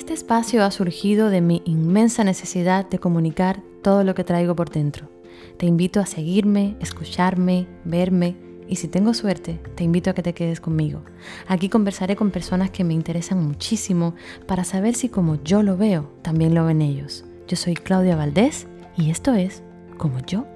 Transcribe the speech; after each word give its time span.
Este 0.00 0.14
espacio 0.14 0.64
ha 0.64 0.70
surgido 0.70 1.28
de 1.28 1.42
mi 1.42 1.60
inmensa 1.66 2.24
necesidad 2.24 2.88
de 2.88 2.98
comunicar 2.98 3.60
todo 3.82 4.02
lo 4.02 4.14
que 4.14 4.24
traigo 4.24 4.56
por 4.56 4.70
dentro. 4.70 5.10
Te 5.58 5.66
invito 5.66 6.00
a 6.00 6.06
seguirme, 6.06 6.74
escucharme, 6.80 7.66
verme 7.84 8.34
y 8.66 8.76
si 8.76 8.88
tengo 8.88 9.12
suerte, 9.12 9.60
te 9.74 9.84
invito 9.84 10.08
a 10.08 10.14
que 10.14 10.22
te 10.22 10.32
quedes 10.32 10.58
conmigo. 10.58 11.02
Aquí 11.48 11.68
conversaré 11.68 12.16
con 12.16 12.30
personas 12.30 12.70
que 12.70 12.82
me 12.82 12.94
interesan 12.94 13.46
muchísimo 13.46 14.14
para 14.46 14.64
saber 14.64 14.94
si 14.94 15.10
como 15.10 15.36
yo 15.44 15.62
lo 15.62 15.76
veo, 15.76 16.10
también 16.22 16.54
lo 16.54 16.64
ven 16.64 16.80
ellos. 16.80 17.26
Yo 17.46 17.58
soy 17.58 17.74
Claudia 17.74 18.16
Valdés 18.16 18.66
y 18.96 19.10
esto 19.10 19.34
es 19.34 19.62
Como 19.98 20.18
yo 20.20 20.46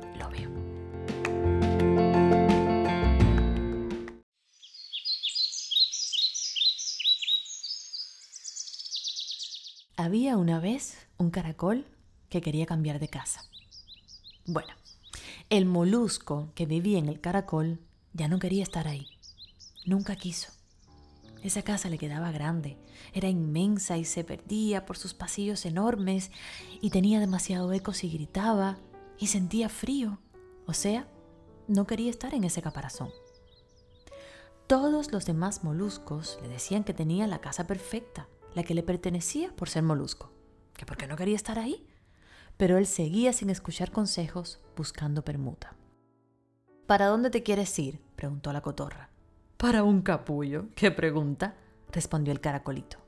Había 10.04 10.36
una 10.36 10.60
vez 10.60 10.98
un 11.16 11.30
caracol 11.30 11.86
que 12.28 12.42
quería 12.42 12.66
cambiar 12.66 12.98
de 13.00 13.08
casa. 13.08 13.40
Bueno, 14.44 14.74
el 15.48 15.64
molusco 15.64 16.50
que 16.54 16.66
vivía 16.66 16.98
en 16.98 17.08
el 17.08 17.22
caracol 17.22 17.80
ya 18.12 18.28
no 18.28 18.38
quería 18.38 18.62
estar 18.62 18.86
ahí. 18.86 19.06
Nunca 19.86 20.14
quiso. 20.16 20.52
Esa 21.42 21.62
casa 21.62 21.88
le 21.88 21.96
quedaba 21.96 22.32
grande, 22.32 22.76
era 23.14 23.30
inmensa 23.30 23.96
y 23.96 24.04
se 24.04 24.24
perdía 24.24 24.84
por 24.84 24.98
sus 24.98 25.14
pasillos 25.14 25.64
enormes 25.64 26.30
y 26.82 26.90
tenía 26.90 27.18
demasiado 27.18 27.72
eco 27.72 27.94
si 27.94 28.10
gritaba 28.10 28.76
y 29.18 29.28
sentía 29.28 29.70
frío. 29.70 30.18
O 30.66 30.74
sea, 30.74 31.08
no 31.66 31.86
quería 31.86 32.10
estar 32.10 32.34
en 32.34 32.44
ese 32.44 32.60
caparazón. 32.60 33.08
Todos 34.66 35.12
los 35.12 35.24
demás 35.24 35.64
moluscos 35.64 36.38
le 36.42 36.48
decían 36.48 36.84
que 36.84 36.92
tenía 36.92 37.26
la 37.26 37.40
casa 37.40 37.66
perfecta, 37.66 38.28
la 38.54 38.62
que 38.62 38.74
le 38.74 38.82
pertenecía 38.82 39.54
por 39.54 39.68
ser 39.68 39.82
molusco, 39.82 40.32
que 40.74 40.86
porque 40.86 41.06
no 41.06 41.16
quería 41.16 41.36
estar 41.36 41.58
ahí. 41.58 41.86
Pero 42.56 42.78
él 42.78 42.86
seguía 42.86 43.32
sin 43.32 43.50
escuchar 43.50 43.90
consejos, 43.90 44.60
buscando 44.76 45.24
permuta. 45.24 45.74
¿Para 46.86 47.06
dónde 47.06 47.30
te 47.30 47.42
quieres 47.42 47.76
ir? 47.78 48.00
preguntó 48.16 48.52
la 48.52 48.60
cotorra. 48.60 49.10
Para 49.56 49.82
un 49.82 50.02
capullo. 50.02 50.66
¿Qué 50.74 50.90
pregunta? 50.90 51.56
respondió 51.90 52.32
el 52.32 52.40
caracolito. 52.40 52.98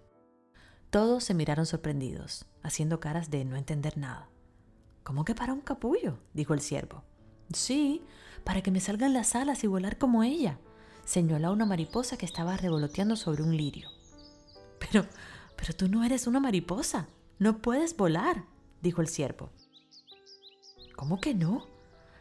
Todos 0.90 1.24
se 1.24 1.34
miraron 1.34 1.66
sorprendidos, 1.66 2.46
haciendo 2.62 3.00
caras 3.00 3.30
de 3.30 3.44
no 3.44 3.56
entender 3.56 3.98
nada. 3.98 4.28
¿Cómo 5.02 5.24
que 5.24 5.34
para 5.34 5.52
un 5.52 5.60
capullo? 5.60 6.18
dijo 6.32 6.54
el 6.54 6.60
ciervo. 6.60 7.04
Sí, 7.52 8.02
para 8.44 8.62
que 8.62 8.70
me 8.70 8.80
salgan 8.80 9.12
las 9.12 9.34
alas 9.34 9.62
y 9.62 9.66
volar 9.66 9.98
como 9.98 10.22
ella, 10.22 10.58
señaló 11.04 11.52
una 11.52 11.66
mariposa 11.66 12.16
que 12.16 12.26
estaba 12.26 12.56
revoloteando 12.56 13.16
sobre 13.16 13.42
un 13.42 13.56
lirio. 13.56 13.88
Pero, 14.78 15.06
pero 15.56 15.74
tú 15.74 15.88
no 15.88 16.04
eres 16.04 16.26
una 16.26 16.40
mariposa. 16.40 17.08
No 17.38 17.58
puedes 17.58 17.96
volar, 17.96 18.44
dijo 18.82 19.00
el 19.00 19.08
ciervo. 19.08 19.50
¿Cómo 20.96 21.20
que 21.20 21.34
no? 21.34 21.66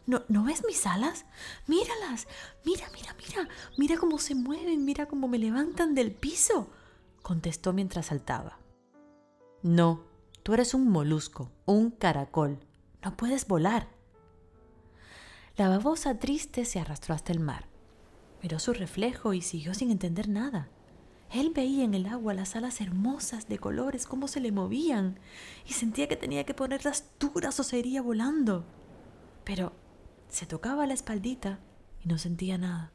¿No, 0.06 0.24
¿No 0.28 0.44
ves 0.44 0.64
mis 0.68 0.86
alas? 0.86 1.26
Míralas. 1.68 2.28
Mira, 2.64 2.88
mira, 2.94 3.16
mira. 3.18 3.50
Mira 3.78 3.98
cómo 3.98 4.20
se 4.20 4.36
mueven, 4.36 4.86
mira 4.86 5.08
cómo 5.08 5.28
me 5.28 5.40
levantan 5.40 5.96
del 5.96 6.12
piso, 6.12 6.70
contestó 7.22 7.74
mientras 7.74 8.08
saltaba. 8.08 8.60
No, 9.64 10.04
tú 10.44 10.54
eres 10.54 10.74
un 10.74 10.90
molusco, 10.90 11.52
un 11.66 11.90
caracol. 11.90 12.60
No 13.04 13.18
puedes 13.18 13.48
volar. 13.48 13.88
La 15.58 15.70
babosa 15.70 16.20
triste 16.20 16.66
se 16.66 16.80
arrastró 16.80 17.16
hasta 17.16 17.32
el 17.32 17.40
mar. 17.40 17.68
Miró 18.44 18.60
su 18.60 18.74
reflejo 18.74 19.34
y 19.34 19.42
siguió 19.42 19.74
sin 19.74 19.90
entender 19.90 20.28
nada. 20.28 20.70
Él 21.32 21.52
veía 21.54 21.84
en 21.84 21.94
el 21.94 22.06
agua 22.06 22.34
las 22.34 22.56
alas 22.56 22.82
hermosas 22.82 23.48
de 23.48 23.58
colores, 23.58 24.06
cómo 24.06 24.28
se 24.28 24.40
le 24.40 24.52
movían, 24.52 25.20
y 25.68 25.74
sentía 25.74 26.08
que 26.08 26.16
tenía 26.16 26.46
que 26.46 26.54
ponerlas 26.54 27.12
duras 27.20 27.60
o 27.60 27.64
se 27.64 27.80
iría 27.80 28.02
volando. 28.02 28.66
Pero 29.44 29.74
se 30.30 30.46
tocaba 30.46 30.88
la 30.88 30.94
espaldita 30.94 31.60
y 32.04 32.08
no 32.08 32.18
sentía 32.18 32.58
nada. 32.58 32.92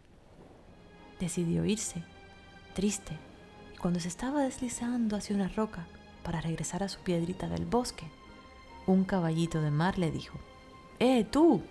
Decidió 1.19 1.64
irse, 1.64 2.02
triste, 2.74 3.19
y 3.74 3.76
cuando 3.76 4.00
se 4.00 4.08
estaba 4.08 4.42
deslizando 4.42 5.16
hacia 5.16 5.36
una 5.36 5.48
roca 5.48 5.86
para 6.22 6.40
regresar 6.40 6.82
a 6.82 6.88
su 6.88 7.00
piedrita 7.00 7.48
del 7.48 7.66
bosque, 7.66 8.06
un 8.86 9.04
caballito 9.04 9.60
de 9.60 9.70
mar 9.70 9.98
le 9.98 10.10
dijo, 10.10 10.38
¡Eh, 10.98 11.24
tú! 11.24 11.62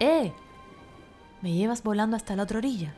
¡Eh! 0.00 0.32
¿Me 1.42 1.52
llevas 1.52 1.82
volando 1.82 2.16
hasta 2.16 2.34
la 2.36 2.44
otra 2.44 2.58
orilla? 2.58 2.94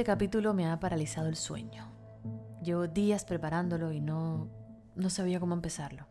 Este 0.00 0.12
capítulo 0.12 0.54
me 0.54 0.66
ha 0.66 0.80
paralizado 0.80 1.28
el 1.28 1.36
sueño. 1.36 1.92
Llevo 2.64 2.88
días 2.88 3.26
preparándolo 3.26 3.92
y 3.92 4.00
no, 4.00 4.48
no 4.96 5.10
sabía 5.10 5.38
cómo 5.38 5.52
empezarlo. 5.52 6.06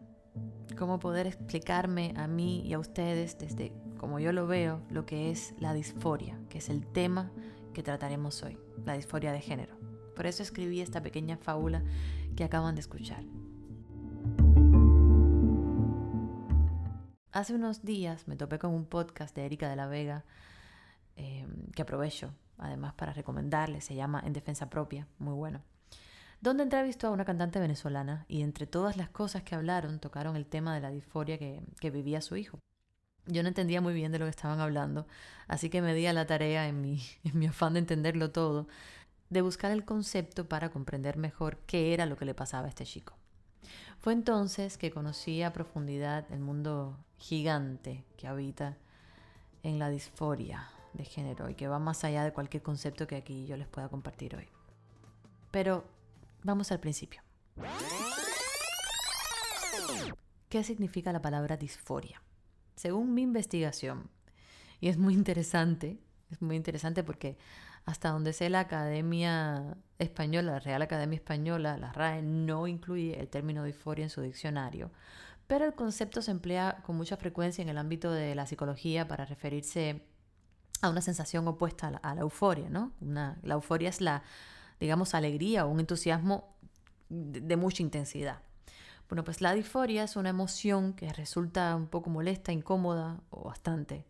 Cómo 0.78 1.00
poder 1.00 1.26
explicarme 1.26 2.14
a 2.16 2.28
mí 2.28 2.62
y 2.68 2.74
a 2.74 2.78
ustedes 2.78 3.40
desde 3.40 3.74
como 3.98 4.20
yo 4.20 4.32
lo 4.32 4.46
veo 4.46 4.84
lo 4.92 5.08
que 5.08 5.32
es 5.32 5.56
la 5.58 5.74
disforia, 5.74 6.40
que 6.50 6.60
es 6.60 6.70
el 6.70 6.86
tema 6.86 7.32
que 7.74 7.82
trataremos 7.82 8.44
hoy, 8.44 8.60
la 8.86 8.94
disforia 8.94 9.32
de 9.32 9.42
género. 9.42 9.76
Por 10.16 10.28
eso 10.28 10.44
escribí 10.44 10.82
esta 10.82 11.02
pequeña 11.02 11.38
fábula 11.38 11.84
que 12.36 12.44
acaban 12.44 12.76
de 12.76 12.82
escuchar. 12.82 13.24
Hace 17.32 17.56
unos 17.56 17.82
días 17.82 18.28
me 18.28 18.36
topé 18.36 18.60
con 18.60 18.72
un 18.72 18.86
podcast 18.86 19.36
de 19.36 19.48
Erika 19.48 19.68
de 19.68 19.76
la 19.76 19.88
Vega 19.88 20.26
eh, 21.16 21.48
que 21.74 21.82
aprovecho 21.82 22.36
además 22.60 22.94
para 22.94 23.14
recomendarles, 23.14 23.86
se 23.86 23.96
llama 23.96 24.22
En 24.26 24.34
Defensa 24.34 24.70
Propia, 24.70 25.08
muy 25.18 25.34
bueno, 25.34 25.62
donde 26.42 26.64
entrevistó 26.64 27.08
a 27.08 27.12
una 27.12 27.26
cantante 27.26 27.60
venezolana 27.60 28.26
y 28.28 28.42
entre 28.42 28.68
todas 28.68 28.98
las 28.98 29.10
cosas 29.10 29.44
que 29.44 29.56
hablaron 29.56 30.00
tocaron 30.00 30.36
el 30.36 30.46
tema 30.46 30.74
de 30.74 30.82
la 30.82 30.92
disforia 30.92 31.38
que, 31.38 31.90
vivía 31.92 32.22
su 32.22 32.38
hijo. 32.38 32.60
Yo 33.26 33.44
no 33.44 33.50
entendía 33.50 33.82
muy 33.82 33.94
bien 33.94 34.12
de 34.12 34.20
lo 34.20 34.26
que 34.26 34.32
estaban 34.32 34.60
hablando, 34.60 35.06
así 35.48 35.70
que 35.70 35.82
me 35.82 35.94
di 35.94 36.06
a 36.06 36.14
la 36.14 36.26
tarea 36.26 36.68
en 36.68 36.82
mi, 36.82 37.02
en 37.24 37.38
mi 37.38 37.48
afán 37.48 37.74
de 37.74 37.80
entenderlo 37.80 38.32
todo, 38.32 38.68
de 39.30 39.42
buscar 39.42 39.72
el 39.72 39.86
concepto 39.86 40.48
para 40.48 40.70
comprender 40.70 41.18
mejor 41.18 41.58
qué 41.68 41.94
era 41.94 42.06
lo 42.06 42.18
que 42.18 42.26
le 42.26 42.34
pasaba 42.34 42.66
a 42.66 42.70
este 42.70 42.86
chico. 42.86 43.16
Fue 44.00 44.14
entonces 44.14 44.78
que 44.78 44.92
conocí 44.92 45.44
a 45.44 45.54
profundidad 45.54 46.26
el 46.32 46.40
mundo 46.40 46.98
gigante 47.18 48.06
que 48.18 48.28
habita 48.28 48.78
en 49.62 49.78
la 49.78 49.90
disforia, 49.90 50.70
de 50.94 51.06
género 51.06 51.50
y 51.50 51.56
que 51.56 51.68
va 51.68 51.80
más 51.80 52.04
allá 52.04 52.24
de 52.24 52.34
cualquier 52.34 52.64
concepto 52.64 53.08
que 53.08 53.16
aquí 53.16 53.46
yo 53.46 53.58
les 53.58 53.68
pueda 53.68 53.90
compartir 53.90 54.36
hoy. 54.36 54.48
Pero 55.52 55.86
vamos 56.44 56.72
al 56.72 56.80
principio. 56.80 57.22
¿Qué 60.50 60.64
significa 60.64 61.12
la 61.12 61.22
palabra 61.22 61.58
disforia? 61.58 62.22
Según 62.76 63.14
mi 63.14 63.22
investigación, 63.22 64.10
y 64.80 64.88
es 64.88 64.98
muy 64.98 65.14
interesante, 65.14 66.00
es 66.32 66.42
muy 66.42 66.56
interesante 66.56 67.04
porque 67.04 67.38
hasta 67.86 68.10
donde 68.10 68.34
sé 68.34 68.50
la 68.50 68.62
Academia 68.62 69.78
Española, 69.98 70.54
la 70.54 70.60
Real 70.60 70.82
Academia 70.82 71.18
Española, 71.18 71.78
la 71.78 71.92
RAE, 71.92 72.22
no 72.22 72.68
incluye 72.68 73.20
el 73.20 73.30
término 73.30 73.64
disforia 73.64 74.04
en 74.04 74.10
su 74.10 74.22
diccionario, 74.22 74.92
pero 75.48 75.66
el 75.66 75.74
concepto 75.74 76.22
se 76.22 76.32
emplea 76.32 76.82
con 76.86 76.96
mucha 76.96 77.18
frecuencia 77.18 77.62
en 77.62 77.70
el 77.70 77.78
ámbito 77.78 78.12
de 78.12 78.36
la 78.36 78.46
psicología 78.46 79.08
para 79.08 79.26
referirse 79.26 80.04
a 80.82 80.90
una 80.90 81.02
sensación 81.02 81.48
opuesta 81.48 82.00
a 82.02 82.16
la, 82.16 82.22
euforia, 82.22 82.70
¿no? 82.70 82.92
La 83.02 83.54
euforia 83.54 83.90
es 83.90 84.02
la, 84.02 84.24
digamos, 84.80 85.14
alegría 85.14 85.66
o 85.66 85.70
un 85.70 85.80
entusiasmo 85.80 86.56
de, 87.10 87.58
mucha 87.58 87.84
intensidad. 87.84 88.40
Bueno, 89.10 89.24
pues 89.24 89.42
la 89.42 89.54
disforia 89.54 90.04
es 90.04 90.16
una 90.16 90.30
emoción 90.30 90.94
que 90.94 91.12
resulta 91.12 91.76
un 91.76 91.88
poco 91.88 92.10
molesta, 92.10 92.52
incómoda 92.52 93.20
o 93.32 93.46
bastante 93.46 94.06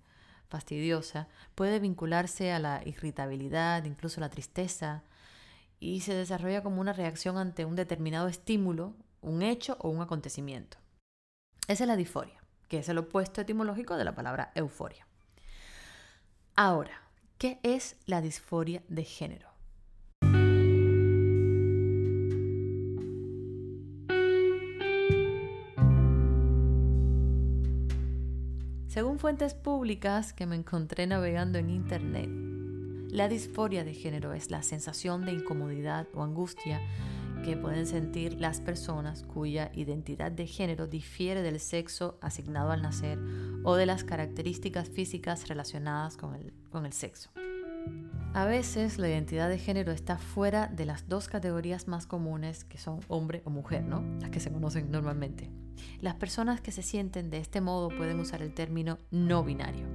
fastidiosa. 0.49 1.27
Puede 1.55 1.79
vincularse 1.79 2.51
a 2.51 2.59
la 2.59 2.81
irritabilidad, 2.85 3.85
incluso 3.85 4.19
a 4.19 4.25
la 4.25 4.29
tristeza, 4.29 5.03
y 5.79 6.01
se 6.01 6.13
desarrolla 6.13 6.61
como 6.61 6.81
una 6.81 6.91
reacción 6.91 7.37
ante 7.37 7.63
un 7.63 7.75
determinado 7.75 8.27
estímulo, 8.27 8.93
un 9.21 9.41
hecho 9.41 9.77
o 9.79 9.89
un 9.89 10.01
acontecimiento. 10.01 10.77
Esa 11.67 11.83
es 11.85 11.87
la 11.87 11.95
disforia, 11.95 12.43
que 12.67 12.79
es 12.79 12.89
el 12.89 12.97
opuesto 12.97 13.41
etimológico 13.41 13.95
de 13.95 14.03
la 14.03 14.15
palabra 14.15 14.51
euforia. 14.55 15.08
Ahora, 16.61 16.91
¿qué 17.37 17.57
es 17.63 17.95
la 18.05 18.19
disforia 18.19 18.83
de 18.89 19.05
género? 19.05 19.47
Según 28.87 29.19
fuentes 29.19 29.53
públicas 29.53 30.33
que 30.33 30.45
me 30.45 30.57
encontré 30.57 31.07
navegando 31.07 31.59
en 31.59 31.69
Internet, 31.69 32.29
la 33.09 33.29
disforia 33.29 33.85
de 33.85 33.93
género 33.93 34.33
es 34.33 34.51
la 34.51 34.61
sensación 34.61 35.25
de 35.25 35.31
incomodidad 35.31 36.07
o 36.13 36.23
angustia 36.23 36.81
que 37.45 37.55
pueden 37.55 37.87
sentir 37.87 38.33
las 38.33 38.59
personas 38.59 39.23
cuya 39.23 39.71
identidad 39.75 40.29
de 40.29 40.45
género 40.45 40.87
difiere 40.87 41.41
del 41.41 41.61
sexo 41.61 42.17
asignado 42.19 42.71
al 42.71 42.81
nacer 42.81 43.17
o 43.63 43.75
de 43.75 43.85
las 43.85 44.03
características 44.03 44.89
físicas 44.89 45.47
relacionadas 45.47 46.17
con 46.17 46.35
el, 46.35 46.53
con 46.69 46.85
el 46.85 46.93
sexo. 46.93 47.29
A 48.33 48.45
veces 48.45 48.99
la 48.99 49.09
identidad 49.09 49.49
de 49.49 49.57
género 49.57 49.91
está 49.91 50.17
fuera 50.17 50.67
de 50.67 50.85
las 50.85 51.09
dos 51.09 51.27
categorías 51.27 51.87
más 51.87 52.05
comunes 52.05 52.63
que 52.63 52.77
son 52.77 52.99
hombre 53.07 53.41
o 53.43 53.49
mujer, 53.49 53.83
¿no? 53.83 54.03
Las 54.19 54.29
que 54.29 54.39
se 54.39 54.51
conocen 54.51 54.91
normalmente. 54.91 55.49
Las 55.99 56.15
personas 56.15 56.61
que 56.61 56.71
se 56.71 56.83
sienten 56.83 57.29
de 57.29 57.39
este 57.39 57.59
modo 57.59 57.89
pueden 57.89 58.19
usar 58.19 58.41
el 58.41 58.53
término 58.53 58.99
no 59.09 59.43
binario. 59.43 59.87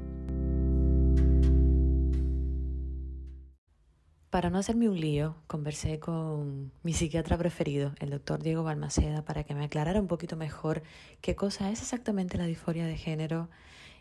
Para 4.35 4.51
no 4.51 4.59
hacerme 4.59 4.89
un 4.89 5.01
lío, 5.01 5.37
conversé 5.47 6.01
con 6.01 6.73
mi 6.83 6.93
psiquiatra 6.93 7.39
preferido, 7.39 7.93
el 8.01 8.11
doctor 8.11 8.43
Diego 8.43 8.65
Balmaceda, 8.65 9.25
para 9.25 9.45
que 9.45 9.55
me 9.55 9.63
aclarara 9.63 10.01
un 10.01 10.09
poquito 10.09 10.35
mejor 10.35 10.83
qué 11.21 11.37
cosa 11.37 11.71
es 11.71 11.81
exactamente 11.81 12.37
la 12.37 12.47
disforia 12.47 12.85
de 12.85 12.97
género 12.97 13.49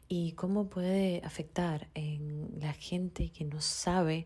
y 0.08 0.32
cómo 0.32 0.72
puede 0.72 1.22
afectar 1.24 1.88
en 1.94 2.50
la 2.60 2.74
gente 2.74 3.30
que 3.30 3.46
no 3.46 3.62
sabe 3.62 4.26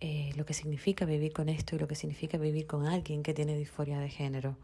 eh, 0.00 0.32
lo 0.36 0.44
que 0.44 0.52
significa 0.52 1.06
vivir 1.06 1.32
con 1.32 1.48
esto 1.48 1.76
y 1.76 1.78
lo 1.78 1.88
que 1.88 1.94
significa 1.94 2.36
vivir 2.36 2.66
con 2.66 2.84
alguien 2.84 3.22
que 3.22 3.32
tiene 3.32 3.56
disforia 3.56 4.00
de 4.00 4.10
género. 4.10 4.58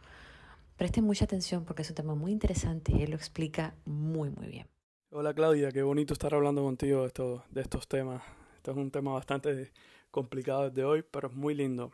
Presten 0.76 1.04
mucha 1.04 1.24
atención 1.24 1.64
porque 1.64 1.80
es 1.80 1.88
un 1.88 1.96
tema 1.96 2.14
muy 2.14 2.30
interesante 2.30 2.92
y 2.92 3.04
él 3.04 3.12
lo 3.12 3.16
explica 3.16 3.74
muy, 3.86 4.28
muy 4.28 4.48
bien. 4.48 4.66
Hola 5.12 5.32
Claudia, 5.32 5.72
qué 5.72 5.82
bonito 5.82 6.12
estar 6.12 6.34
hablando 6.34 6.62
contigo 6.62 7.08
de, 7.08 7.40
de 7.52 7.60
estos 7.62 7.88
temas. 7.88 8.22
Esto 8.56 8.72
es 8.72 8.76
un 8.76 8.90
tema 8.90 9.14
bastante 9.14 9.72
complicado 10.10 10.68
desde 10.68 10.84
hoy, 10.84 11.04
pero 11.10 11.28
es 11.28 11.34
muy 11.34 11.54
lindo. 11.54 11.92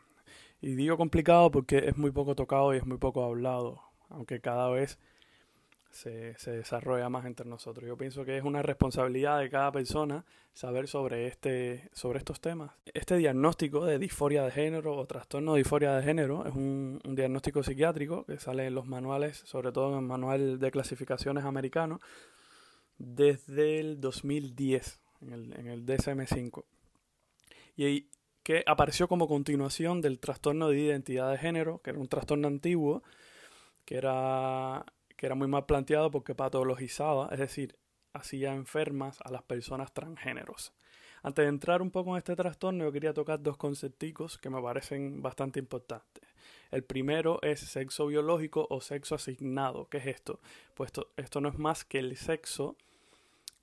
Y 0.61 0.75
digo 0.75 0.97
complicado 0.97 1.51
porque 1.51 1.77
es 1.87 1.97
muy 1.97 2.11
poco 2.11 2.35
tocado 2.35 2.73
y 2.73 2.77
es 2.77 2.85
muy 2.85 2.97
poco 2.97 3.23
hablado, 3.23 3.81
aunque 4.09 4.41
cada 4.41 4.69
vez 4.69 4.97
se, 5.91 6.37
se, 6.37 6.51
desarrolla 6.51 7.07
más 7.09 7.25
entre 7.25 7.47
nosotros. 7.47 7.87
Yo 7.87 7.95
pienso 7.97 8.25
que 8.25 8.37
es 8.37 8.43
una 8.43 8.61
responsabilidad 8.61 9.39
de 9.39 9.49
cada 9.49 9.71
persona 9.71 10.25
saber 10.53 10.87
sobre, 10.87 11.27
este, 11.27 11.89
sobre 11.93 12.19
estos 12.19 12.41
temas. 12.41 12.71
Este 12.93 13.15
diagnóstico 13.15 13.85
de 13.85 13.97
disforia 13.97 14.43
de 14.43 14.51
género 14.51 14.97
o 14.97 15.05
trastorno 15.05 15.53
de 15.53 15.59
disforia 15.59 15.93
de 15.93 16.03
género 16.03 16.45
es 16.45 16.53
un, 16.53 16.99
diagnóstico 17.05 17.63
psiquiátrico 17.63 18.25
que 18.25 18.39
sale 18.39 18.67
en 18.67 18.75
los 18.75 18.87
manuales, 18.87 19.37
sobre 19.45 19.71
todo 19.71 19.91
en 19.91 19.99
el 19.99 20.05
manual 20.05 20.59
de 20.59 20.71
clasificaciones 20.71 21.45
americano, 21.45 22.01
desde 22.97 23.79
el 23.79 24.01
2010, 24.01 24.99
en 25.21 25.31
el, 25.31 25.53
en 25.59 25.67
el 25.67 25.85
DSM-5 25.85 26.63
y 27.75 28.09
que 28.43 28.63
apareció 28.67 29.07
como 29.07 29.27
continuación 29.27 30.01
del 30.01 30.19
trastorno 30.19 30.69
de 30.69 30.79
identidad 30.79 31.31
de 31.31 31.37
género, 31.37 31.81
que 31.81 31.89
era 31.89 31.99
un 31.99 32.07
trastorno 32.07 32.47
antiguo, 32.47 33.03
que 33.85 33.97
era, 33.97 34.85
que 35.17 35.25
era 35.25 35.35
muy 35.35 35.47
mal 35.47 35.65
planteado 35.65 36.11
porque 36.11 36.35
patologizaba, 36.35 37.29
es 37.31 37.39
decir, 37.39 37.77
hacía 38.13 38.53
enfermas 38.53 39.19
a 39.23 39.31
las 39.31 39.43
personas 39.43 39.93
transgéneros. 39.93 40.73
Antes 41.23 41.43
de 41.43 41.49
entrar 41.49 41.81
un 41.81 41.89
poco 41.89 42.11
en 42.11 42.17
este 42.17 42.35
trastorno, 42.35 42.83
yo 42.83 42.91
quería 42.91 43.13
tocar 43.13 43.41
dos 43.41 43.57
conceptos 43.57 44.37
que 44.37 44.51
me 44.51 44.61
parecen 44.61 45.23
bastante 45.23 45.59
importantes. 45.59 46.23
El 46.69 46.83
primero 46.83 47.39
es 47.41 47.61
sexo 47.61 48.05
biológico 48.05 48.67
o 48.69 48.79
sexo 48.79 49.15
asignado. 49.15 49.87
¿Qué 49.89 49.97
es 49.97 50.05
esto? 50.05 50.39
Pues 50.75 50.91
esto 51.17 51.41
no 51.41 51.49
es 51.49 51.57
más 51.57 51.83
que 51.83 51.97
el 51.97 52.15
sexo 52.15 52.77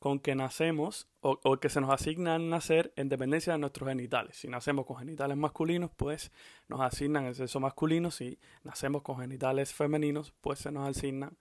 con 0.02 0.18
que 0.18 0.34
nacemos 0.34 1.06
o, 1.20 1.56
que 1.58 1.68
se 1.68 1.80
nos 1.80 1.90
asigna 1.90 2.34
al 2.34 2.50
nacer 2.50 2.92
en 2.96 3.08
dependencia 3.08 3.52
de 3.52 3.60
nuestros 3.60 3.88
genitales. 3.88 4.36
Si 4.36 4.48
nacemos 4.48 4.84
con 4.84 4.96
genitales 4.96 5.36
masculinos, 5.36 5.92
pues 5.96 6.32
nos 6.66 6.80
asignan 6.80 7.26
el 7.26 7.36
sexo 7.36 7.60
masculino. 7.60 8.10
Si 8.10 8.40
nacemos 8.64 9.02
con 9.02 9.20
genitales 9.20 9.72
femeninos, 9.72 10.34
pues 10.40 10.58
se 10.58 10.72
nos 10.72 10.88
asigna 10.88 11.32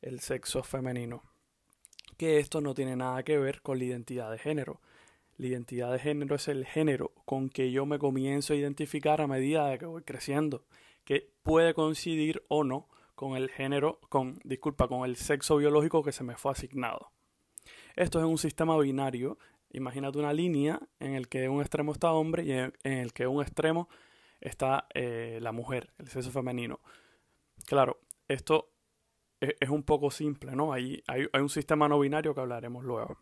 el 0.00 0.20
sexo 0.20 0.62
femenino. 0.62 1.22
Que 2.16 2.38
esto 2.38 2.62
no 2.62 2.72
tiene 2.72 2.96
nada 2.96 3.22
que 3.22 3.36
ver 3.36 3.60
con 3.60 3.76
la 3.76 3.84
identidad 3.84 4.30
de 4.30 4.38
género. 4.38 4.80
La 5.36 5.48
identidad 5.48 5.92
de 5.92 5.98
género 5.98 6.36
es 6.36 6.48
el 6.48 6.64
género 6.64 7.12
con 7.26 7.50
que 7.50 7.70
yo 7.70 7.84
me 7.84 7.98
comienzo 7.98 8.54
a 8.54 8.56
identificar 8.56 9.20
a 9.20 9.26
medida 9.26 9.66
de 9.66 9.78
que 9.78 9.84
voy 9.84 10.04
creciendo, 10.04 10.64
que 11.04 11.30
puede 11.42 11.74
coincidir 11.74 12.42
o 12.48 12.64
no 12.64 12.88
con 13.14 13.36
el 13.36 13.50
género, 13.50 14.00
con, 14.08 14.40
disculpa, 14.42 14.88
con 14.88 15.04
el 15.04 15.16
sexo 15.16 15.58
biológico 15.58 16.02
que 16.02 16.12
se 16.12 16.24
me 16.24 16.36
fue 16.36 16.52
asignado. 16.52 17.12
Esto 17.96 18.18
es 18.18 18.24
un 18.24 18.38
sistema 18.38 18.76
binario. 18.78 19.38
Imagínate 19.72 20.18
una 20.18 20.32
línea 20.32 20.80
en 20.98 21.14
el 21.14 21.28
que 21.28 21.48
un 21.48 21.60
extremo 21.60 21.92
está 21.92 22.12
hombre 22.12 22.44
y 22.44 22.52
en 22.52 22.72
el 22.82 23.12
que 23.12 23.26
un 23.26 23.42
extremo 23.42 23.88
está 24.40 24.86
eh, 24.94 25.38
la 25.40 25.52
mujer, 25.52 25.92
el 25.98 26.08
sexo 26.08 26.30
femenino. 26.30 26.80
Claro, 27.66 28.00
esto 28.26 28.70
es, 29.40 29.68
un 29.68 29.82
poco 29.82 30.10
simple, 30.10 30.56
¿no? 30.56 30.72
Hay, 30.72 31.02
hay, 31.06 31.26
hay 31.32 31.40
un 31.40 31.48
sistema 31.48 31.88
no 31.88 32.00
binario 32.00 32.34
que 32.34 32.40
hablaremos 32.40 32.84
luego. 32.84 33.18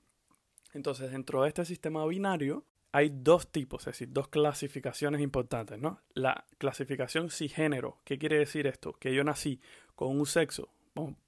Entonces, 0.72 1.10
dentro 1.10 1.42
de 1.42 1.48
este 1.48 1.64
sistema 1.64 2.04
binario 2.06 2.64
hay 2.92 3.10
dos 3.12 3.52
tipos, 3.52 3.82
es 3.82 3.94
decir, 3.94 4.08
dos 4.10 4.28
clasificaciones 4.28 5.20
importantes, 5.20 5.78
¿no? 5.78 6.00
La 6.14 6.46
clasificación 6.56 7.30
cisgénero, 7.30 7.98
¿qué 8.04 8.18
quiere 8.18 8.38
decir 8.38 8.66
esto? 8.66 8.94
Que 8.94 9.14
yo 9.14 9.24
nací 9.24 9.60
con 9.94 10.18
un 10.18 10.26
sexo 10.26 10.70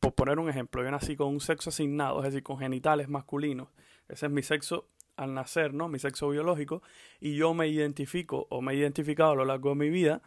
por 0.01 0.15
poner 0.15 0.39
un 0.39 0.49
ejemplo, 0.49 0.83
yo 0.83 0.91
nací 0.91 1.17
con 1.17 1.29
un 1.29 1.41
sexo 1.41 1.71
asignado, 1.71 2.19
es 2.21 2.25
decir, 2.33 2.43
con 2.43 2.59
genitales 2.59 3.09
masculinos. 3.09 3.69
Ese 4.09 4.27
es 4.27 4.33
mi 4.33 4.43
sexo 4.43 4.89
al 5.17 5.35
nacer, 5.35 5.75
¿no? 5.75 5.89
Mi 5.89 5.99
sexo 5.99 6.29
biológico. 6.29 6.83
Y 7.21 7.37
yo 7.37 7.55
me 7.55 7.69
identifico 7.69 8.47
o 8.51 8.63
me 8.63 8.73
he 8.73 8.77
identificado 8.77 9.33
a 9.33 9.37
lo 9.37 9.45
largo 9.45 9.71
de 9.71 9.77
mi 9.77 9.91
vida 9.91 10.23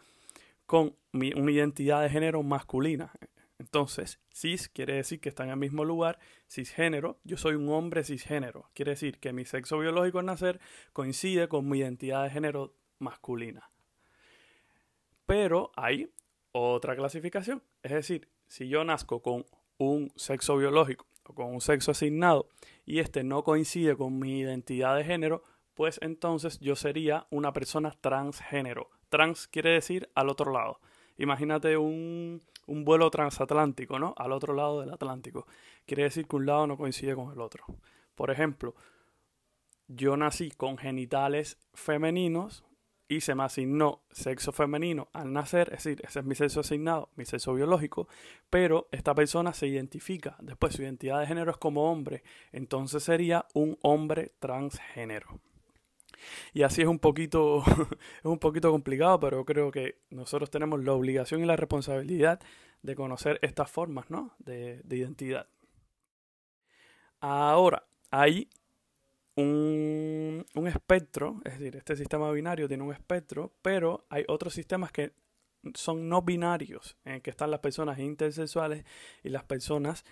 con 0.66 0.96
mi, 1.12 1.32
una 1.34 1.50
identidad 1.50 2.02
de 2.02 2.10
género 2.10 2.42
masculina. 2.42 3.12
Entonces, 3.58 4.20
cis 4.32 4.68
quiere 4.68 4.94
decir 4.94 5.20
que 5.20 5.28
está 5.28 5.44
en 5.44 5.50
el 5.50 5.56
mismo 5.56 5.84
lugar, 5.84 6.18
cisgénero, 6.48 7.18
yo 7.24 7.36
soy 7.36 7.54
un 7.54 7.68
hombre 7.70 8.04
cisgénero. 8.04 8.68
Quiere 8.74 8.92
decir 8.92 9.18
que 9.20 9.32
mi 9.32 9.44
sexo 9.44 9.78
biológico 9.78 10.18
al 10.18 10.26
nacer 10.26 10.60
coincide 10.92 11.48
con 11.48 11.68
mi 11.68 11.78
identidad 11.78 12.24
de 12.24 12.30
género 12.30 12.74
masculina. 12.98 13.70
Pero 15.26 15.72
hay 15.76 16.10
otra 16.52 16.96
clasificación, 16.96 17.62
es 17.82 17.92
decir, 17.92 18.28
si 18.48 18.68
yo 18.68 18.84
nazco 18.84 19.22
con 19.22 19.44
un 19.78 20.12
sexo 20.16 20.56
biológico 20.56 21.06
o 21.24 21.34
con 21.34 21.46
un 21.46 21.60
sexo 21.60 21.90
asignado 21.90 22.48
y 22.84 22.98
este 22.98 23.24
no 23.24 23.44
coincide 23.44 23.96
con 23.96 24.18
mi 24.18 24.40
identidad 24.40 24.96
de 24.96 25.04
género, 25.04 25.42
pues 25.74 25.98
entonces 26.02 26.60
yo 26.60 26.76
sería 26.76 27.26
una 27.30 27.52
persona 27.52 27.92
transgénero. 28.00 28.90
Trans 29.08 29.48
quiere 29.48 29.70
decir 29.70 30.10
al 30.14 30.28
otro 30.28 30.52
lado. 30.52 30.80
Imagínate 31.16 31.76
un, 31.76 32.42
un 32.66 32.84
vuelo 32.84 33.10
transatlántico, 33.10 33.98
¿no? 33.98 34.14
Al 34.16 34.32
otro 34.32 34.54
lado 34.54 34.80
del 34.80 34.90
Atlántico. 34.90 35.46
Quiere 35.86 36.04
decir 36.04 36.26
que 36.26 36.36
un 36.36 36.46
lado 36.46 36.66
no 36.66 36.76
coincide 36.76 37.14
con 37.14 37.32
el 37.32 37.40
otro. 37.40 37.64
Por 38.14 38.30
ejemplo, 38.30 38.74
yo 39.88 40.16
nací 40.16 40.50
con 40.50 40.78
genitales 40.78 41.58
femeninos 41.74 42.64
y 43.08 43.20
se 43.20 43.34
me 43.34 43.44
asignó 43.44 44.02
sexo 44.10 44.52
femenino 44.52 45.08
al 45.12 45.32
nacer, 45.32 45.68
es 45.72 45.84
decir, 45.84 46.02
ese 46.06 46.20
es 46.20 46.24
mi 46.24 46.34
sexo 46.34 46.60
asignado, 46.60 47.10
mi 47.16 47.24
sexo 47.24 47.54
biológico, 47.54 48.08
pero 48.50 48.88
esta 48.92 49.14
persona 49.14 49.52
se 49.52 49.66
identifica, 49.66 50.36
después 50.40 50.74
su 50.74 50.82
identidad 50.82 51.20
de 51.20 51.26
género 51.26 51.50
es 51.50 51.58
como 51.58 51.90
hombre, 51.90 52.22
entonces 52.52 53.02
sería 53.02 53.46
un 53.52 53.78
hombre 53.82 54.32
transgénero. 54.38 55.40
Y 56.54 56.62
así 56.62 56.80
es 56.80 56.88
un 56.88 56.98
poquito, 56.98 57.62
es 58.18 58.24
un 58.24 58.38
poquito 58.38 58.70
complicado, 58.70 59.20
pero 59.20 59.44
creo 59.44 59.70
que 59.70 59.98
nosotros 60.10 60.50
tenemos 60.50 60.82
la 60.82 60.92
obligación 60.92 61.42
y 61.42 61.46
la 61.46 61.56
responsabilidad 61.56 62.40
de 62.82 62.94
conocer 62.94 63.38
estas 63.42 63.70
formas 63.70 64.10
¿no? 64.10 64.34
de, 64.38 64.80
de 64.84 64.96
identidad. 64.96 65.46
Ahora, 67.20 67.86
hay 68.10 68.48
un, 69.36 70.46
un, 70.54 70.66
espectro, 70.68 71.40
es 71.44 71.58
decir, 71.58 71.76
este 71.76 71.96
sistema 71.96 72.30
binario 72.30 72.68
tiene 72.68 72.84
un 72.84 72.92
espectro, 72.92 73.52
pero 73.62 74.06
hay 74.08 74.24
otros 74.28 74.54
sistemas 74.54 74.92
que 74.92 75.12
son 75.74 76.08
no 76.08 76.22
binarios, 76.22 76.96
en 77.04 77.20
que 77.20 77.30
están 77.30 77.50
las 77.50 77.60
personas 77.60 77.98
intersexuales 77.98 78.84
y 79.22 79.30
las 79.30 79.44
personas 79.44 80.04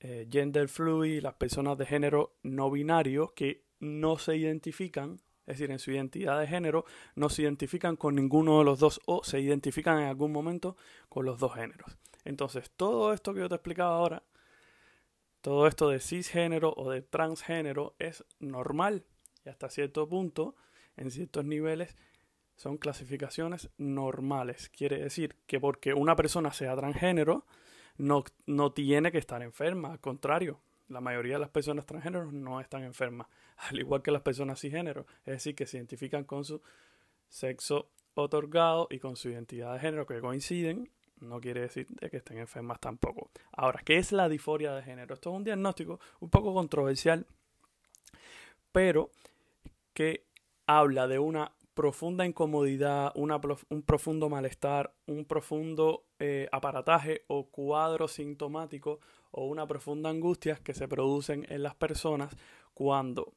eh, 0.00 0.28
gender 0.30 0.68
fluid, 0.68 1.22
las 1.22 1.34
personas 1.34 1.78
de 1.78 1.86
género 1.86 2.36
no 2.42 2.70
binario 2.70 3.32
que 3.34 3.64
no 3.78 4.18
se 4.18 4.36
identifican, 4.36 5.20
es 5.46 5.58
decir, 5.58 5.70
en 5.70 5.78
su 5.78 5.90
identidad 5.90 6.38
de 6.40 6.46
género 6.46 6.84
no 7.14 7.28
se 7.30 7.42
identifican 7.42 7.96
con 7.96 8.14
ninguno 8.14 8.58
de 8.58 8.64
los 8.64 8.78
dos 8.78 9.00
o 9.06 9.24
se 9.24 9.40
identifican 9.40 9.98
en 9.98 10.08
algún 10.08 10.32
momento 10.32 10.76
con 11.08 11.24
los 11.24 11.38
dos 11.38 11.54
géneros. 11.54 11.96
Entonces, 12.24 12.70
todo 12.76 13.12
esto 13.12 13.32
que 13.32 13.40
yo 13.40 13.48
te 13.48 13.54
he 13.54 13.56
explicado 13.56 13.92
ahora 13.92 14.22
todo 15.46 15.68
esto 15.68 15.90
de 15.90 16.00
cisgénero 16.00 16.74
o 16.76 16.90
de 16.90 17.02
transgénero 17.02 17.94
es 18.00 18.24
normal 18.40 19.04
y 19.44 19.48
hasta 19.48 19.70
cierto 19.70 20.08
punto, 20.08 20.56
en 20.96 21.12
ciertos 21.12 21.44
niveles, 21.44 21.96
son 22.56 22.78
clasificaciones 22.78 23.70
normales. 23.78 24.68
Quiere 24.70 24.98
decir 24.98 25.36
que 25.46 25.60
porque 25.60 25.94
una 25.94 26.16
persona 26.16 26.52
sea 26.52 26.74
transgénero, 26.74 27.46
no, 27.96 28.24
no 28.46 28.72
tiene 28.72 29.12
que 29.12 29.18
estar 29.18 29.40
enferma. 29.40 29.92
Al 29.92 30.00
contrario, 30.00 30.58
la 30.88 31.00
mayoría 31.00 31.34
de 31.34 31.40
las 31.42 31.50
personas 31.50 31.86
transgénero 31.86 32.32
no 32.32 32.60
están 32.60 32.82
enfermas, 32.82 33.28
al 33.56 33.78
igual 33.78 34.02
que 34.02 34.10
las 34.10 34.22
personas 34.22 34.60
cisgénero. 34.60 35.06
Es 35.26 35.34
decir, 35.34 35.54
que 35.54 35.66
se 35.66 35.76
identifican 35.76 36.24
con 36.24 36.44
su 36.44 36.60
sexo 37.28 37.92
otorgado 38.14 38.88
y 38.90 38.98
con 38.98 39.14
su 39.14 39.28
identidad 39.28 39.74
de 39.74 39.78
género 39.78 40.06
que 40.06 40.20
coinciden, 40.20 40.90
no 41.20 41.40
quiere 41.40 41.62
decir 41.62 41.86
que 41.86 42.16
estén 42.16 42.38
enfermas 42.38 42.80
tampoco. 42.80 43.30
Ahora, 43.52 43.80
¿qué 43.84 43.96
es 43.96 44.12
la 44.12 44.28
disforia 44.28 44.74
de 44.74 44.82
género? 44.82 45.14
Esto 45.14 45.30
es 45.30 45.36
un 45.36 45.44
diagnóstico 45.44 46.00
un 46.20 46.30
poco 46.30 46.54
controversial, 46.54 47.26
pero 48.72 49.10
que 49.92 50.26
habla 50.66 51.06
de 51.08 51.18
una 51.18 51.52
profunda 51.74 52.24
incomodidad, 52.24 53.12
un 53.14 53.82
profundo 53.82 54.30
malestar, 54.30 54.94
un 55.06 55.26
profundo 55.26 56.06
eh, 56.18 56.48
aparataje 56.50 57.24
o 57.26 57.50
cuadro 57.50 58.08
sintomático 58.08 59.00
o 59.30 59.46
una 59.46 59.66
profunda 59.66 60.08
angustia 60.08 60.56
que 60.56 60.72
se 60.72 60.88
producen 60.88 61.46
en 61.50 61.62
las 61.62 61.74
personas 61.74 62.34
cuando 62.72 63.34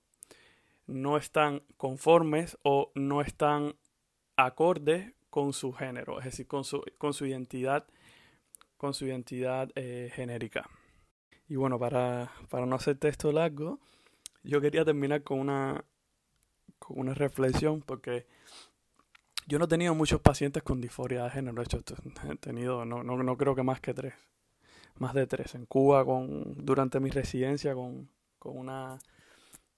no 0.88 1.17
están 1.17 1.63
conformes 1.75 2.57
o 2.63 2.91
no 2.95 3.21
están 3.21 3.75
acordes 4.38 5.13
con 5.29 5.53
su 5.53 5.74
género, 5.74 6.19
es 6.19 6.25
decir, 6.25 6.48
con 6.48 6.63
su, 6.63 6.83
con 6.98 7.13
su 7.13 7.25
identidad, 7.25 7.86
con 8.77 8.93
su 8.93 9.05
identidad 9.05 9.69
eh, 9.75 10.12
genérica. 10.13 10.69
Y 11.48 11.55
bueno, 11.55 11.79
para, 11.79 12.31
para 12.50 12.65
no 12.65 12.75
hacer 12.75 12.98
texto 12.98 13.31
largo, 13.31 13.79
yo 14.43 14.62
quería 14.62 14.86
terminar 14.86 15.24
con 15.24 15.39
una, 15.39 15.83
con 16.77 17.00
una 17.00 17.13
reflexión 17.13 17.81
porque 17.81 18.25
yo 19.48 19.57
no 19.57 19.65
he 19.65 19.67
tenido 19.67 19.95
muchos 19.95 20.21
pacientes 20.21 20.62
con 20.62 20.79
disforia 20.79 21.24
de 21.24 21.31
género. 21.31 21.55
De 21.55 21.63
hecho, 21.63 21.79
he 22.29 22.36
tenido, 22.38 22.86
no, 22.86 23.03
no, 23.03 23.17
no 23.17 23.38
creo 23.38 23.55
que 23.55 23.63
más 23.63 23.81
que 23.81 23.95
tres. 23.95 24.13
Más 25.00 25.15
de 25.15 25.25
tres. 25.25 25.55
En 25.55 25.65
Cuba, 25.65 26.05
con, 26.05 26.53
durante 26.65 27.00
mi 27.00 27.09
residencia, 27.09 27.74
con, 27.74 28.09
con 28.38 28.57
una, 28.57 29.00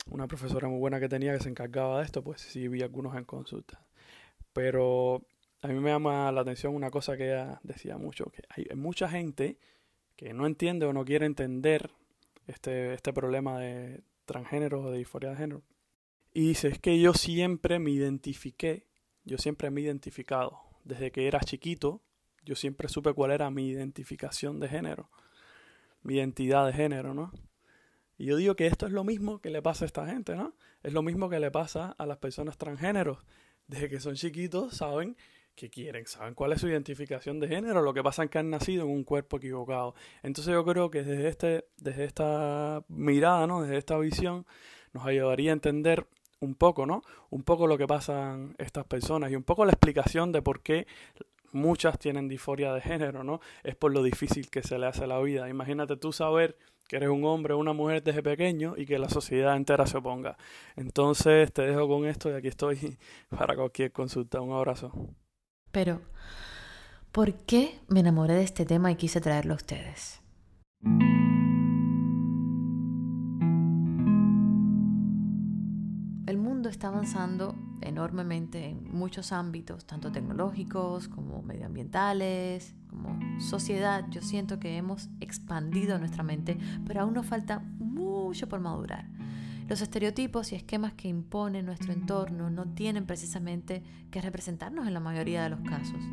una 0.08 0.28
profesora 0.28 0.68
muy 0.68 0.80
buena 0.80 1.00
que 1.00 1.08
tenía 1.08 1.34
que 1.34 1.44
se 1.44 1.50
encargaba 1.50 2.00
de 2.00 2.06
esto, 2.06 2.22
pues 2.22 2.42
sí 2.42 2.68
vi 2.68 2.82
algunos 2.82 3.16
en 3.16 3.24
consulta. 3.24 3.82
Pero 4.52 5.22
a 5.62 5.68
mí 5.68 5.80
me 5.80 5.92
llama 5.92 6.32
la 6.32 6.42
atención 6.42 6.76
una 6.76 6.90
cosa 6.90 7.16
que 7.18 7.46
decía 7.64 7.98
mucho, 7.98 8.26
que 8.26 8.44
hay 8.50 8.76
mucha 8.76 9.08
gente 9.08 9.60
que 10.16 10.34
no 10.34 10.48
entiende 10.48 10.86
o 10.86 10.94
no 10.94 11.06
quiere 11.06 11.26
entender 11.26 11.92
este, 12.48 12.94
este 12.94 13.14
problema 13.14 13.60
de 13.60 14.04
transgénero 14.26 14.82
o 14.82 14.92
de 14.92 14.98
disforia 14.98 15.32
de 15.32 15.38
género. 15.38 15.64
Y 16.34 16.48
dice, 16.48 16.70
es 16.70 16.80
que 16.80 17.00
yo 17.00 17.14
siempre 17.14 17.80
me 17.80 17.92
identifiqué, 17.92 18.88
yo 19.24 19.38
siempre 19.38 19.70
me 19.70 19.82
he 19.82 19.84
identificado. 19.84 20.60
Desde 20.84 21.12
que 21.12 21.28
era 21.28 21.40
chiquito, 21.42 22.02
yo 22.44 22.56
siempre 22.56 22.88
supe 22.88 23.14
cuál 23.14 23.32
era 23.32 23.52
mi 23.52 23.68
identificación 23.68 24.60
de 24.60 24.68
género, 24.68 25.10
mi 26.02 26.16
identidad 26.16 26.66
de 26.66 26.74
género, 26.74 27.14
¿no? 27.14 27.32
Y 28.18 28.26
yo 28.26 28.38
digo 28.38 28.56
que 28.56 28.68
esto 28.68 28.88
es 28.88 28.94
lo 28.94 29.04
mismo 29.04 29.42
que 29.42 29.50
le 29.50 29.62
pasa 29.62 29.86
a 29.86 29.88
esta 29.88 30.08
gente, 30.08 30.36
¿no? 30.36 30.56
Es 30.84 30.94
lo 30.94 31.02
mismo 31.02 31.30
que 31.30 31.40
le 31.40 31.52
pasa 31.52 31.92
a 31.98 32.06
las 32.06 32.18
personas 32.18 32.58
transgéneros. 32.58 33.20
Desde 33.68 33.90
que 33.90 34.00
son 34.00 34.16
chiquitos 34.16 34.76
saben 34.76 35.18
que 35.62 35.70
quieren, 35.70 36.08
saben 36.08 36.34
cuál 36.34 36.54
es 36.54 36.62
su 36.62 36.68
identificación 36.68 37.40
de 37.40 37.48
género, 37.48 37.84
lo 37.84 37.94
que 37.94 38.02
pasa 38.02 38.24
es 38.24 38.32
que 38.32 38.40
han 38.40 38.50
nacido 38.50 38.86
en 38.86 38.90
un 38.90 39.04
cuerpo 39.04 39.38
equivocado. 39.38 39.94
Entonces 40.24 40.52
yo 40.52 40.66
creo 40.66 40.90
que 40.90 41.04
desde, 41.04 41.28
este, 41.28 41.66
desde 41.78 42.06
esta 42.06 42.84
mirada, 42.88 43.46
¿no? 43.46 43.62
desde 43.62 43.78
esta 43.78 43.96
visión, 44.00 44.48
nos 44.92 45.06
ayudaría 45.06 45.52
a 45.52 45.54
entender 45.54 46.08
un 46.40 46.56
poco, 46.56 46.88
¿no? 46.88 47.04
Un 47.30 47.44
poco 47.44 47.68
lo 47.68 47.78
que 47.78 47.86
pasan 47.86 48.56
estas 48.58 48.86
personas 48.86 49.30
y 49.30 49.36
un 49.36 49.44
poco 49.44 49.64
la 49.64 49.72
explicación 49.72 50.32
de 50.32 50.42
por 50.42 50.62
qué 50.62 50.88
muchas 51.52 52.00
tienen 52.00 52.28
disforia 52.28 52.74
de 52.74 52.82
género, 52.82 53.24
¿no? 53.24 53.40
Es 53.64 53.76
por 53.76 53.92
lo 53.92 54.02
difícil 54.02 54.50
que 54.50 54.64
se 54.64 54.80
le 54.80 54.88
hace 54.88 55.06
la 55.06 55.20
vida. 55.20 55.48
Imagínate 55.48 55.96
tú 55.96 56.12
saber 56.12 56.58
que 56.88 56.96
eres 56.96 57.10
un 57.10 57.24
hombre 57.24 57.54
o 57.54 57.60
una 57.60 57.74
mujer 57.74 58.02
desde 58.02 58.24
pequeño 58.24 58.74
y 58.78 58.88
que 58.88 58.98
la 58.98 59.10
sociedad 59.10 59.56
entera 59.56 59.86
se 59.86 59.98
oponga. 59.98 60.38
Entonces 60.76 61.54
te 61.54 61.62
dejo 61.62 61.88
con 61.88 62.08
esto 62.08 62.32
y 62.32 62.34
aquí 62.34 62.48
estoy 62.48 62.98
para 63.30 63.56
cualquier 63.56 63.92
consulta. 63.92 64.42
Un 64.42 64.54
abrazo. 64.54 64.92
Pero, 65.72 66.02
¿por 67.12 67.34
qué 67.34 67.80
me 67.88 68.02
enamoré 68.02 68.34
de 68.34 68.44
este 68.44 68.66
tema 68.66 68.92
y 68.92 68.96
quise 68.96 69.22
traerlo 69.22 69.54
a 69.54 69.58
ustedes? 69.58 70.22
El 76.26 76.38
mundo 76.38 76.70
está 76.70 76.90
avanzando 76.90 77.56
enormemente 77.82 78.66
en 78.70 78.92
muchos 78.92 79.32
ámbitos, 79.32 79.86
tanto 79.86 80.12
tecnológicos 80.12 81.08
como 81.08 81.42
medioambientales, 81.42 82.76
como 82.90 83.20
sociedad. 83.40 84.06
Yo 84.10 84.22
siento 84.22 84.60
que 84.60 84.78
hemos 84.78 85.10
expandido 85.20 85.98
nuestra 86.00 86.24
mente, 86.24 86.58
pero 86.86 87.02
aún 87.02 87.14
nos 87.14 87.26
falta 87.26 87.60
mucho 87.60 88.48
por 88.48 88.60
madurar. 88.60 89.11
Los 89.72 89.80
estereotipos 89.80 90.52
y 90.52 90.56
esquemas 90.56 90.92
que 90.96 91.08
impone 91.08 91.64
nuestro 91.64 91.94
entorno 91.94 92.50
no 92.50 92.66
tienen 92.66 93.06
precisamente 93.06 93.84
que 94.12 94.20
representarnos 94.20 94.86
en 94.86 94.94
la 94.94 95.00
mayoría 95.00 95.44
de 95.44 95.50
los 95.50 95.62
casos. 95.62 96.04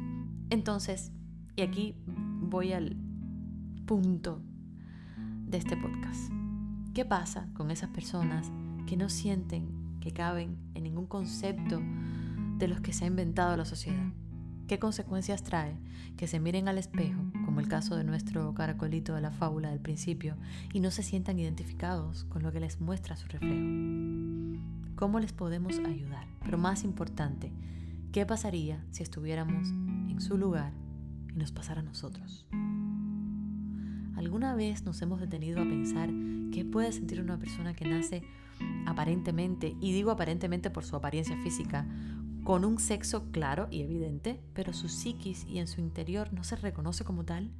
Entonces, 0.49 1.11
y 1.57 1.62
aquí 1.62 1.97
voy 2.07 2.73
al 2.73 2.97
punto 3.85 4.41
de 5.45 5.59
este 5.59 5.77
podcast. 5.77 6.31
¿Qué 6.95 7.05
pasa 7.05 7.49
con 7.53 7.73
esas 7.73 7.91
personas 7.91 8.49
que 8.87 8.97
no 8.97 9.09
sienten 9.09 9.99
que 9.99 10.12
caben 10.12 10.57
en 10.75 10.85
ningún 10.85 11.09
concepto 11.09 11.83
de 12.59 12.69
los 12.69 12.81
que 12.81 12.93
se 12.93 13.07
ha 13.07 13.09
inventado 13.09 13.57
la 13.57 13.65
sociedad? 13.65 14.07
¿Qué 14.69 14.79
consecuencias 14.79 15.43
trae 15.43 15.79
que 16.19 16.27
se 16.27 16.41
miren 16.41 16.69
al 16.69 16.77
espejo 16.77 17.23
como 17.47 17.61
el 17.61 17.69
caso 17.69 17.97
de 17.97 18.05
nuestro 18.05 18.53
caracolito 18.53 19.15
de 19.15 19.23
la 19.23 19.31
fábula 19.31 19.71
del 19.71 19.81
principio, 19.81 20.37
y 20.75 20.81
no 20.81 20.91
se 20.91 21.03
sientan 21.03 21.39
identificados 21.39 22.25
con 22.25 22.43
lo 22.43 22.53
que 22.53 22.61
les 22.61 22.79
muestra 22.79 23.17
su 23.17 23.27
reflejo. 23.29 24.61
¿Cómo 24.95 25.21
les 25.21 25.33
podemos 25.33 25.79
ayudar? 25.79 26.27
Pero 26.45 26.59
más 26.59 26.85
importante, 26.85 27.51
¿qué 28.13 28.27
pasaría 28.27 28.85
si 28.91 29.03
estuviéramos 29.03 29.71
en 29.71 30.21
su 30.21 30.37
lugar 30.37 30.75
y 31.33 31.39
nos 31.39 31.51
pasara 31.51 31.81
a 31.81 31.85
nosotros? 31.85 32.47
¿Alguna 34.17 34.55
vez 34.55 34.85
nos 34.85 35.01
hemos 35.01 35.19
detenido 35.19 35.63
a 35.63 35.65
pensar 35.65 36.11
qué 36.53 36.67
puede 36.67 36.93
sentir 36.93 37.23
una 37.23 37.39
persona 37.39 37.73
que 37.73 37.89
nace 37.89 38.23
aparentemente, 38.85 39.77
y 39.81 39.93
digo 39.93 40.11
aparentemente 40.11 40.71
por 40.71 40.85
su 40.85 40.97
apariencia 40.97 41.37
física, 41.43 41.87
con 42.49 42.64
un 42.64 42.78
sexo 42.78 43.31
claro 43.31 43.69
y 43.71 43.83
evidente, 43.83 44.40
pero 44.55 44.73
su 44.73 44.88
psiquis 44.88 45.45
y 45.45 45.59
en 45.59 45.69
su 45.69 45.83
interior 45.83 46.33
no 46.33 46.45
se 46.45 46.57
reconoce 46.57 47.05
como 47.05 47.23
tal? 47.26 47.50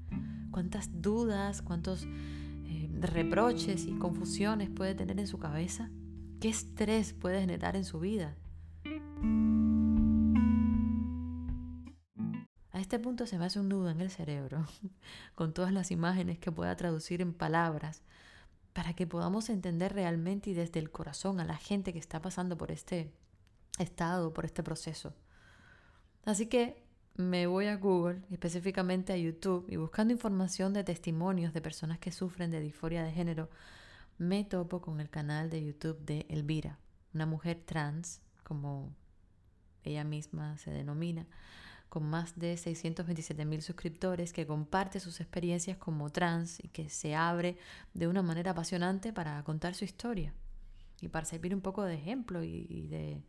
¿Cuántas 0.51 1.03
dudas, 1.03 1.61
cuántos 1.61 2.07
eh, 2.07 2.89
reproches 2.99 3.85
y 3.85 3.93
confusiones 3.99 4.71
puede 4.71 4.95
tener 4.95 5.21
en 5.21 5.27
su 5.27 5.39
cabeza? 5.39 5.91
¿Qué 6.41 6.49
estrés 6.49 7.13
puede 7.13 7.39
generar 7.39 7.77
en 7.77 7.85
su 7.85 8.01
vida? 8.01 8.35
A 12.73 12.81
este 12.81 12.99
punto 12.99 13.27
se 13.27 13.37
me 13.37 13.45
hace 13.45 13.61
un 13.61 13.69
nudo 13.69 13.91
en 13.91 14.01
el 14.01 14.09
cerebro, 14.09 14.65
con 15.35 15.53
todas 15.53 15.75
las 15.75 15.91
imágenes 15.91 16.39
que 16.39 16.51
pueda 16.51 16.75
traducir 16.77 17.21
en 17.21 17.35
palabras, 17.35 18.01
para 18.73 18.95
que 18.95 19.07
podamos 19.07 19.51
entender 19.51 19.93
realmente 19.93 20.49
y 20.49 20.55
desde 20.55 20.81
el 20.81 20.91
corazón 20.91 21.41
a 21.41 21.45
la 21.45 21.59
gente 21.59 21.93
que 21.93 21.99
está 21.99 22.23
pasando 22.23 22.57
por 22.57 22.71
este 22.71 23.13
estado, 23.83 24.33
por 24.33 24.45
este 24.45 24.63
proceso. 24.63 25.15
Así 26.25 26.47
que 26.47 26.83
me 27.19 27.47
voy 27.47 27.67
a 27.67 27.77
Google, 27.77 28.23
específicamente 28.31 29.13
a 29.13 29.17
YouTube, 29.17 29.67
y 29.69 29.77
buscando 29.77 30.13
información 30.13 30.73
de 30.73 30.85
testimonios 30.85 31.53
de 31.53 31.61
personas 31.61 31.99
que 31.99 32.13
sufren 32.13 32.51
de 32.53 32.61
disforia 32.61 33.03
de 33.03 33.11
género, 33.11 33.51
me 34.19 34.45
topo 34.45 34.81
con 34.81 35.01
el 35.01 35.11
canal 35.11 35.51
de 35.51 35.65
YouTube 35.65 35.99
de 35.99 36.27
Elvira, 36.29 36.79
una 37.15 37.27
mujer 37.27 37.63
trans, 37.65 38.21
como 38.45 38.95
ella 39.83 40.05
misma 40.05 40.59
se 40.59 40.71
denomina, 40.71 41.27
con 41.89 42.05
más 42.05 42.39
de 42.39 42.57
627 42.57 43.45
mil 43.45 43.63
suscriptores, 43.63 44.33
que 44.33 44.47
comparte 44.47 45.01
sus 45.01 45.21
experiencias 45.21 45.77
como 45.77 46.11
trans 46.11 46.63
y 46.63 46.69
que 46.69 46.89
se 46.89 47.17
abre 47.17 47.59
de 47.95 48.07
una 48.07 48.23
manera 48.23 48.53
apasionante 48.53 49.13
para 49.13 49.43
contar 49.43 49.75
su 49.75 49.85
historia 49.85 50.35
y 51.01 51.09
para 51.09 51.27
servir 51.27 51.55
un 51.55 51.63
poco 51.63 51.83
de 51.83 51.95
ejemplo 51.95 52.45
y 52.45 52.87
de, 52.89 53.23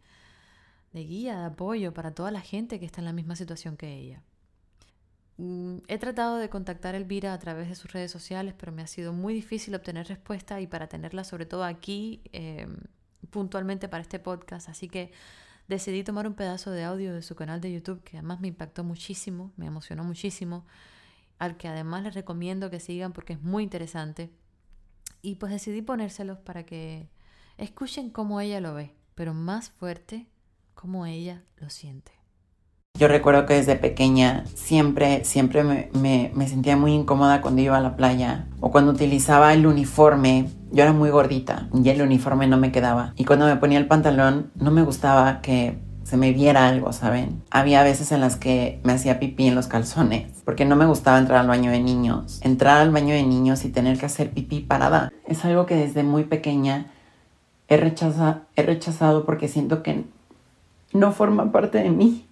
de 0.94 1.04
guía, 1.04 1.40
de 1.40 1.46
apoyo 1.46 1.94
para 1.94 2.14
toda 2.14 2.32
la 2.32 2.42
gente 2.42 2.80
que 2.80 2.86
está 2.86 3.02
en 3.02 3.06
la 3.06 3.14
misma 3.14 3.36
situación 3.36 3.78
que 3.78 3.94
ella. 3.94 4.24
Mm, 5.38 5.78
he 5.88 5.98
tratado 5.98 6.36
de 6.38 6.50
contactar 6.50 6.96
a 6.96 6.98
Elvira 6.98 7.34
a 7.34 7.40
través 7.40 7.70
de 7.70 7.76
sus 7.76 7.92
redes 7.94 8.12
sociales, 8.12 8.54
pero 8.58 8.74
me 8.74 8.82
ha 8.82 8.88
sido 8.88 9.14
muy 9.14 9.34
difícil 9.34 9.74
obtener 9.74 10.08
respuesta 10.08 10.60
y 10.60 10.68
para 10.68 10.88
tenerla 10.88 11.24
sobre 11.24 11.46
todo 11.46 11.64
aquí 11.64 12.22
em, 12.34 12.78
puntualmente 13.30 13.88
para 13.88 14.02
este 14.02 14.20
podcast. 14.20 14.68
Así 14.68 14.90
que 14.90 15.14
decidí 15.70 16.04
tomar 16.04 16.28
un 16.28 16.34
pedazo 16.34 16.72
de 16.72 16.84
audio 16.84 17.14
de 17.14 17.22
su 17.22 17.36
canal 17.36 17.62
de 17.62 17.72
YouTube 17.72 18.04
que 18.04 18.18
además 18.18 18.42
me 18.42 18.50
impactó 18.50 18.84
muchísimo, 18.84 19.54
me 19.56 19.68
emocionó 19.68 20.04
muchísimo, 20.04 20.66
al 21.38 21.56
que 21.56 21.70
además 21.70 22.04
les 22.04 22.16
recomiendo 22.16 22.70
que 22.70 22.82
sigan 22.82 23.14
porque 23.14 23.34
es 23.34 23.42
muy 23.42 23.64
interesante. 23.64 24.32
Y 25.22 25.36
pues 25.36 25.54
decidí 25.54 25.82
ponérselos 25.82 26.40
para 26.40 26.66
que 26.66 27.10
escuchen 27.58 28.10
cómo 28.10 28.42
ella 28.42 28.60
lo 28.60 28.74
ve, 28.74 28.94
pero 29.16 29.34
más 29.34 29.70
fuerte 29.70 30.28
cómo 30.80 31.06
ella 31.06 31.44
lo 31.58 31.70
siente. 31.70 32.14
Yo 32.98 33.10
recuerdo 33.10 33.46
que 33.46 33.56
desde 33.56 33.76
pequeña 33.76 34.46
siempre, 34.56 35.26
siempre 35.26 35.62
me, 35.64 36.48
sentía 36.48 36.78
muy 36.78 36.94
incómoda 36.94 37.42
cuando 37.42 37.62
iba 37.62 37.76
a 37.76 37.82
la 37.82 37.98
playa 37.98 38.48
o 38.62 38.72
cuando 38.72 38.92
utilizaba 38.92 39.54
el 39.54 39.68
uniforme. 39.68 40.48
Yo 40.72 40.84
era 40.84 40.94
muy 40.94 41.10
gordita 41.10 41.68
y 41.74 41.90
el 41.90 42.02
uniforme 42.02 42.48
no 42.48 42.56
me 42.56 42.72
quedaba. 42.72 43.14
Y 43.18 43.26
cuando 43.26 43.46
me 43.46 43.58
ponía 43.58 43.78
el 43.78 43.88
pantalón 43.88 44.52
no 44.56 44.72
me 44.72 44.82
gustaba 44.84 45.42
que 45.42 45.78
se 46.04 46.16
me 46.16 46.32
viera 46.32 46.70
algo, 46.70 46.94
¿saben? 46.94 47.44
Había 47.52 47.84
veces 47.84 48.14
en 48.14 48.22
las 48.22 48.38
que 48.38 48.80
me 48.86 48.94
hacía 48.94 49.20
pipí 49.20 49.48
en 49.48 49.56
los 49.56 49.68
calzones, 49.68 50.32
porque 50.46 50.64
no 50.64 50.78
me 50.78 50.86
gustaba 50.86 51.20
entrar 51.20 51.42
al 51.42 51.48
baño 51.48 51.72
de 51.72 51.82
niños. 51.82 52.40
Entrar 52.42 52.80
al 52.80 52.92
baño 52.92 53.14
de 53.14 53.24
niños 53.24 53.66
y 53.66 53.70
tener 53.70 53.98
que 53.98 54.06
hacer 54.06 54.32
pipí 54.32 54.62
parada 54.62 55.12
es 55.28 55.44
algo 55.44 55.66
que 55.66 55.76
desde 55.76 56.04
muy 56.04 56.24
pequeña 56.24 56.86
he 57.68 57.76
he 57.76 58.64
rechazado 58.64 59.26
porque 59.26 59.50
siento 59.50 59.84
que 59.84 60.06
no 60.94 61.12
forma 61.12 61.52
parte 61.52 61.78
de 61.80 61.90
mí. 61.90 62.26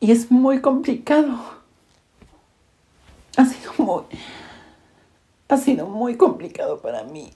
Y 0.00 0.12
es 0.12 0.30
muy 0.30 0.60
complicado. 0.60 1.38
Ha 3.36 3.44
sido 3.44 3.72
muy, 3.78 4.04
ha 5.48 5.56
sido 5.56 5.86
muy 5.86 6.16
complicado 6.16 6.80
para 6.80 7.04
mí 7.04 7.30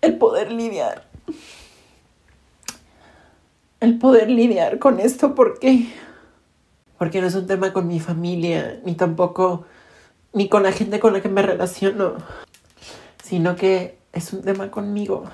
el 0.00 0.18
poder 0.18 0.52
lidiar. 0.52 1.06
El 3.80 3.98
poder 3.98 4.30
lidiar 4.30 4.78
con 4.78 5.00
esto 5.00 5.34
porque 5.34 5.88
porque 6.98 7.22
no 7.22 7.28
es 7.28 7.34
un 7.34 7.46
tema 7.46 7.72
con 7.72 7.88
mi 7.88 7.98
familia, 7.98 8.78
ni 8.84 8.94
tampoco 8.94 9.64
ni 10.34 10.50
con 10.50 10.62
la 10.62 10.70
gente 10.70 11.00
con 11.00 11.14
la 11.14 11.22
que 11.22 11.30
me 11.30 11.40
relaciono, 11.40 12.16
sino 13.24 13.56
que 13.56 13.96
es 14.12 14.34
un 14.34 14.42
tema 14.42 14.70
conmigo. 14.70 15.24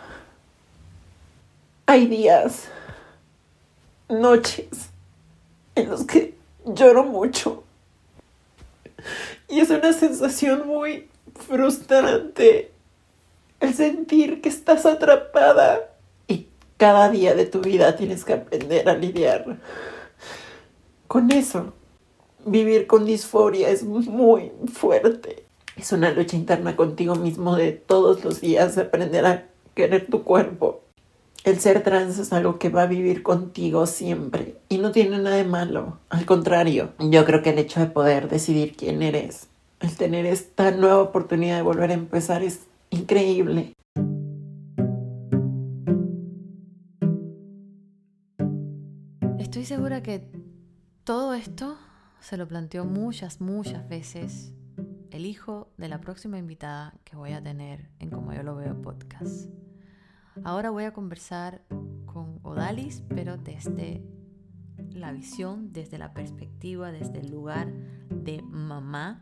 Hay 1.86 2.06
días, 2.06 2.68
noches 4.08 4.90
en 5.74 5.90
los 5.90 6.04
que 6.04 6.34
lloro 6.64 7.04
mucho. 7.04 7.64
Y 9.48 9.60
es 9.60 9.70
una 9.70 9.92
sensación 9.92 10.66
muy 10.66 11.08
frustrante 11.34 12.72
el 13.60 13.74
sentir 13.74 14.40
que 14.40 14.48
estás 14.48 14.86
atrapada 14.86 15.90
y 16.28 16.48
cada 16.76 17.08
día 17.10 17.34
de 17.34 17.46
tu 17.46 17.60
vida 17.60 17.96
tienes 17.96 18.24
que 18.24 18.34
aprender 18.34 18.88
a 18.88 18.94
lidiar 18.94 19.58
con 21.06 21.30
eso. 21.30 21.72
Vivir 22.44 22.86
con 22.86 23.04
disforia 23.06 23.70
es 23.70 23.82
muy 23.82 24.52
fuerte. 24.72 25.44
Es 25.76 25.92
una 25.92 26.10
lucha 26.10 26.36
interna 26.36 26.76
contigo 26.76 27.16
mismo 27.16 27.56
de 27.56 27.72
todos 27.72 28.24
los 28.24 28.40
días, 28.40 28.78
aprender 28.78 29.26
a 29.26 29.46
querer 29.74 30.06
tu 30.06 30.22
cuerpo. 30.22 30.85
El 31.46 31.60
ser 31.60 31.84
trans 31.84 32.18
es 32.18 32.32
algo 32.32 32.58
que 32.58 32.70
va 32.70 32.82
a 32.82 32.86
vivir 32.88 33.22
contigo 33.22 33.86
siempre 33.86 34.56
y 34.68 34.78
no 34.78 34.90
tiene 34.90 35.16
nada 35.18 35.36
de 35.36 35.44
malo. 35.44 36.00
Al 36.08 36.26
contrario, 36.26 36.90
yo 36.98 37.24
creo 37.24 37.40
que 37.40 37.50
el 37.50 37.60
hecho 37.60 37.78
de 37.78 37.86
poder 37.86 38.28
decidir 38.28 38.74
quién 38.76 39.00
eres, 39.00 39.46
el 39.78 39.96
tener 39.96 40.26
esta 40.26 40.72
nueva 40.72 41.00
oportunidad 41.00 41.54
de 41.54 41.62
volver 41.62 41.92
a 41.92 41.94
empezar 41.94 42.42
es 42.42 42.66
increíble. 42.90 43.74
Estoy 49.38 49.66
segura 49.66 50.02
que 50.02 50.28
todo 51.04 51.32
esto 51.32 51.78
se 52.18 52.36
lo 52.36 52.48
planteó 52.48 52.84
muchas, 52.84 53.40
muchas 53.40 53.88
veces 53.88 54.52
el 55.12 55.24
hijo 55.24 55.68
de 55.76 55.88
la 55.88 56.00
próxima 56.00 56.38
invitada 56.38 56.94
que 57.04 57.14
voy 57.14 57.34
a 57.34 57.40
tener 57.40 57.88
en 58.00 58.10
Como 58.10 58.32
yo 58.32 58.42
lo 58.42 58.56
veo 58.56 58.82
podcast. 58.82 59.48
Ahora 60.44 60.70
voy 60.70 60.84
a 60.84 60.92
conversar 60.92 61.62
con 62.04 62.40
Odalis, 62.42 63.02
pero 63.08 63.36
desde 63.36 64.02
la 64.92 65.12
visión, 65.12 65.72
desde 65.72 65.98
la 65.98 66.12
perspectiva, 66.14 66.92
desde 66.92 67.20
el 67.20 67.30
lugar 67.30 67.72
de 68.10 68.42
mamá 68.42 69.20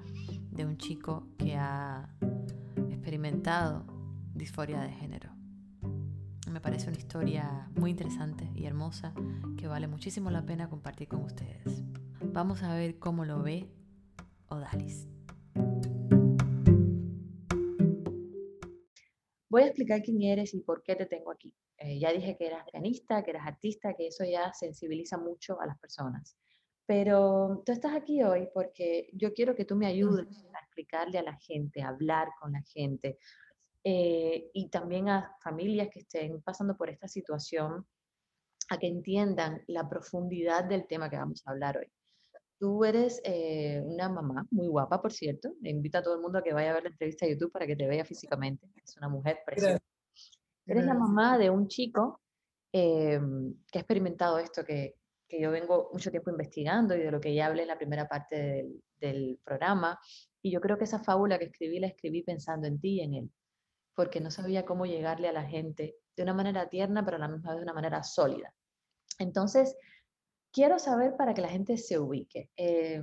de 0.51 0.65
un 0.65 0.77
chico 0.77 1.27
que 1.39 1.57
ha 1.57 2.09
experimentado 2.91 3.85
disforia 4.35 4.81
de 4.81 4.91
género. 4.91 5.31
Me 6.51 6.61
parece 6.61 6.89
una 6.89 6.99
historia 6.99 7.69
muy 7.77 7.91
interesante 7.91 8.51
y 8.55 8.67
hermosa 8.67 9.13
que 9.57 9.67
vale 9.67 9.89
muchísimo 9.89 10.31
la 10.31 10.45
pena 10.45 10.69
compartir 10.69 11.09
con 11.09 11.23
ustedes. 11.25 11.83
Vamos 12.33 12.63
a 12.63 12.75
ver 12.75 12.99
cómo 12.99 13.25
lo 13.25 13.43
ve 13.43 13.69
Odalis. 14.49 15.14
Voy 19.55 19.63
a 19.63 19.67
explicar 19.67 20.03
quién 20.03 20.21
eres 20.21 20.53
y 20.53 20.63
por 20.63 20.83
qué 20.83 20.97
te 20.97 21.07
tengo 21.07 21.31
aquí. 21.31 21.55
Eh, 21.79 22.01
ya 22.01 22.13
dije 22.13 22.37
que 22.37 22.49
eras 22.49 22.65
pianista, 22.69 23.23
que 23.23 23.31
eras 23.31 23.47
artista, 23.47 23.95
que 23.95 24.09
eso 24.09 24.25
ya 24.25 24.53
sensibiliza 24.53 25.17
mucho 25.17 25.61
a 25.61 25.67
las 25.67 25.79
personas. 25.79 26.37
Pero 26.87 27.63
tú 27.65 27.71
estás 27.71 27.95
aquí 27.95 28.21
hoy 28.25 28.49
porque 28.53 29.09
yo 29.13 29.33
quiero 29.33 29.55
que 29.55 29.65
tú 29.65 29.77
me 29.77 29.87
ayudes 29.87 30.27
a 30.53 30.59
explicarle 30.59 31.21
a 31.21 31.23
la 31.23 31.37
gente, 31.37 31.83
a 31.83 31.91
hablar 31.91 32.31
con 32.41 32.51
la 32.51 32.63
gente 32.63 33.17
eh, 33.85 34.51
y 34.53 34.71
también 34.71 35.09
a 35.09 35.37
familias 35.41 35.89
que 35.89 36.01
estén 36.01 36.43
pasando 36.43 36.77
por 36.77 36.91
esta 36.91 37.07
situación, 37.07 37.87
a 38.71 38.77
que 38.77 38.89
entiendan 38.89 39.63
la 39.69 39.89
profundidad 39.89 40.65
del 40.65 40.89
tema 40.89 41.09
que 41.09 41.17
vamos 41.17 41.47
a 41.47 41.53
hablar 41.53 41.79
hoy. 41.79 41.93
Tú 42.65 42.83
eres 42.83 43.21
eh, 43.25 43.83
una 43.85 44.09
mamá 44.09 44.47
muy 44.51 44.69
guapa, 44.69 45.03
por 45.03 45.13
cierto. 45.13 45.53
Le 45.61 45.69
invito 45.69 45.99
a 45.99 46.03
todo 46.03 46.15
el 46.15 46.23
mundo 46.23 46.39
a 46.39 46.43
que 46.43 46.55
vaya 46.55 46.71
a 46.71 46.73
ver 46.73 46.85
la 46.85 46.89
entrevista 46.89 47.27
de 47.27 47.33
YouTube 47.33 47.53
para 47.53 47.67
que 47.67 47.77
te 47.77 47.87
vea 47.87 48.07
físicamente. 48.07 48.67
Es 48.83 48.97
una 48.97 49.11
mujer 49.11 49.41
preciosa. 49.45 49.79
Eres 50.67 50.87
la 50.87 50.95
mamá 50.95 51.37
de 51.37 51.51
un 51.51 51.69
chico 51.69 52.23
em, 52.73 53.55
que 53.71 53.79
ha 53.79 53.83
experimentado 53.83 54.39
esto 54.39 54.65
que, 54.65 54.95
que 55.29 55.43
yo 55.43 55.51
vengo 55.51 55.91
mucho 55.93 56.11
tiempo 56.11 56.31
investigando 56.31 56.97
y 56.97 57.01
de 57.01 57.11
lo 57.11 57.21
que 57.21 57.35
ya 57.35 57.49
hablé 57.49 57.63
en 57.63 57.69
la 57.69 57.77
primera 57.77 58.09
parte 58.09 58.35
del, 58.35 58.83
del, 58.97 59.39
programa. 59.45 60.01
Y 60.41 60.51
yo 60.51 60.63
creo 60.63 60.79
que 60.79 60.85
esa 60.85 61.05
fábula 61.05 61.39
que 61.39 61.45
escribí 61.45 61.81
la 61.81 61.89
escribí 61.89 62.23
pensando 62.23 62.67
en 62.67 62.81
ti 62.81 62.95
y 62.95 63.01
en 63.03 63.13
él, 63.13 63.31
porque 63.95 64.23
no 64.23 64.31
sabía 64.31 64.65
cómo 64.65 64.87
llegarle 64.87 65.29
a 65.29 65.35
la 65.35 65.45
gente 65.45 65.97
de 66.17 66.23
una 66.23 66.33
manera 66.33 66.71
tierna, 66.71 67.05
pero 67.05 67.19
a 67.19 67.21
la 67.21 67.29
misma 67.29 67.51
vez 67.51 67.59
de 67.59 67.65
una 67.65 67.75
manera 67.75 68.03
sólida. 68.03 68.55
Entonces, 69.19 69.77
quiero 70.55 70.79
saber 70.79 71.17
para 71.17 71.35
que 71.35 71.43
la 71.43 71.49
gente 71.49 71.77
se 71.77 71.99
ubique, 71.99 72.49
eh, 72.57 73.03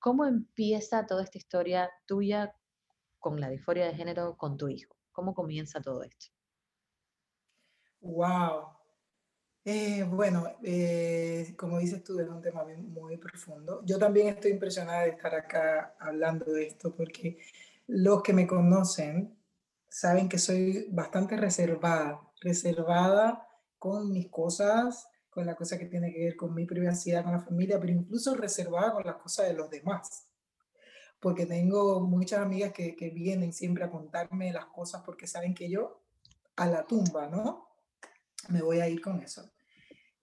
¿cómo 0.00 0.26
empieza 0.26 1.06
toda 1.06 1.22
esta 1.22 1.38
historia 1.38 1.88
tuya 2.06 2.52
con 3.20 3.40
la 3.40 3.48
disforia 3.48 3.86
de 3.86 3.94
género 3.94 4.36
con 4.36 4.56
tu 4.56 4.68
hijo? 4.68 4.96
¿Cómo 5.12 5.32
comienza 5.32 5.80
todo 5.80 6.02
esto? 6.02 6.26
Wow, 8.00 8.78
eh, 9.64 10.02
bueno, 10.04 10.56
eh, 10.62 11.54
como 11.56 11.78
dices 11.78 12.02
tú, 12.02 12.18
es 12.18 12.28
un 12.28 12.40
tema 12.40 12.64
muy 12.64 13.16
profundo. 13.18 13.82
Yo 13.84 13.98
también 13.98 14.28
estoy 14.28 14.52
impresionada 14.52 15.02
de 15.02 15.10
estar 15.10 15.34
acá 15.34 15.94
hablando 16.00 16.50
de 16.52 16.68
esto 16.68 16.94
porque 16.96 17.38
los 17.86 18.22
que 18.22 18.32
me 18.32 18.46
conocen 18.46 19.38
saben 19.88 20.28
que 20.28 20.38
soy 20.38 20.88
bastante 20.90 21.36
reservada, 21.36 22.20
reservada 22.40 23.46
con 23.78 24.10
mis 24.10 24.28
cosas, 24.28 25.08
con 25.38 25.46
la 25.46 25.54
cosa 25.54 25.78
que 25.78 25.86
tiene 25.86 26.12
que 26.12 26.24
ver 26.24 26.36
con 26.36 26.52
mi 26.52 26.66
privacidad, 26.66 27.22
con 27.22 27.30
la 27.30 27.38
familia, 27.38 27.78
pero 27.78 27.92
incluso 27.92 28.34
reservada 28.34 28.92
con 28.92 29.06
las 29.06 29.18
cosas 29.18 29.46
de 29.46 29.54
los 29.54 29.70
demás. 29.70 30.26
Porque 31.20 31.46
tengo 31.46 32.00
muchas 32.00 32.40
amigas 32.40 32.72
que, 32.72 32.96
que 32.96 33.10
vienen 33.10 33.52
siempre 33.52 33.84
a 33.84 33.90
contarme 33.90 34.52
las 34.52 34.66
cosas 34.66 35.04
porque 35.06 35.28
saben 35.28 35.54
que 35.54 35.70
yo 35.70 36.02
a 36.56 36.66
la 36.66 36.84
tumba, 36.84 37.28
¿no? 37.28 37.68
Me 38.48 38.62
voy 38.62 38.80
a 38.80 38.88
ir 38.88 39.00
con 39.00 39.20
eso. 39.20 39.48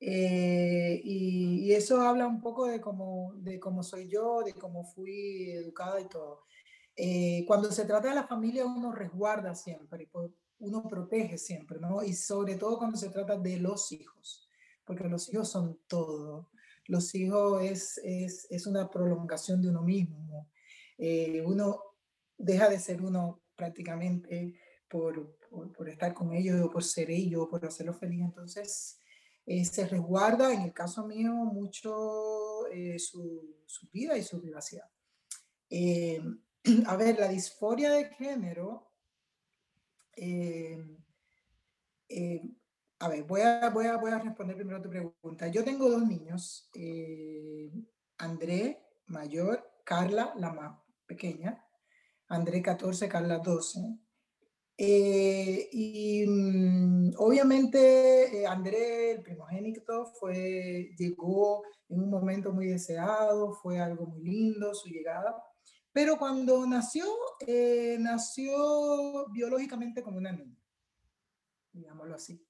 Eh, 0.02 1.00
y, 1.02 1.72
eso 1.72 2.02
habla 2.02 2.28
un 2.28 2.42
poco 2.42 2.66
de 2.66 2.82
cómo, 2.82 3.32
de 3.38 3.58
cómo 3.58 3.84
soy 3.84 4.10
yo, 4.10 4.42
de 4.44 4.54
cómo 4.54 4.84
fui 4.84 5.50
educada 5.52 6.02
y 6.02 6.10
todo. 6.10 6.44
Eh, 6.98 7.46
cuando 7.48 7.72
se 7.72 7.86
trata 7.86 8.10
de 8.10 8.16
la 8.16 8.28
familia, 8.28 8.66
uno 8.66 8.92
resguarda 8.92 9.56
siempre, 9.56 10.10
uno 10.60 10.84
protege 10.90 11.38
siempre, 11.38 11.80
¿no? 11.80 12.04
Y 12.04 12.12
sobre 12.12 12.56
todo 12.56 12.78
cuando 12.78 12.98
se 12.98 13.12
trata 13.12 13.38
de 13.38 13.60
los 13.60 13.94
hijos, 13.94 14.45
porque 14.86 15.10
los 15.10 15.32
hijos 15.32 15.50
son 15.50 15.80
todo. 15.88 16.50
Los 16.88 17.14
hijos 17.16 17.64
es, 17.64 18.00
es, 18.04 18.48
es 18.50 18.68
una 18.68 18.90
prolongación 18.90 19.62
de 19.62 19.70
uno 19.70 19.82
mismo. 19.82 20.50
Eh, 20.98 21.42
uno 21.46 21.82
deja 22.38 22.70
de 22.70 22.80
ser 22.80 23.02
uno 23.02 23.42
prácticamente 23.56 24.60
por, 24.88 25.38
por, 25.50 25.72
por 25.72 25.90
estar 25.90 26.14
con 26.14 26.34
ellos, 26.34 26.62
o 26.62 26.70
por 26.70 26.84
ser 26.84 27.10
ellos, 27.10 27.48
por 27.50 27.66
hacerlos 27.66 27.98
feliz. 27.98 28.22
Entonces, 28.22 29.00
eh, 29.46 29.64
se 29.64 29.88
resguarda, 29.88 30.52
en 30.52 30.62
el 30.62 30.74
caso 30.74 31.06
mío, 31.06 31.32
mucho 31.32 32.68
eh, 32.68 32.98
su, 32.98 33.62
su, 33.68 33.88
vida 33.92 34.18
y 34.18 34.24
su 34.24 34.42
privacidad. 34.42 34.90
Eh, 35.70 36.20
a 36.88 36.96
ver, 36.96 37.20
la 37.20 37.28
disforia 37.28 37.92
de 37.92 38.06
género, 38.06 38.92
a 43.06 43.10
ver, 43.10 43.24
voy 43.24 43.42
a, 43.42 44.20
responder 44.20 44.56
primero 44.56 44.82
tu 44.82 44.90
pregunta. 44.90 45.48
Yo 45.48 45.64
tengo 45.64 45.88
dos 45.90 46.08
niños, 46.08 46.72
André, 48.18 48.84
mayor, 49.06 49.64
Carla, 49.84 50.34
la 50.38 50.52
más 50.52 50.80
pequeña, 51.06 51.64
André 52.28 52.64
14, 52.64 53.08
Carla 53.08 53.38
12. 53.38 54.00
Eh, 54.78 55.70
y 55.72 56.26
mm, 56.28 57.14
obviamente 57.18 58.42
eh, 58.42 58.48
André, 58.48 59.12
el 59.12 59.22
primogénito, 59.22 60.08
fue, 60.20 60.90
llegó 60.98 61.64
en 61.88 62.02
un 62.02 62.10
momento 62.10 62.52
muy 62.52 62.68
deseado, 62.68 63.54
fue 63.54 63.80
algo 63.80 64.08
muy 64.08 64.24
lindo 64.24 64.74
su 64.74 64.90
llegada, 64.90 65.36
pero 65.94 66.18
cuando 66.18 66.66
nació, 66.66 67.06
eh, 67.48 67.98
nació 68.00 69.30
biológicamente 69.32 70.02
como 70.02 70.18
una 70.18 70.32
niña, 70.32 70.60
digámoslo 71.72 72.16
así. 72.16 72.45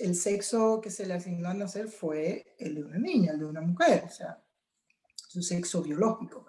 El 0.00 0.14
sexo 0.14 0.80
que 0.80 0.90
se 0.90 1.06
le 1.06 1.14
asignó 1.14 1.48
a 1.48 1.54
nacer 1.54 1.88
fue 1.88 2.54
el 2.58 2.74
de 2.76 2.84
una 2.84 2.98
niña, 2.98 3.32
el 3.32 3.40
de 3.40 3.44
una 3.46 3.60
mujer, 3.60 4.04
o 4.06 4.10
sea, 4.10 4.42
su 5.16 5.42
sexo 5.42 5.82
biológico. 5.82 6.46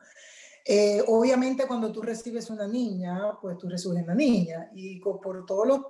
Eh, 0.67 1.03
obviamente 1.07 1.67
cuando 1.67 1.91
tú 1.91 2.01
recibes 2.01 2.49
una 2.49 2.67
niña, 2.67 3.37
pues 3.41 3.57
tú 3.57 3.69
recibes 3.69 4.03
una 4.03 4.15
niña 4.15 4.71
y 4.73 4.99
por 4.99 5.45
todos 5.45 5.67
los, 5.67 5.81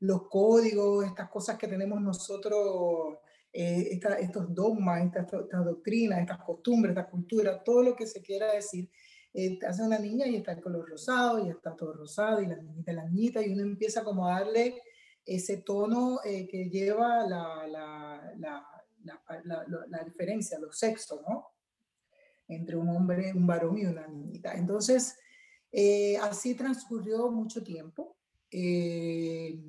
los, 0.00 0.28
códigos, 0.28 1.04
estas 1.04 1.28
cosas 1.28 1.58
que 1.58 1.66
tenemos 1.66 2.00
nosotros, 2.00 3.18
eh, 3.52 3.98
estos 4.20 4.54
dogmas, 4.54 5.04
estas 5.04 5.26
esta 5.32 5.58
doctrinas, 5.58 6.20
estas 6.20 6.44
costumbres, 6.44 6.96
esta 6.96 7.10
cultura, 7.10 7.62
todo 7.62 7.82
lo 7.82 7.96
que 7.96 8.06
se 8.06 8.22
quiera 8.22 8.52
decir, 8.52 8.88
eh, 9.32 9.58
hace 9.66 9.82
una 9.82 9.98
niña 9.98 10.26
y 10.26 10.36
está 10.36 10.52
el 10.52 10.60
color 10.60 10.88
rosado 10.88 11.44
y 11.44 11.50
está 11.50 11.76
todo 11.76 11.92
rosado 11.92 12.42
y 12.42 12.46
la 12.46 12.56
niñita, 12.56 12.92
la 12.92 13.04
niñita 13.04 13.44
y 13.44 13.52
uno 13.52 13.62
empieza 13.62 14.02
como 14.02 14.26
a 14.26 14.40
darle 14.40 14.82
ese 15.24 15.58
tono 15.58 16.20
eh, 16.24 16.48
que 16.48 16.68
lleva 16.68 17.26
la, 17.26 17.66
la, 17.66 18.34
la, 18.38 19.64
la, 19.88 20.04
diferencia, 20.04 20.58
los 20.58 20.76
sexos, 20.76 21.20
¿no? 21.28 21.46
Entre 22.48 22.76
un 22.76 22.88
hombre, 22.88 23.32
un 23.32 23.46
varón 23.46 23.78
y 23.78 23.86
una 23.86 24.08
niñita. 24.08 24.54
Entonces, 24.54 25.16
eh, 25.70 26.16
así 26.18 26.54
transcurrió 26.56 27.30
mucho 27.30 27.62
tiempo. 27.62 28.16
Eh, 28.50 29.60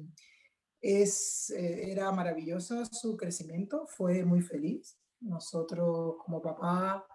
es, 0.81 1.51
era 1.51 2.11
maravilloso 2.11 2.83
su 2.85 3.15
crecimiento, 3.15 3.85
fue 3.85 4.23
muy 4.25 4.41
feliz. 4.41 4.97
Nosotros 5.19 6.15
como 6.25 6.41
papá 6.41 7.05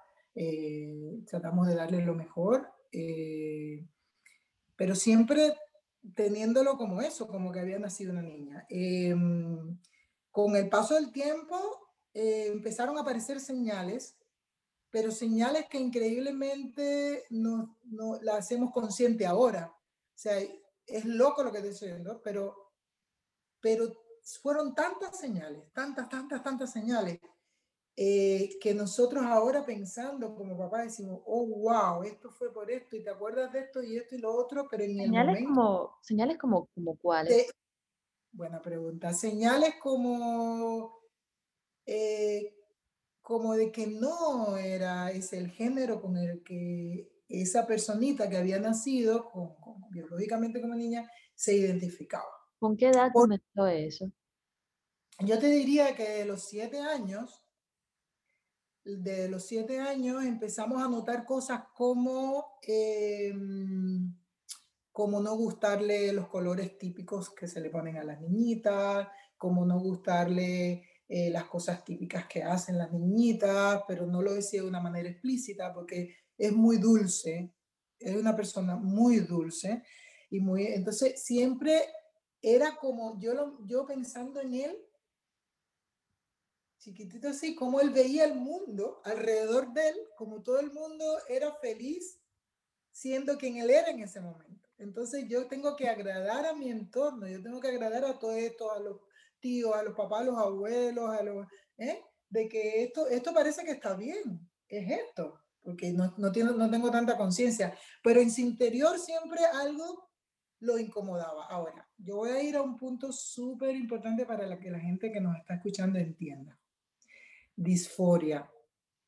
tratamos 1.26 1.66
de 1.66 1.74
darle 1.74 2.04
lo 2.04 2.14
mejor, 2.14 2.68
pero 4.76 4.94
siempre 4.94 5.54
teniéndolo 6.14 6.76
como 6.76 7.00
eso, 7.00 7.26
como 7.26 7.52
que 7.52 7.60
había 7.60 7.78
nacido 7.78 8.12
una 8.12 8.22
niña. 8.22 8.66
Em, 8.68 9.78
con 10.30 10.54
el 10.56 10.68
paso 10.68 10.94
del 10.94 11.12
tiempo 11.12 11.56
eh, 12.12 12.46
empezaron 12.48 12.96
a 12.96 13.00
aparecer 13.00 13.40
señales, 13.40 14.16
pero 14.90 15.10
señales 15.10 15.66
que 15.68 15.78
increíblemente 15.78 17.24
no, 17.30 17.76
no 17.84 18.20
las 18.22 18.38
hacemos 18.38 18.72
consciente 18.72 19.26
ahora. 19.26 19.66
O 19.68 20.18
sea, 20.18 20.38
es 20.86 21.04
loco 21.04 21.42
lo 21.42 21.50
que 21.50 21.58
estoy 21.58 21.72
diciendo, 21.72 22.20
pero, 22.22 22.72
pero 23.60 23.92
fueron 24.42 24.74
tantas 24.74 25.18
señales, 25.18 25.72
tantas, 25.72 26.08
tantas, 26.08 26.42
tantas 26.42 26.72
señales, 26.72 27.20
eh, 27.98 28.58
que 28.60 28.74
nosotros 28.74 29.24
ahora 29.24 29.64
pensando 29.64 30.34
como 30.34 30.58
papá 30.58 30.82
decimos, 30.82 31.22
oh, 31.24 31.46
wow, 31.46 32.02
esto 32.02 32.30
fue 32.30 32.52
por 32.52 32.70
esto 32.70 32.94
y 32.94 33.02
te 33.02 33.08
acuerdas 33.08 33.50
de 33.52 33.60
esto 33.60 33.82
y 33.82 33.96
esto 33.96 34.14
y 34.14 34.18
lo 34.18 34.34
otro, 34.34 34.68
pero 34.70 34.84
en 34.84 34.98
señales 34.98 35.38
el 35.38 35.48
momento... 35.48 35.48
Como, 35.48 35.98
señales 36.02 36.38
como, 36.38 36.66
como 36.74 36.96
cuáles? 36.96 37.50
buena 38.32 38.60
pregunta. 38.60 39.14
Señales 39.14 39.76
como, 39.80 41.00
eh, 41.86 42.54
como 43.22 43.54
de 43.54 43.72
que 43.72 43.86
no 43.86 44.58
era 44.58 45.10
ese 45.10 45.38
el 45.38 45.50
género 45.50 46.02
con 46.02 46.18
el 46.18 46.42
que 46.42 47.10
esa 47.28 47.66
personita 47.66 48.28
que 48.28 48.36
había 48.36 48.60
nacido 48.60 49.30
con, 49.30 49.54
biológicamente 49.90 50.60
como 50.60 50.74
niña 50.74 51.10
se 51.34 51.56
identificaba. 51.56 52.28
¿Con 52.58 52.76
qué 52.76 52.88
edad 52.88 53.10
comenzó 53.12 53.66
eso? 53.66 54.12
Yo 55.20 55.38
te 55.38 55.46
diría 55.46 55.96
que 55.96 56.08
de 56.08 56.24
los 56.26 56.42
siete 56.42 56.78
años 56.78 57.45
de 58.86 59.28
los 59.28 59.46
siete 59.46 59.80
años 59.80 60.24
empezamos 60.24 60.80
a 60.80 60.88
notar 60.88 61.24
cosas 61.24 61.62
como, 61.74 62.58
em, 62.62 64.14
como 64.92 65.20
no 65.20 65.36
gustarle 65.36 66.12
los 66.12 66.28
colores 66.28 66.78
típicos 66.78 67.30
que 67.30 67.48
se 67.48 67.60
le 67.60 67.70
ponen 67.70 67.96
a 67.96 68.04
las 68.04 68.20
niñitas, 68.20 69.08
como 69.36 69.66
no 69.66 69.80
gustarle 69.80 70.84
eh, 71.08 71.30
las 71.30 71.44
cosas 71.44 71.84
típicas 71.84 72.26
que 72.26 72.42
hacen 72.42 72.78
las 72.78 72.92
niñitas, 72.92 73.82
pero 73.88 74.06
no 74.06 74.22
lo 74.22 74.34
decía 74.34 74.62
de 74.62 74.68
una 74.68 74.80
manera 74.80 75.08
explícita 75.08 75.74
porque 75.74 76.14
es 76.38 76.52
muy 76.52 76.78
dulce, 76.78 77.52
es 77.98 78.16
una 78.16 78.36
persona 78.36 78.76
muy 78.76 79.20
dulce 79.20 79.82
y 80.30 80.40
muy, 80.40 80.66
entonces 80.66 81.22
siempre 81.22 81.82
era 82.40 82.76
como 82.76 83.18
yo, 83.18 83.34
lo, 83.34 83.64
yo 83.66 83.84
pensando 83.84 84.40
en 84.40 84.54
él, 84.54 84.85
chiquitito 86.86 87.28
así, 87.28 87.56
como 87.56 87.80
él 87.80 87.90
veía 87.90 88.24
el 88.24 88.36
mundo 88.36 89.00
alrededor 89.02 89.72
de 89.72 89.88
él, 89.88 89.96
como 90.16 90.40
todo 90.44 90.60
el 90.60 90.72
mundo 90.72 91.04
era 91.28 91.52
feliz 91.54 92.20
siendo 92.92 93.36
quien 93.36 93.56
él 93.56 93.70
era 93.70 93.90
en 93.90 94.00
ese 94.00 94.20
momento. 94.20 94.68
Entonces 94.78 95.26
yo 95.28 95.48
tengo 95.48 95.74
que 95.74 95.88
agradar 95.88 96.46
a 96.46 96.54
mi 96.54 96.70
entorno, 96.70 97.26
yo 97.26 97.42
tengo 97.42 97.60
que 97.60 97.68
agradar 97.68 98.04
a 98.04 98.16
todo 98.20 98.36
esto, 98.36 98.70
a 98.70 98.78
los 98.78 99.00
tíos, 99.40 99.74
a 99.74 99.82
los 99.82 99.96
papás, 99.96 100.20
a 100.20 100.24
los 100.24 100.38
abuelos, 100.38 101.10
a 101.10 101.24
los, 101.24 101.44
¿eh? 101.76 102.04
de 102.28 102.48
que 102.48 102.84
esto, 102.84 103.08
esto 103.08 103.34
parece 103.34 103.64
que 103.64 103.72
está 103.72 103.94
bien, 103.94 104.48
es 104.68 104.88
esto, 104.88 105.40
porque 105.62 105.92
no, 105.92 106.14
no, 106.18 106.30
no 106.30 106.70
tengo 106.70 106.90
tanta 106.92 107.16
conciencia, 107.16 107.76
pero 108.00 108.20
en 108.20 108.30
su 108.30 108.42
interior 108.42 108.96
siempre 109.00 109.44
algo 109.44 110.08
lo 110.60 110.78
incomodaba. 110.78 111.46
Ahora, 111.46 111.90
yo 111.98 112.16
voy 112.16 112.30
a 112.30 112.42
ir 112.42 112.54
a 112.54 112.62
un 112.62 112.76
punto 112.76 113.10
súper 113.10 113.74
importante 113.74 114.24
para 114.24 114.56
que 114.60 114.70
la 114.70 114.78
gente 114.78 115.10
que 115.10 115.20
nos 115.20 115.36
está 115.36 115.54
escuchando 115.54 115.98
entienda 115.98 116.56
disforia. 117.56 118.50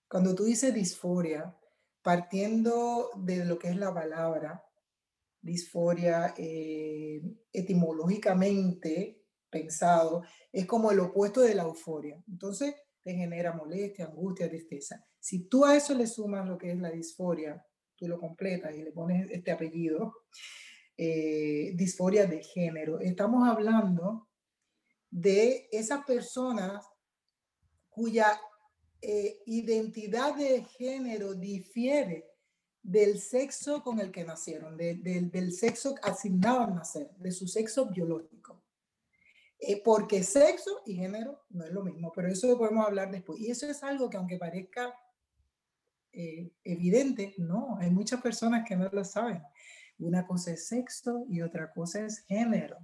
Cuando 0.09 0.35
tú 0.35 0.45
dices 0.45 0.75
disforia, 0.75 1.55
partiendo 2.03 3.11
de 3.17 3.45
lo 3.45 3.59
que 3.59 3.69
es 3.69 3.77
la 3.77 3.93
palabra, 3.93 4.65
disforia 5.41 6.35
eh, 6.37 7.21
etimológicamente 7.53 9.23
pensado, 9.51 10.23
es 10.53 10.67
como 10.67 10.91
el 10.91 11.01
opuesto 11.01 11.43
de 11.43 11.55
la 11.55 11.63
euforia. 11.63 12.23
Entonces, 12.29 12.75
te 13.03 13.15
genera 13.15 13.53
molestia, 13.53 14.07
angustia, 14.07 14.49
tristeza. 14.49 15.05
Si 15.19 15.49
tú 15.49 15.65
a 15.65 15.77
eso 15.77 15.95
le 15.95 16.07
sumas 16.07 16.47
lo 16.47 16.59
que 16.59 16.73
es 16.73 16.79
la 16.79 16.91
disforia, 16.91 17.65
tú 17.97 18.09
lo 18.09 18.19
completas 18.19 18.75
y 18.75 18.83
le 18.83 18.93
pones 18.93 19.31
este 19.31 19.51
apellido, 19.51 20.15
eh, 20.97 21.73
disforia 21.75 22.27
de 22.27 22.43
género, 22.43 23.01
estamos 23.01 23.49
hablando 23.49 24.29
de 25.11 25.69
esas 25.71 26.05
personas 26.05 26.85
cuya 27.99 28.41
eh, 29.03 29.43
identidad 29.47 30.37
de 30.37 30.63
género 30.63 31.35
difiere 31.35 32.31
del 32.81 33.19
sexo 33.19 33.83
con 33.83 33.99
el 33.99 34.13
que 34.13 34.25
nacieron, 34.25 34.77
del 34.77 35.53
sexo 35.53 35.97
asignado 36.03 36.61
al 36.61 36.75
nacer, 36.77 37.11
de 37.17 37.33
su 37.33 37.49
sexo 37.49 37.87
biológico. 37.91 38.63
Eh, 39.59 39.83
porque 39.85 40.23
sexo 40.23 40.83
y 40.87 40.95
género 40.95 41.45
no 41.51 41.65
es 41.65 41.73
lo 41.73 41.83
mismo, 41.83 42.13
pero 42.15 42.29
eso 42.29 42.47
lo 42.47 42.57
podemos 42.57 42.87
hablar 42.87 43.11
después. 43.11 43.41
Y 43.41 43.51
eso 43.51 43.67
es 43.67 43.83
algo 43.83 44.09
que 44.09 44.17
aunque 44.17 44.39
parezca 44.39 44.95
eh, 46.13 46.53
evidente, 46.63 47.35
no, 47.37 47.77
hay 47.81 47.91
muchas 47.91 48.23
personas 48.23 48.65
que 48.67 48.77
no 48.77 48.89
lo 48.89 49.05
saben. 49.05 49.43
Una 49.99 50.25
cosa 50.25 50.53
es 50.53 50.69
sexo 50.69 51.27
y 51.29 51.43
otra 51.43 51.73
cosa 51.73 52.07
es 52.07 52.21
género. 52.21 52.79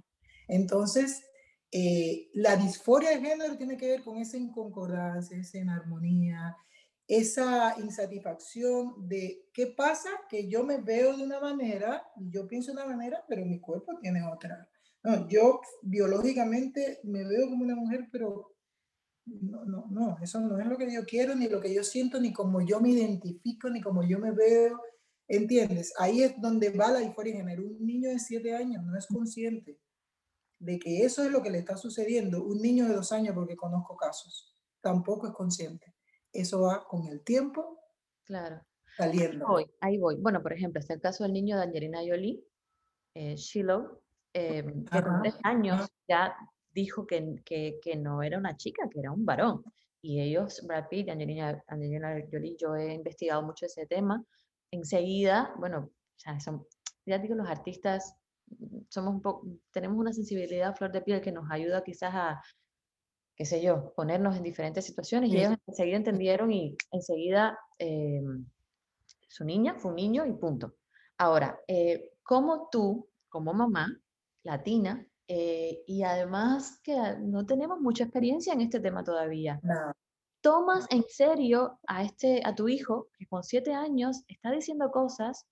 Entonces, 0.49 1.23
eh, 1.77 2.29
la 2.35 2.55
disforia 2.55 3.09
de 3.09 3.19
género 3.19 3.57
tiene 3.57 3.75
que 3.75 3.89
ver 3.89 4.01
con 4.01 4.15
esa 4.15 4.37
inconcordancia, 4.37 5.37
esa 5.37 5.57
inarmonía, 5.57 6.55
esa 7.05 7.75
insatisfacción 7.77 9.09
de 9.09 9.49
qué 9.51 9.67
pasa 9.67 10.07
que 10.29 10.47
yo 10.47 10.63
me 10.63 10.77
veo 10.77 11.17
de 11.17 11.25
una 11.25 11.41
manera, 11.41 12.01
yo 12.15 12.47
pienso 12.47 12.71
de 12.71 12.77
una 12.77 12.95
manera, 12.95 13.25
pero 13.27 13.45
mi 13.45 13.59
cuerpo 13.59 13.99
tiene 13.99 14.23
otra. 14.25 14.69
No, 15.03 15.27
yo 15.27 15.59
biológicamente 15.81 17.01
me 17.03 17.25
veo 17.25 17.49
como 17.49 17.65
una 17.65 17.75
mujer, 17.75 18.07
pero 18.09 18.55
no, 19.25 19.65
no, 19.65 19.87
no, 19.91 20.17
eso 20.21 20.39
no 20.39 20.57
es 20.57 20.67
lo 20.67 20.77
que 20.77 20.93
yo 20.93 21.03
quiero, 21.03 21.35
ni 21.35 21.49
lo 21.49 21.59
que 21.59 21.73
yo 21.73 21.83
siento, 21.83 22.21
ni 22.21 22.31
como 22.31 22.61
yo 22.61 22.79
me 22.79 22.91
identifico, 22.91 23.69
ni 23.69 23.81
como 23.81 24.01
yo 24.01 24.17
me 24.17 24.31
veo. 24.31 24.81
¿Entiendes? 25.27 25.93
Ahí 25.99 26.23
es 26.23 26.39
donde 26.39 26.69
va 26.69 26.91
la 26.91 26.99
disforia 26.99 27.33
de 27.33 27.39
género. 27.39 27.63
Un 27.63 27.85
niño 27.85 28.11
de 28.11 28.19
siete 28.19 28.55
años 28.55 28.81
no 28.81 28.97
es 28.97 29.07
consciente 29.07 29.77
de 30.65 30.79
que 30.79 31.05
eso 31.05 31.23
es 31.23 31.31
lo 31.31 31.41
que 31.43 31.51
le 31.51 31.59
está 31.59 31.77
sucediendo. 31.77 32.43
Un 32.43 32.61
niño 32.61 32.87
de 32.87 32.95
dos 32.95 33.11
años, 33.11 33.35
porque 33.35 33.55
conozco 33.55 33.95
casos, 33.95 34.55
tampoco 34.81 35.27
es 35.27 35.33
consciente. 35.33 35.93
Eso 36.33 36.61
va 36.61 36.85
con 36.87 37.07
el 37.07 37.23
tiempo 37.23 37.79
claro. 38.25 38.61
saliendo. 38.97 39.45
Ahí 39.45 39.53
voy, 39.53 39.65
ahí 39.79 39.97
voy. 39.99 40.15
Bueno, 40.15 40.41
por 40.41 40.53
ejemplo, 40.53 40.79
está 40.79 40.95
el 40.95 41.01
caso 41.01 41.23
del 41.23 41.33
niño 41.33 41.57
de 41.57 41.63
Angelina 41.63 41.99
Jolie, 41.99 42.43
eh, 43.13 43.35
Shiloh, 43.35 44.01
em, 44.33 44.85
que 44.85 45.03
con 45.03 45.21
tres 45.21 45.37
años 45.43 45.87
ya 46.07 46.35
dijo 46.71 47.05
que, 47.05 47.35
que, 47.45 47.79
que, 47.81 47.95
no 47.95 48.23
era 48.23 48.37
una 48.37 48.57
chica, 48.57 48.89
que 48.89 48.99
era 48.99 49.11
un 49.11 49.23
varón. 49.23 49.63
Y 50.01 50.19
ellos, 50.19 50.61
Brad 50.67 50.87
Pitt 50.89 51.09
Angelina, 51.09 51.63
Angelina 51.67 52.15
Jolie, 52.31 52.57
yo 52.59 52.75
he 52.75 52.93
investigado 52.93 53.43
mucho 53.43 53.67
ese 53.67 53.85
tema. 53.85 54.23
Enseguida, 54.71 55.53
bueno, 55.57 55.91
o 55.91 56.19
sea, 56.19 56.39
son, 56.39 56.65
ya 57.05 57.19
digo, 57.19 57.35
los 57.35 57.47
artistas 57.47 58.15
somos 58.89 59.13
un 59.15 59.21
poco, 59.21 59.47
tenemos 59.71 59.97
una 59.97 60.13
sensibilidad 60.13 60.69
a 60.69 60.73
flor 60.73 60.91
de 60.91 61.01
piel 61.01 61.21
que 61.21 61.31
nos 61.31 61.49
ayuda 61.49 61.83
quizás 61.83 62.13
a, 62.13 62.41
qué 63.35 63.45
sé 63.45 63.61
yo, 63.61 63.93
ponernos 63.95 64.35
en 64.37 64.43
diferentes 64.43 64.85
situaciones 64.85 65.31
y 65.31 65.37
ellos 65.37 65.57
enseguida 65.67 65.97
entendieron 65.97 66.51
y 66.51 66.75
enseguida 66.91 67.57
eh, 67.79 68.21
su 69.27 69.43
niña 69.43 69.75
fue 69.75 69.91
un 69.91 69.97
niño 69.97 70.25
y 70.25 70.33
punto. 70.33 70.75
Ahora, 71.17 71.59
eh, 71.67 72.11
¿cómo 72.23 72.69
tú, 72.71 73.09
como 73.29 73.53
mamá 73.53 73.87
latina, 74.45 75.05
eh, 75.27 75.83
y 75.87 76.03
además 76.03 76.79
que 76.83 76.95
no 77.19 77.45
tenemos 77.45 77.81
mucha 77.81 78.03
experiencia 78.03 78.53
en 78.53 78.61
este 78.61 78.79
tema 78.79 79.03
todavía. 79.03 79.59
No. 79.63 79.91
Tomas 80.41 80.85
en 80.91 81.03
serio 81.09 81.79
a, 81.87 82.03
este, 82.03 82.41
a 82.45 82.53
tu 82.53 82.67
hijo, 82.67 83.07
que 83.17 83.25
con 83.25 83.43
siete 83.43 83.73
años 83.73 84.23
está 84.27 84.51
diciendo 84.51 84.91
cosas 84.91 85.45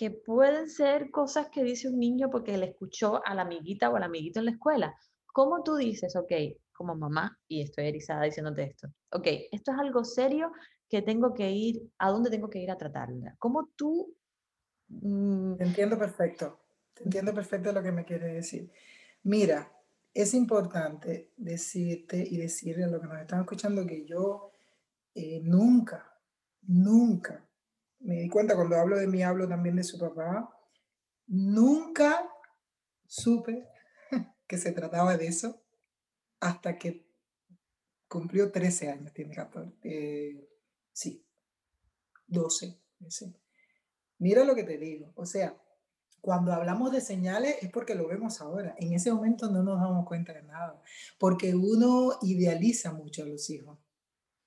que 0.00 0.10
pueden 0.10 0.70
ser 0.70 1.10
cosas 1.10 1.50
que 1.50 1.62
dice 1.62 1.86
un 1.86 1.98
niño 1.98 2.30
porque 2.30 2.56
le 2.56 2.70
escuchó 2.70 3.20
a 3.22 3.34
la 3.34 3.42
amiguita 3.42 3.90
o 3.90 3.96
al 3.96 4.02
amiguito 4.02 4.38
en 4.38 4.46
la 4.46 4.52
escuela. 4.52 4.94
¿Cómo 5.26 5.62
tú 5.62 5.76
dices, 5.76 6.16
ok, 6.16 6.32
como 6.72 6.94
mamá, 6.94 7.38
y 7.46 7.60
estoy 7.60 7.88
erizada 7.88 8.22
diciéndote 8.22 8.62
esto, 8.62 8.88
ok, 9.10 9.26
esto 9.52 9.72
es 9.72 9.78
algo 9.78 10.02
serio 10.02 10.52
que 10.88 11.02
tengo 11.02 11.34
que 11.34 11.50
ir, 11.50 11.82
¿a 11.98 12.08
dónde 12.08 12.30
tengo 12.30 12.48
que 12.48 12.60
ir 12.60 12.70
a 12.70 12.78
tratarla? 12.78 13.36
¿Cómo 13.38 13.68
tú... 13.76 14.16
Mm, 14.88 15.60
entiendo 15.60 15.98
perfecto, 15.98 16.58
entiendo 16.96 17.34
perfecto 17.34 17.70
lo 17.70 17.82
que 17.82 17.92
me 17.92 18.06
quiere 18.06 18.28
decir. 18.28 18.72
Mira, 19.24 19.70
es 20.14 20.32
importante 20.32 21.34
decirte 21.36 22.26
y 22.26 22.38
decirle 22.38 22.84
a 22.84 22.88
los 22.88 23.02
que 23.02 23.06
nos 23.06 23.20
están 23.20 23.40
escuchando 23.40 23.86
que 23.86 24.06
yo 24.06 24.50
eh, 25.14 25.42
nunca, 25.44 26.10
nunca, 26.62 27.49
me 28.00 28.16
di 28.16 28.28
cuenta 28.28 28.56
cuando 28.56 28.76
hablo 28.76 28.98
de 28.98 29.06
mí, 29.06 29.22
hablo 29.22 29.48
también 29.48 29.76
de 29.76 29.84
su 29.84 29.98
papá, 29.98 30.50
nunca 31.26 32.28
supe 33.06 33.68
que 34.46 34.58
se 34.58 34.72
trataba 34.72 35.16
de 35.16 35.26
eso 35.26 35.62
hasta 36.40 36.78
que 36.78 37.06
cumplió 38.08 38.50
13 38.50 38.90
años, 38.90 39.12
tiene 39.12 39.34
14, 39.34 39.72
eh, 39.82 40.48
sí, 40.92 41.24
12. 42.26 42.80
Mira 44.18 44.44
lo 44.44 44.54
que 44.54 44.64
te 44.64 44.78
digo, 44.78 45.12
o 45.14 45.26
sea, 45.26 45.56
cuando 46.20 46.52
hablamos 46.52 46.92
de 46.92 47.00
señales 47.00 47.56
es 47.62 47.70
porque 47.70 47.94
lo 47.94 48.06
vemos 48.06 48.40
ahora. 48.40 48.74
En 48.78 48.92
ese 48.92 49.10
momento 49.12 49.50
no 49.50 49.62
nos 49.62 49.80
damos 49.80 50.06
cuenta 50.06 50.34
de 50.34 50.42
nada, 50.42 50.82
porque 51.18 51.54
uno 51.54 52.18
idealiza 52.22 52.92
mucho 52.92 53.22
a 53.22 53.26
los 53.26 53.48
hijos. 53.48 53.78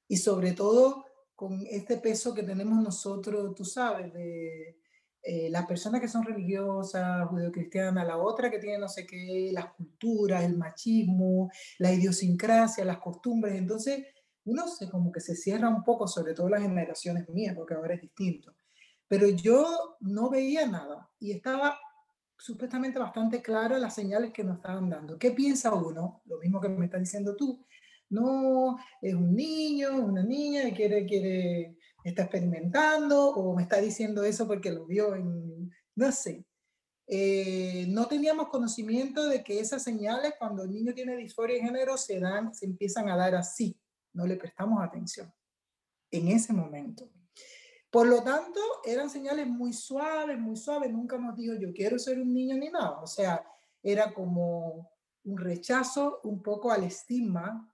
Y 0.07 0.17
sobre 0.17 0.51
todo 0.51 1.05
con 1.47 1.65
este 1.69 1.97
peso 1.97 2.33
que 2.33 2.43
tenemos 2.43 2.81
nosotros, 2.81 3.53
tú 3.55 3.65
sabes, 3.65 4.13
de 4.13 4.77
eh, 5.21 5.49
las 5.49 5.65
personas 5.65 6.01
que 6.01 6.07
son 6.07 6.23
religiosas, 6.23 7.27
judeocristianas, 7.27 8.05
la 8.05 8.17
otra 8.17 8.49
que 8.49 8.59
tiene 8.59 8.77
no 8.77 8.87
sé 8.87 9.05
qué, 9.05 9.49
las 9.53 9.73
culturas, 9.73 10.43
el 10.43 10.57
machismo, 10.57 11.49
la 11.79 11.91
idiosincrasia, 11.91 12.85
las 12.85 12.99
costumbres. 12.99 13.55
Entonces, 13.55 14.05
uno 14.45 14.67
se 14.67 14.89
como 14.89 15.11
que 15.11 15.21
se 15.21 15.35
cierra 15.35 15.69
un 15.69 15.83
poco, 15.83 16.07
sobre 16.07 16.33
todo 16.33 16.49
las 16.49 16.61
generaciones 16.61 17.29
mías, 17.29 17.55
porque 17.55 17.73
ahora 17.73 17.95
es 17.95 18.01
distinto 18.01 18.53
pero 19.13 19.29
yo 19.29 19.95
no 19.99 20.31
veía 20.31 20.65
nada 20.65 21.07
y 21.19 21.33
estaba 21.33 21.77
supuestamente 22.35 22.97
bastante 22.97 23.43
claro 23.43 23.77
las 23.77 23.93
señales 23.93 24.33
que 24.33 24.43
nos 24.43 24.55
estaban 24.55 24.89
dando. 24.89 25.19
¿Qué 25.19 25.29
piensa 25.29 25.71
uno? 25.71 26.23
Lo 26.25 26.39
mismo 26.39 26.59
que 26.59 26.69
me 26.69 26.85
estás 26.85 27.01
diciendo 27.01 27.35
tú. 27.35 27.63
No, 28.09 28.77
es 29.01 29.13
un 29.13 29.35
niño, 29.35 29.97
una 29.97 30.23
niña 30.23 30.67
y 30.67 30.73
quiere, 30.73 31.05
quiere, 31.05 31.77
está 32.03 32.23
experimentando 32.23 33.29
o 33.29 33.55
me 33.55 33.63
está 33.63 33.77
diciendo 33.77 34.23
eso 34.23 34.47
porque 34.47 34.71
lo 34.71 34.85
vio 34.85 35.15
en, 35.15 35.71
no 35.95 36.11
sé. 36.11 36.45
Eh, 37.07 37.85
no 37.89 38.07
teníamos 38.07 38.47
conocimiento 38.47 39.27
de 39.27 39.43
que 39.43 39.59
esas 39.59 39.83
señales 39.83 40.33
cuando 40.39 40.63
el 40.63 40.71
niño 40.71 40.93
tiene 40.93 41.17
disforia 41.17 41.57
de 41.57 41.63
género 41.63 41.97
se 41.97 42.19
dan, 42.19 42.53
se 42.53 42.65
empiezan 42.65 43.09
a 43.09 43.17
dar 43.17 43.35
así. 43.35 43.77
No 44.13 44.25
le 44.25 44.37
prestamos 44.37 44.81
atención 44.81 45.33
en 46.11 46.27
ese 46.27 46.53
momento. 46.53 47.09
Por 47.89 48.07
lo 48.07 48.23
tanto, 48.23 48.59
eran 48.85 49.09
señales 49.09 49.47
muy 49.47 49.73
suaves, 49.73 50.39
muy 50.39 50.55
suaves. 50.55 50.91
Nunca 50.91 51.17
nos 51.17 51.35
dijo 51.35 51.53
yo 51.55 51.73
quiero 51.73 51.99
ser 51.99 52.19
un 52.19 52.33
niño 52.33 52.55
ni 52.55 52.69
nada. 52.69 53.01
O 53.01 53.07
sea, 53.07 53.45
era 53.81 54.13
como 54.13 54.91
un 55.25 55.37
rechazo 55.37 56.19
un 56.23 56.41
poco 56.41 56.71
al 56.71 56.83
estigma, 56.83 57.71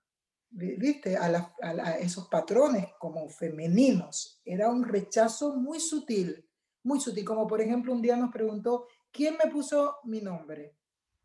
¿viste? 0.50 1.16
A, 1.16 1.54
a, 1.62 1.98
esos 1.98 2.28
patrones 2.28 2.88
como 2.98 3.28
femeninos. 3.28 4.40
Era 4.44 4.70
un 4.70 4.84
rechazo 4.84 5.56
muy 5.56 5.80
sutil, 5.80 6.46
muy 6.82 7.00
sutil. 7.00 7.24
Como 7.24 7.46
por 7.46 7.60
ejemplo, 7.60 7.92
un 7.92 8.02
día 8.02 8.16
nos 8.16 8.30
preguntó, 8.32 8.86
¿quién 9.12 9.36
me 9.42 9.50
puso 9.50 9.96
mi 10.04 10.20
nombre? 10.20 10.76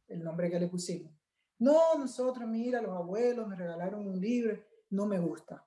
El 0.07 0.23
nombre 0.23 0.49
que 0.49 0.59
le 0.59 0.67
pusimos. 0.67 1.13
No, 1.59 1.97
nosotros, 1.97 2.47
mira, 2.47 2.81
los 2.81 2.95
abuelos 2.95 3.47
me 3.47 3.55
regalaron 3.55 4.07
un 4.07 4.19
libro, 4.19 4.57
no 4.89 5.05
me 5.05 5.19
gusta 5.19 5.65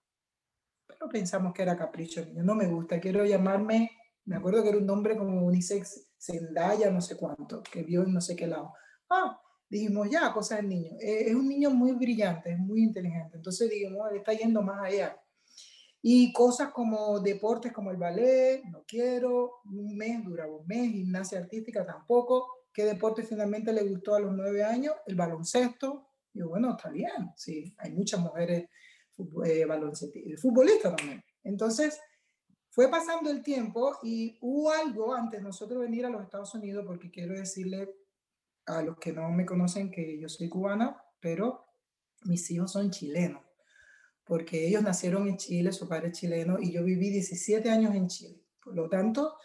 pero 0.88 1.09
pensamos 1.09 1.53
que 1.53 1.62
era 1.62 1.77
capricho 1.77 2.25
niño. 2.25 2.42
No 2.42 2.55
me 2.55 2.66
gusta, 2.66 2.99
quiero 2.99 3.25
llamarme, 3.25 3.90
me 4.25 4.37
acuerdo 4.37 4.62
que 4.62 4.71
era 4.71 4.79
un 4.79 4.87
nombre 4.87 5.16
como 5.16 5.44
unisex, 5.44 6.09
Zendaya, 6.21 6.90
no 6.90 7.01
sé 7.01 7.16
cuánto, 7.16 7.62
que 7.62 7.85
vio 7.85 8.03
en 8.03 8.12
no 8.12 8.21
sé 8.21 8.35
qué 8.35 8.47
lado. 8.47 8.73
Ah, 9.09 9.40
dijimos, 9.68 10.09
ya, 10.11 10.33
cosa 10.33 10.57
del 10.57 10.68
niño. 10.68 10.92
Eh, 11.00 11.28
es 11.28 11.35
un 11.35 11.48
niño 11.48 11.70
muy 11.70 11.92
brillante, 11.92 12.52
es 12.52 12.59
muy 12.59 12.83
inteligente. 12.83 13.37
Entonces 13.37 13.70
dijimos, 13.70 14.11
está 14.12 14.33
yendo 14.33 14.62
más 14.62 14.83
allá. 14.85 15.20
Y 16.00 16.33
cosas 16.33 16.70
como 16.72 17.20
deportes 17.20 17.72
como 17.72 17.90
el 17.90 17.96
ballet, 17.96 18.62
no 18.64 18.85
quiero, 18.87 19.61
un 19.64 19.96
mes, 19.96 20.24
dura 20.24 20.46
un 20.46 20.66
mes, 20.66 20.92
gimnasia 20.92 21.40
artística 21.40 21.85
tampoco. 21.85 22.46
¿Qué 22.72 22.85
deporte 22.85 23.24
finalmente 23.24 23.72
le 23.72 23.83
gustó 23.83 24.14
a 24.14 24.20
los 24.20 24.33
nueve 24.33 24.62
años? 24.62 24.94
El 25.07 25.16
baloncesto. 25.16 26.09
Y 26.33 26.42
bueno, 26.42 26.76
está 26.76 26.90
bien, 26.90 27.33
sí, 27.35 27.74
hay 27.78 27.92
muchas 27.92 28.20
mujeres 28.20 28.68
eh, 29.44 29.66
futbolista 30.37 30.94
también. 30.94 31.24
Entonces, 31.42 32.00
fue 32.70 32.88
pasando 32.88 33.31
el 33.31 33.42
tiempo 33.42 33.98
y 34.04 34.38
hubo 34.40 34.70
algo 34.70 35.12
antes 35.12 35.40
de 35.40 35.44
nosotros 35.44 35.81
venir 35.81 36.07
a 36.07 36.11
los 36.11 36.22
Estados 36.22 36.54
Unidos, 36.54 36.85
porque 36.87 37.11
quiero 37.11 37.35
decirle 37.35 37.92
a 38.68 38.83
los 38.83 38.98
que 38.98 39.12
no 39.12 39.31
me 39.31 39.46
conocen 39.46 39.90
que 39.90 40.18
yo 40.20 40.28
soy 40.28 40.48
cubana, 40.48 41.02
pero 41.20 41.64
mis 42.24 42.50
hijos 42.50 42.72
son 42.72 42.90
chilenos, 42.90 43.42
porque 44.24 44.66
ellos 44.66 44.83
nacieron 44.83 45.28
en 45.28 45.37
Chile, 45.37 45.72
su 45.72 45.88
padre 45.88 46.09
es 46.09 46.18
chileno, 46.18 46.59
y 46.61 46.72
yo 46.72 46.85
viví 46.85 47.11
17 47.11 47.70
años 47.70 47.94
en 47.94 48.09
Chile. 48.09 48.42
Por 48.62 48.74
lo 48.74 48.88
tanto, 48.88 49.37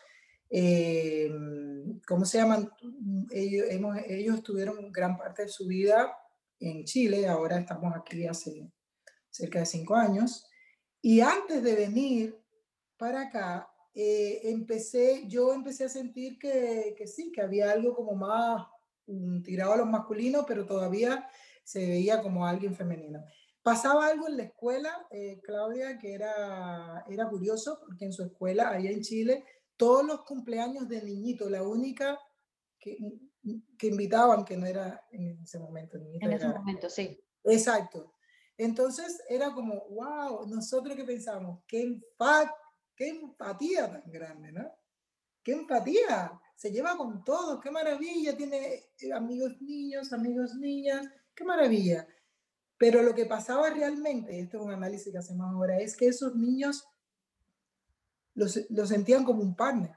eh, 0.49 1.31
¿cómo 2.05 2.25
se 2.25 2.37
llaman? 2.37 2.69
Ellos, 3.31 3.65
hemos, 3.69 3.97
ellos 4.07 4.43
tuvieron 4.43 4.91
gran 4.91 5.17
parte 5.17 5.43
de 5.43 5.49
su 5.49 5.67
vida 5.67 6.15
en 6.59 6.83
Chile, 6.83 7.27
ahora 7.27 7.59
estamos 7.59 7.93
aquí 7.95 8.27
hace 8.27 8.71
cerca 9.29 9.59
de 9.59 9.65
cinco 9.65 9.95
años. 9.95 10.45
Y 11.01 11.21
antes 11.21 11.63
de 11.63 11.75
venir 11.75 12.39
para 12.97 13.21
acá, 13.21 13.69
eh, 13.93 14.41
empecé, 14.43 15.27
yo 15.27 15.53
empecé 15.53 15.85
a 15.85 15.89
sentir 15.89 16.39
que, 16.39 16.95
que, 16.97 17.07
sí, 17.07 17.31
que 17.31 17.41
había 17.41 17.71
algo 17.71 17.95
como 17.95 18.15
más 18.15 18.65
tirado 19.43 19.73
a 19.73 19.77
los 19.77 19.87
masculinos, 19.87 20.45
pero 20.47 20.65
todavía 20.65 21.27
se 21.63 21.87
veía 21.87 22.21
como 22.21 22.45
alguien 22.45 22.75
femenino. 22.75 23.23
Pasaba 23.61 24.07
algo 24.07 24.27
en 24.27 24.37
la 24.37 24.43
escuela, 24.43 25.07
eh, 25.09 25.39
Claudia, 25.41 25.97
que 25.97 26.13
era, 26.13 27.05
era 27.09 27.29
curioso, 27.29 27.79
porque 27.85 28.05
en 28.05 28.13
su 28.13 28.23
escuela, 28.23 28.69
allá 28.69 28.89
en 28.89 29.01
Chile, 29.01 29.45
todos 29.77 30.05
los 30.05 30.23
cumpleaños 30.23 30.89
de 30.89 31.01
niñito, 31.01 31.49
la 31.49 31.63
única 31.63 32.19
que, 32.79 32.97
que 33.77 33.87
invitaban, 33.87 34.43
que 34.43 34.57
no 34.57 34.65
era 34.65 35.05
en 35.11 35.41
ese 35.41 35.59
momento. 35.59 35.97
En 35.97 36.31
ese 36.31 36.47
momento, 36.47 36.89
sí. 36.89 37.17
Exacto. 37.45 38.13
Entonces 38.57 39.21
era 39.29 39.53
como, 39.53 39.87
wow, 39.89 40.45
nosotros 40.47 40.95
que 40.95 41.03
pensamos, 41.03 41.63
qué, 41.67 41.99
qué 42.95 43.09
empatía 43.09 43.89
tan 43.89 44.11
grande, 44.11 44.51
¿no? 44.51 44.71
Qué 45.41 45.53
empatía, 45.53 46.31
se 46.55 46.71
lleva 46.71 46.95
con 46.97 47.23
todo, 47.23 47.59
qué 47.59 47.71
maravilla, 47.71 48.35
tiene 48.37 48.73
eh, 48.73 49.13
amigos 49.13 49.61
niños, 49.61 50.13
amigos 50.13 50.55
niñas, 50.55 51.07
qué 51.35 51.43
maravilla. 51.43 52.07
Pero 52.77 53.01
lo 53.03 53.13
que 53.13 53.25
pasaba 53.25 53.69
realmente, 53.69 54.39
esto 54.39 54.57
es 54.57 54.63
un 54.63 54.71
análisis 54.71 55.11
que 55.11 55.19
hacemos 55.19 55.47
ahora, 55.51 55.79
es 55.79 55.95
que 55.95 56.07
esos 56.07 56.35
niños 56.35 56.87
los, 58.33 58.59
los 58.69 58.89
sentían 58.89 59.23
como 59.23 59.41
un 59.41 59.55
partner. 59.55 59.95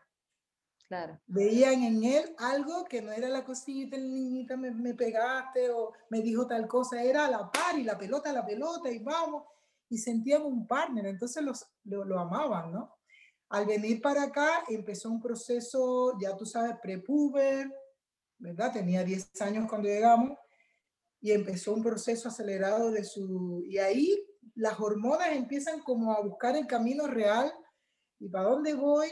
Veían 1.26 1.82
en 1.82 2.04
él 2.04 2.34
algo 2.38 2.84
que 2.84 3.02
no 3.02 3.10
era 3.10 3.28
la 3.28 3.44
cosita, 3.44 3.96
el 3.96 4.12
niñita 4.12 4.56
me, 4.56 4.70
me, 4.70 4.94
pegaste 4.94 5.70
o 5.70 5.92
me 6.10 6.20
dijo 6.20 6.46
tal 6.46 6.68
cosa, 6.68 7.02
era 7.02 7.28
la 7.28 7.50
par 7.50 7.76
y 7.76 7.82
la 7.82 7.98
pelota, 7.98 8.32
la 8.32 8.46
pelota 8.46 8.90
y 8.90 9.00
vamos. 9.00 9.44
Y 9.88 9.98
sentían 9.98 10.42
un 10.42 10.66
partner, 10.66 11.06
entonces 11.06 11.42
los, 11.42 11.66
lo, 11.84 12.04
lo 12.04 12.20
amaban, 12.20 12.72
¿no? 12.72 12.95
Al 13.48 13.66
venir 13.66 14.00
para 14.00 14.24
acá 14.24 14.64
empezó 14.68 15.10
un 15.10 15.20
proceso, 15.20 16.18
ya 16.20 16.36
tú 16.36 16.44
sabes, 16.44 16.76
prepuber, 16.82 17.72
¿verdad? 18.38 18.72
Tenía 18.72 19.04
10 19.04 19.40
años 19.42 19.68
cuando 19.68 19.88
llegamos 19.88 20.36
y 21.20 21.32
empezó 21.32 21.74
un 21.74 21.82
proceso 21.82 22.28
acelerado 22.28 22.90
de 22.90 23.04
su... 23.04 23.62
Y 23.66 23.78
ahí 23.78 24.16
las 24.54 24.78
hormonas 24.80 25.28
empiezan 25.32 25.80
como 25.80 26.12
a 26.12 26.20
buscar 26.22 26.56
el 26.56 26.66
camino 26.66 27.06
real 27.06 27.52
y 28.18 28.28
para 28.28 28.48
dónde 28.48 28.74
voy 28.74 29.08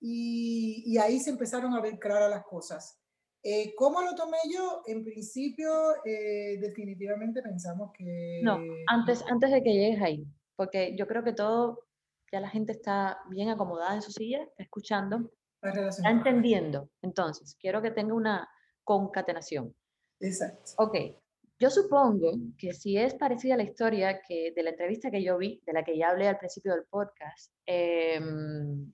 y, 0.00 0.96
ahí 0.98 1.18
se 1.18 1.30
empezaron 1.30 1.74
a 1.74 1.80
ver 1.80 1.98
claras 1.98 2.30
las 2.30 2.44
cosas. 2.44 3.00
Eh, 3.42 3.74
¿Cómo 3.76 4.02
lo 4.02 4.14
tomé 4.14 4.38
yo? 4.52 4.82
En 4.86 5.04
principio, 5.04 5.70
eh, 6.04 6.58
definitivamente 6.60 7.42
pensamos 7.42 7.90
que... 7.96 8.40
No, 8.42 8.58
antes, 8.88 9.24
antes 9.28 9.50
de 9.50 9.62
que 9.62 9.72
llegues 9.72 10.02
ahí, 10.02 10.24
porque 10.56 10.96
yo 10.96 11.06
creo 11.06 11.22
que 11.22 11.32
todo, 11.32 11.87
ya 12.32 12.40
la 12.40 12.48
gente 12.48 12.72
está 12.72 13.18
bien 13.28 13.48
acomodada 13.48 13.94
en 13.94 14.02
su 14.02 14.12
silla, 14.12 14.42
está 14.42 14.62
escuchando, 14.62 15.30
está 15.62 16.10
entendiendo. 16.10 16.90
Entonces, 17.02 17.56
quiero 17.60 17.82
que 17.82 17.90
tenga 17.90 18.14
una 18.14 18.48
concatenación. 18.84 19.74
Exacto. 20.20 20.72
Ok, 20.78 20.96
yo 21.58 21.70
supongo 21.70 22.32
que 22.56 22.72
si 22.72 22.96
es 22.96 23.14
parecida 23.14 23.54
a 23.54 23.56
la 23.56 23.64
historia 23.64 24.20
que 24.20 24.52
de 24.54 24.62
la 24.62 24.70
entrevista 24.70 25.10
que 25.10 25.22
yo 25.22 25.38
vi, 25.38 25.60
de 25.66 25.72
la 25.72 25.82
que 25.82 25.98
ya 25.98 26.10
hablé 26.10 26.28
al 26.28 26.38
principio 26.38 26.72
del 26.72 26.84
podcast, 26.84 27.52
em, 27.66 28.92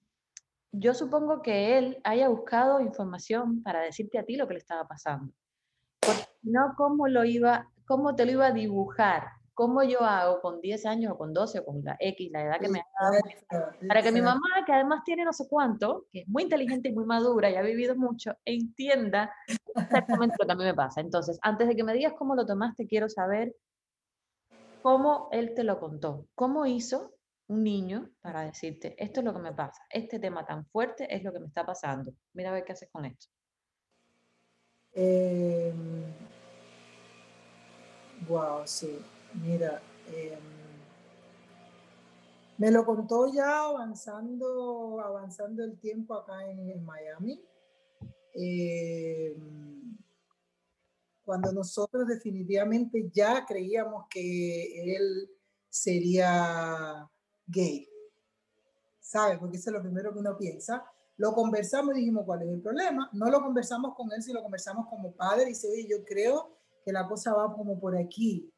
yo 0.72 0.94
supongo 0.94 1.42
que 1.42 1.76
él 1.76 2.00
haya 2.04 2.28
buscado 2.28 2.80
información 2.80 3.62
para 3.62 3.80
decirte 3.82 4.18
a 4.18 4.24
ti 4.24 4.36
lo 4.36 4.48
que 4.48 4.54
le 4.54 4.60
estaba 4.60 4.88
pasando. 4.88 5.34
Porque 6.00 6.24
no 6.42 6.74
cómo 6.76 7.06
lo 7.06 7.24
iba, 7.24 7.70
cómo 7.86 8.16
te 8.16 8.24
lo 8.24 8.32
iba 8.32 8.46
a 8.46 8.52
dibujar, 8.52 9.24
cómo 9.54 9.84
yo 9.84 10.00
hago 10.00 10.40
con 10.40 10.60
10 10.60 10.84
años 10.84 11.12
o 11.12 11.18
con 11.18 11.32
12 11.32 11.60
o 11.60 11.64
con 11.64 11.82
la 11.82 11.96
X, 11.98 12.30
la 12.32 12.42
edad 12.42 12.60
que 12.60 12.68
me 12.68 12.80
ha 12.80 13.04
dado, 13.04 13.18
para 13.88 14.02
que 14.02 14.12
mi 14.12 14.20
mamá, 14.20 14.40
que 14.66 14.72
además 14.72 15.02
tiene 15.04 15.24
no 15.24 15.32
sé 15.32 15.46
cuánto, 15.48 16.06
que 16.12 16.20
es 16.20 16.28
muy 16.28 16.42
inteligente 16.42 16.88
y 16.88 16.92
muy 16.92 17.04
madura 17.04 17.48
y 17.50 17.54
ha 17.54 17.62
vivido 17.62 17.96
mucho, 17.96 18.36
entienda 18.44 19.32
exactamente 19.74 20.36
lo 20.38 20.46
que 20.46 20.52
a 20.52 20.56
mí 20.56 20.64
me 20.64 20.74
pasa. 20.74 21.00
Entonces, 21.00 21.38
antes 21.42 21.68
de 21.68 21.76
que 21.76 21.84
me 21.84 21.94
digas 21.94 22.14
cómo 22.18 22.34
lo 22.34 22.44
tomaste, 22.44 22.86
quiero 22.86 23.08
saber 23.08 23.54
cómo 24.82 25.28
él 25.30 25.54
te 25.54 25.62
lo 25.62 25.78
contó. 25.78 26.26
¿Cómo 26.34 26.66
hizo 26.66 27.14
un 27.46 27.62
niño 27.62 28.10
para 28.20 28.42
decirte, 28.42 28.96
esto 28.98 29.20
es 29.20 29.26
lo 29.26 29.32
que 29.32 29.40
me 29.40 29.52
pasa, 29.52 29.82
este 29.90 30.18
tema 30.18 30.44
tan 30.44 30.66
fuerte 30.66 31.14
es 31.14 31.22
lo 31.22 31.32
que 31.32 31.40
me 31.40 31.46
está 31.46 31.64
pasando? 31.64 32.12
Mira 32.32 32.50
a 32.50 32.54
ver 32.54 32.64
qué 32.64 32.72
haces 32.72 32.88
con 32.90 33.04
esto. 33.04 33.28
wow, 38.28 38.62
sí. 38.66 38.98
Mira, 39.42 39.82
em, 40.06 40.38
me 42.58 42.70
lo 42.70 42.84
contó 42.84 43.32
ya 43.32 43.64
avanzando, 43.64 45.00
avanzando 45.00 45.64
el 45.64 45.78
tiempo 45.78 46.14
acá 46.14 46.48
en, 46.48 46.70
en 46.70 46.84
Miami. 46.84 47.42
Em, 48.32 49.96
cuando 51.24 51.52
nosotros 51.52 52.06
definitivamente 52.06 53.10
ya 53.12 53.44
creíamos 53.46 54.06
que 54.08 54.94
él 54.94 55.30
sería 55.68 57.08
gay. 57.46 57.88
¿Sabes? 59.00 59.38
Porque 59.38 59.56
eso 59.56 59.70
es 59.70 59.74
lo 59.74 59.82
primero 59.82 60.12
que 60.12 60.18
uno 60.18 60.36
piensa. 60.36 60.84
Lo 61.16 61.32
conversamos 61.32 61.94
y 61.94 62.00
dijimos, 62.00 62.24
¿cuál 62.24 62.42
es 62.42 62.48
el 62.48 62.60
problema? 62.60 63.08
No 63.12 63.30
lo 63.30 63.40
conversamos 63.40 63.94
con 63.94 64.12
él, 64.12 64.22
sino 64.22 64.38
lo 64.38 64.42
conversamos 64.42 64.86
como 64.88 65.12
padre 65.12 65.44
y 65.44 65.48
dice, 65.48 65.68
oye, 65.68 65.86
yo 65.88 66.04
creo 66.04 66.56
que 66.84 66.92
la 66.92 67.06
cosa 67.08 67.32
va 67.34 67.52
como 67.52 67.78
por 67.78 67.96
aquí. 67.96 68.52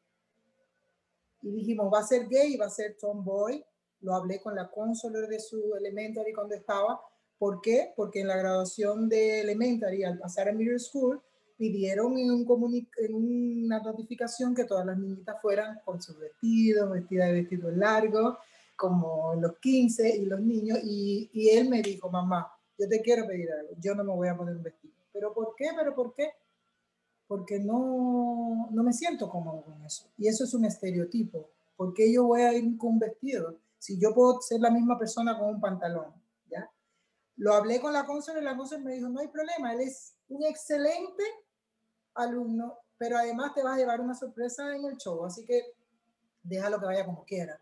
Y 1.47 1.51
dijimos, 1.51 1.89
va 1.93 1.99
a 1.99 2.03
ser 2.03 2.27
gay, 2.27 2.57
va 2.57 2.65
a 2.65 2.69
ser 2.69 2.97
tomboy. 2.99 3.63
Lo 4.01 4.13
hablé 4.13 4.41
con 4.41 4.53
la 4.53 4.69
consular 4.69 5.27
de 5.27 5.39
su 5.39 5.75
elementary 5.75 6.33
cuando 6.33 6.55
estaba. 6.55 6.99
¿Por 7.37 7.61
qué? 7.61 7.93
Porque 7.95 8.19
en 8.19 8.27
la 8.27 8.35
graduación 8.35 9.07
de 9.07 9.41
elementary, 9.41 10.03
al 10.03 10.19
pasar 10.19 10.49
a 10.49 10.51
middle 10.51 10.77
school, 10.77 11.21
pidieron 11.57 12.17
en, 12.17 12.31
un 12.31 12.87
en 12.97 13.13
una 13.13 13.79
notificación 13.79 14.53
que 14.53 14.65
todas 14.65 14.85
las 14.85 14.97
niñitas 14.97 15.41
fueran 15.41 15.79
con 15.85 16.01
sus 16.01 16.19
vestidos, 16.19 16.91
vestidas 16.91 17.27
de 17.27 17.33
vestidos 17.33 17.77
largos, 17.77 18.37
como 18.75 19.33
los 19.35 19.57
15 19.59 20.17
y 20.17 20.25
los 20.25 20.41
niños. 20.41 20.79
Y, 20.83 21.29
y 21.31 21.49
él 21.49 21.69
me 21.69 21.81
dijo, 21.81 22.09
mamá, 22.09 22.51
yo 22.77 22.89
te 22.89 23.01
quiero 23.01 23.25
pedir 23.25 23.49
algo, 23.51 23.73
yo 23.79 23.95
no 23.95 24.03
me 24.03 24.13
voy 24.13 24.27
a 24.27 24.35
poner 24.35 24.55
un 24.57 24.63
vestido. 24.63 24.93
¿Pero 25.13 25.33
por 25.33 25.55
qué? 25.55 25.69
¿Pero 25.75 25.95
por 25.95 26.13
qué? 26.13 26.29
Porque 27.27 27.59
no, 27.59 28.69
no 28.71 28.83
me 28.83 28.93
siento 28.93 29.29
cómodo 29.29 29.63
con 29.63 29.83
eso. 29.83 30.07
Y 30.17 30.27
eso 30.27 30.43
es 30.43 30.53
un 30.53 30.65
estereotipo. 30.65 31.49
¿Por 31.75 31.93
qué 31.93 32.11
yo 32.11 32.25
voy 32.25 32.41
a 32.41 32.53
ir 32.53 32.77
con 32.77 32.93
un 32.93 32.99
vestido? 32.99 33.59
Si 33.77 33.99
yo 33.99 34.13
puedo 34.13 34.41
ser 34.41 34.61
la 34.61 34.71
misma 34.71 34.97
persona 34.97 35.37
con 35.37 35.49
un 35.49 35.61
pantalón, 35.61 36.13
¿ya? 36.49 36.69
Lo 37.35 37.53
hablé 37.53 37.79
con 37.79 37.93
la 37.93 38.05
consul 38.05 38.37
y 38.39 38.43
la 38.43 38.57
consul 38.57 38.83
me 38.83 38.93
dijo, 38.93 39.09
no 39.09 39.19
hay 39.19 39.27
problema, 39.27 39.73
él 39.73 39.81
es 39.81 40.15
un 40.29 40.43
excelente 40.43 41.23
alumno, 42.15 42.79
pero 42.97 43.17
además 43.17 43.53
te 43.53 43.61
vas 43.61 43.75
a 43.75 43.77
llevar 43.77 44.01
una 44.01 44.15
sorpresa 44.15 44.75
en 44.75 44.85
el 44.85 44.97
show, 44.97 45.23
así 45.23 45.45
que 45.45 45.61
déjalo 46.41 46.79
que 46.79 46.85
vaya 46.85 47.05
como 47.05 47.23
quiera. 47.23 47.61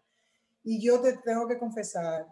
Y 0.63 0.81
yo 0.81 1.01
te 1.01 1.17
tengo 1.17 1.47
que 1.47 1.59
confesar 1.59 2.25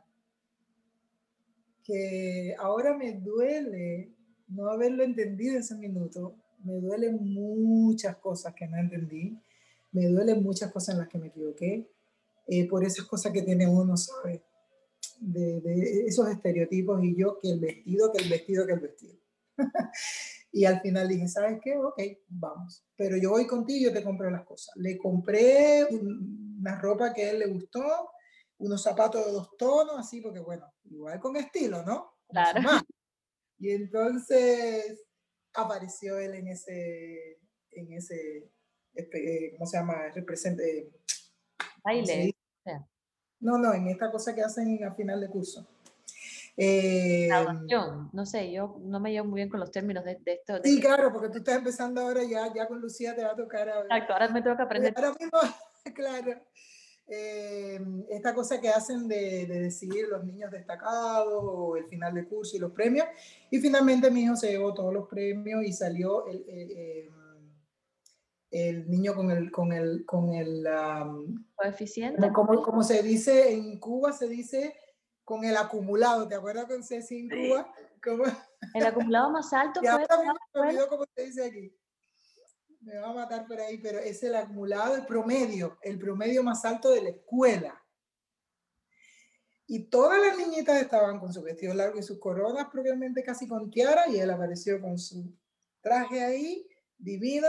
que 1.84 2.56
ahora 2.58 2.96
me 2.96 3.13
duele 3.13 4.12
no 4.48 4.69
haberlo 4.69 5.04
entendido 5.04 5.54
en 5.54 5.60
ese 5.60 5.76
minuto. 5.76 6.36
Me 6.63 6.80
duelen 6.80 7.17
muchas 7.34 8.17
cosas 8.17 8.54
que 8.56 8.67
no 8.67 8.78
entendí. 8.78 9.38
Me 9.91 10.08
duelen 10.08 10.41
muchas 10.43 10.71
cosas 10.71 10.95
en 10.95 10.99
las 10.99 11.10
que 11.10 11.17
me 11.17 11.28
equivoqué. 11.28 11.89
eh, 12.47 12.67
por 12.67 12.84
esas 12.84 13.06
cosas 13.06 13.32
que 13.32 13.41
tiene 13.41 13.65
uno, 13.67 13.95
¿sabes? 13.95 14.41
De, 15.19 15.62
de 15.62 16.06
esos 16.08 16.28
estereotipos 16.30 17.02
y 17.04 17.15
yo 17.15 17.39
que 17.39 17.49
el 17.52 17.60
vestido, 17.60 18.12
que 18.12 18.21
el 18.23 18.30
vestido, 18.30 18.65
que 18.67 18.73
el 18.73 18.80
vestido. 18.82 19.15
y 20.52 20.65
al 20.65 20.82
final 20.82 21.08
dije, 21.08 21.28
¿sabes 21.30 21.60
qué? 21.63 21.78
Ok, 21.78 22.02
vamos. 22.28 22.84
Pero 22.97 23.15
yo 23.17 23.30
voy 23.30 23.47
contigo 23.47 23.80
y 23.80 23.84
yo 23.86 23.93
te 23.93 24.04
compré 24.04 24.30
las 24.32 24.43
cosas. 24.45 24.76
Le 24.76 24.97
compré 24.97 25.86
un- 25.89 26.58
una 26.60 26.80
ropa 26.80 27.13
que 27.13 27.23
a 27.26 27.32
él 27.32 27.39
le 27.39 27.47
gustó, 27.47 27.82
unos 28.58 28.82
zapatos 28.84 29.26
de 29.26 29.32
dos 29.32 29.56
tonos, 29.58 29.97
así, 29.97 30.19
porque 30.21 30.39
bueno, 30.39 30.65
igual 30.86 31.19
con 31.19 31.36
estilo, 31.38 31.84
¿no? 31.84 32.13
Claro. 32.30 32.60
Y 33.60 33.71
entonces 33.71 35.02
apareció 35.56 36.18
él 36.20 36.34
en 36.36 36.48
ese, 36.48 37.39
en 37.72 37.94
ese, 37.94 38.50
espe- 38.96 39.16
eh, 39.24 39.52
¿cómo 39.54 39.66
se 39.66 39.78
llama? 39.78 40.10
Represente, 40.13 40.89
¿cómo 41.84 42.06
se 42.06 42.13
Baile. 42.16 42.36
No, 43.39 43.58
no, 43.58 43.74
en 43.74 43.88
esta 43.89 44.10
cosa 44.10 44.34
que 44.34 44.42
hacen 44.42 44.82
a 44.86 44.94
final 44.96 45.20
de 45.20 45.28
curso. 45.30 45.68
Eh, 46.56 47.28
No 48.13 48.26
sé, 48.26 48.52
yo 48.52 48.78
no 48.84 49.00
me 49.00 49.12
llevo 49.12 49.28
muy 49.28 49.39
bien 49.39 49.50
con 49.50 49.60
los 49.60 49.72
términos 49.72 50.06
de, 50.06 50.16
de 50.22 50.34
esto. 50.34 50.54
de 50.60 50.70
sí, 50.70 50.76
este- 50.76 50.88
claro, 50.88 51.12
porque 51.12 51.30
tú 51.30 51.39
estás 51.39 51.58
empezando 51.58 52.00
ahora 52.02 52.24
ya, 52.24 52.54
ya 52.54 52.68
con 52.68 52.80
Lucía 52.80 53.16
te 53.16 53.24
va 53.24 53.32
a 53.32 53.36
tocar 53.36 53.68
a- 53.70 53.82
Exacto, 53.82 54.13
ahora 54.13 54.30
me 54.30 54.42
tengo 54.42 54.56
que 54.56 54.63
aprender. 54.63 54.94
Ahora 54.96 55.13
mismo, 55.20 55.39
claro. 55.96 56.42
Eh, 57.15 57.80
esta 58.10 58.34
cosa 58.34 58.60
que 58.60 58.69
hacen 58.69 59.08
de, 59.08 59.45
de 59.45 59.60
decidir 59.62 60.08
los 60.08 60.23
niños 60.23 60.52
destacados 60.52 61.34
o 61.43 61.78
el 61.78 61.86
final 61.86 62.13
de 62.13 62.26
curso 62.26 62.58
y 62.58 62.60
los 62.60 62.71
premios. 62.71 63.06
Y 63.52 63.60
finalmente 63.60 64.10
mi 64.10 64.23
hijo 64.23 64.36
se 64.36 64.49
llevó 64.52 64.73
todos 64.73 64.93
los 64.93 65.08
premios 65.08 65.63
y 65.63 65.71
salió 65.71 66.26
el, 66.28 66.43
el, 66.47 66.71
eh, 66.71 67.10
el 68.52 68.89
niño 68.89 69.13
con 69.15 69.32
el, 69.32 69.52
con 69.52 69.73
el, 69.73 70.06
con 70.06 70.34
el, 70.34 70.65
um, 70.67 71.45
Coeficiente. 71.56 72.32
como, 72.32 72.62
como 72.62 72.84
se 72.84 73.04
dice 73.04 73.54
en 73.54 73.80
Cuba, 73.80 74.12
se 74.12 74.28
dice 74.28 74.76
con 75.23 75.43
el 75.43 75.56
acumulado. 75.56 76.28
¿Te 76.28 76.36
acuerdas 76.36 76.65
con 76.65 76.84
Ceci 76.84 77.19
en. 77.19 77.30
Cuba? 77.30 77.73
¿Cómo? 78.04 78.23
El 78.73 78.86
acumulado 78.86 79.30
más 79.32 79.52
alto 79.54 79.80
Y 79.84 79.88
fue. 79.88 80.06
ahora 80.10 80.71
mismo 80.71 80.88
cómo 80.88 81.06
se 81.15 81.26
dice 81.26 81.45
aquí. 81.45 81.76
Me 82.84 83.00
va 83.00 83.12
a 83.12 83.13
matar 83.13 83.48
por 83.48 83.60
ahí, 83.60 83.78
pero 83.78 84.00
es 84.00 84.22
el 84.24 84.36
acumulado, 84.36 84.96
el 84.96 85.06
promedio, 85.06 85.78
el 85.82 85.98
promedio 85.98 86.43
más 86.43 86.65
alto 86.65 86.91
de 86.91 87.02
la 87.02 87.10
escuela. 87.10 87.82
Y 89.65 89.86
todas 89.86 90.19
las 90.19 90.38
niñitas 90.38 90.82
estaban 90.82 91.17
con 91.19 91.32
su 91.32 91.41
vestido 91.41 91.74
largo 91.74 91.98
y 91.98 92.04
sus 92.04 92.19
coronas 92.19 92.67
propiamente 92.69 93.24
casi 93.24 93.48
con 93.48 93.72
tiara, 93.72 94.10
y 94.10 94.19
él 94.19 94.30
apareció 94.30 94.82
con 94.82 95.00
su 95.00 95.34
traje 95.82 96.22
ahí, 96.22 96.67
divino. 96.98 97.48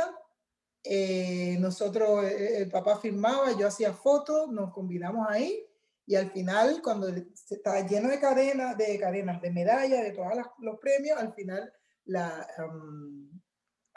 Eh, 0.85 1.57
nosotros, 1.59 2.25
eh, 2.25 2.59
el 2.59 2.68
papá 2.70 3.01
firmaba, 3.01 3.59
yo 3.59 3.66
hacía 3.66 3.92
fotos, 3.92 4.49
nos 4.53 4.73
combinamos 4.73 5.27
ahí, 5.29 5.66
y 6.07 6.14
al 6.14 6.31
final, 6.31 6.81
cuando 6.81 7.09
estaba 7.09 7.81
lleno 7.81 8.09
de 8.09 8.20
cadenas, 8.20 8.77
de 8.77 9.01
cadenas, 9.01 9.42
de 9.42 9.51
medallas, 9.51 10.03
de 10.03 10.12
todos 10.12 10.33
los 10.59 10.79
premios, 10.79 11.18
al 11.18 11.35
final 11.35 11.73
la, 12.05 12.47
um, 12.59 13.34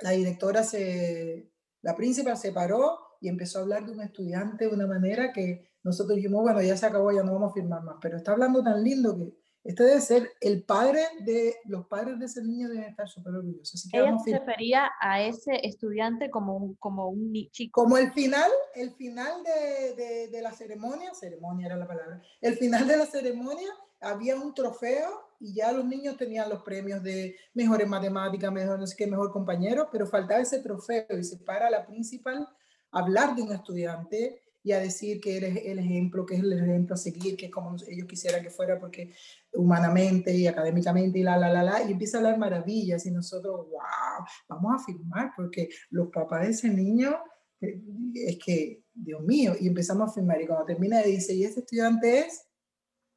la 0.01 0.11
directora 0.11 0.63
se, 0.63 1.51
la 1.81 1.95
principal 1.95 2.37
se 2.37 2.51
paró 2.51 2.99
y 3.19 3.29
empezó 3.29 3.59
a 3.59 3.61
hablar 3.63 3.85
de 3.85 3.93
un 3.93 4.01
estudiante 4.01 4.67
de 4.67 4.73
una 4.73 4.87
manera 4.87 5.31
que 5.33 5.71
nosotros 5.83 6.17
dijimos, 6.17 6.41
bueno, 6.41 6.61
ya 6.61 6.77
se 6.77 6.85
acabó, 6.85 7.11
ya 7.11 7.23
no 7.23 7.33
vamos 7.33 7.51
a 7.51 7.53
firmar 7.53 7.83
más, 7.83 7.95
pero 8.01 8.17
está 8.17 8.33
hablando 8.33 8.63
tan 8.63 8.83
lindo 8.83 9.17
que 9.17 9.33
este 9.63 9.83
debe 9.83 9.99
ser 9.99 10.31
el 10.39 10.63
padre 10.63 11.01
de, 11.21 11.55
los 11.65 11.87
padres 11.87 12.17
de 12.19 12.25
ese 12.25 12.41
niño 12.41 12.69
deben 12.69 12.85
estar 12.85 13.07
súper 13.09 13.35
orgullosos. 13.35 13.75
Así 13.75 13.89
que 13.89 13.97
Ella 13.97 14.05
vamos 14.05 14.21
a 14.21 14.25
se 14.25 14.39
refería 14.39 14.91
a 15.01 15.21
ese 15.21 15.59
estudiante 15.67 16.29
como 16.29 16.55
un, 16.55 16.75
como 16.75 17.09
un 17.09 17.33
chico. 17.51 17.83
Como 17.83 17.97
el 17.97 18.13
final, 18.13 18.49
el 18.75 18.91
final 18.91 19.43
de, 19.43 19.95
de, 19.95 20.27
de 20.29 20.41
la 20.41 20.53
ceremonia, 20.53 21.13
ceremonia 21.13 21.67
era 21.67 21.75
la 21.75 21.87
palabra, 21.87 22.21
el 22.39 22.55
final 22.55 22.87
de 22.87 22.97
la 22.97 23.05
ceremonia 23.05 23.67
había 23.99 24.37
un 24.37 24.53
trofeo 24.53 25.26
y 25.39 25.53
ya 25.53 25.71
los 25.71 25.85
niños 25.85 26.17
tenían 26.17 26.49
los 26.49 26.63
premios 26.63 27.03
de 27.03 27.35
mejor 27.53 27.81
en 27.81 27.89
matemáticas, 27.89 28.51
mejor 28.51 28.79
no 28.79 28.87
sé 28.87 28.95
qué, 28.97 29.07
mejor 29.07 29.31
compañero, 29.31 29.89
pero 29.91 30.07
faltaba 30.07 30.41
ese 30.41 30.59
trofeo 30.59 31.05
y 31.17 31.23
se 31.23 31.37
para 31.37 31.69
la 31.69 31.85
principal 31.85 32.47
a 32.91 32.99
hablar 32.99 33.35
de 33.35 33.43
un 33.43 33.51
estudiante 33.51 34.41
y 34.63 34.73
a 34.73 34.79
decir 34.79 35.21
que 35.21 35.37
eres 35.37 35.61
el 35.63 35.79
ejemplo, 35.79 36.25
que 36.25 36.35
es 36.35 36.41
el 36.41 36.51
ejemplo 36.51 36.95
a 36.95 36.97
seguir, 36.97 37.37
que 37.37 37.45
es 37.45 37.51
como 37.51 37.75
ellos 37.87 38.05
quisieran 38.05 38.43
que 38.43 38.49
fuera, 38.49 38.77
porque 38.77 39.13
humanamente 39.53 40.35
y 40.35 40.45
académicamente 40.45 41.19
y 41.19 41.23
la, 41.23 41.37
la, 41.37 41.49
la, 41.49 41.63
la, 41.63 41.83
y 41.83 41.93
empieza 41.93 42.17
a 42.17 42.19
hablar 42.19 42.37
maravillas 42.37 43.05
y 43.05 43.11
nosotros, 43.11 43.67
wow, 43.69 44.25
vamos 44.49 44.73
a 44.75 44.85
firmar, 44.85 45.31
porque 45.37 45.69
los 45.91 46.09
papás 46.09 46.41
de 46.41 46.49
ese 46.49 46.69
niño, 46.69 47.17
eh, 47.61 47.81
es 48.13 48.39
que, 48.43 48.83
Dios 48.93 49.21
mío, 49.21 49.53
y 49.57 49.67
empezamos 49.67 50.09
a 50.09 50.13
firmar 50.13 50.41
y 50.41 50.47
cuando 50.47 50.65
termina 50.65 51.01
dice, 51.01 51.33
y 51.33 51.45
ese 51.45 51.61
estudiante 51.61 52.19
es, 52.19 52.47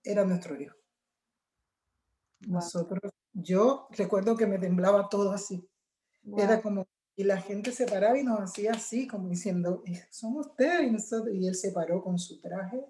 era 0.05 0.25
nuestro 0.25 0.61
hijo. 0.61 0.80
Wow. 2.47 2.55
Nosotros, 2.55 3.12
yo 3.32 3.88
recuerdo 3.91 4.36
que 4.36 4.47
me 4.47 4.59
temblaba 4.59 5.09
todo 5.09 5.32
así. 5.32 5.68
Wow. 6.22 6.41
Era 6.41 6.62
como, 6.62 6.86
y 7.16 7.24
la 7.24 7.41
gente 7.41 7.72
se 7.72 7.86
paraba 7.86 8.18
y 8.18 8.24
nos 8.24 8.41
hacía 8.41 8.72
así, 8.72 9.07
como 9.07 9.28
diciendo, 9.28 9.82
son 10.11 10.36
ustedes. 10.38 10.88
Y, 10.88 10.91
nosotros, 10.91 11.34
y 11.34 11.47
él 11.47 11.55
se 11.55 11.72
paró 11.72 12.03
con 12.03 12.18
su 12.18 12.41
traje, 12.41 12.84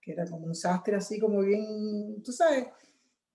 que 0.00 0.12
era 0.12 0.26
como 0.26 0.46
un 0.46 0.54
sastre 0.54 0.96
así, 0.96 1.18
como 1.18 1.40
bien, 1.40 2.22
tú 2.22 2.32
sabes, 2.32 2.68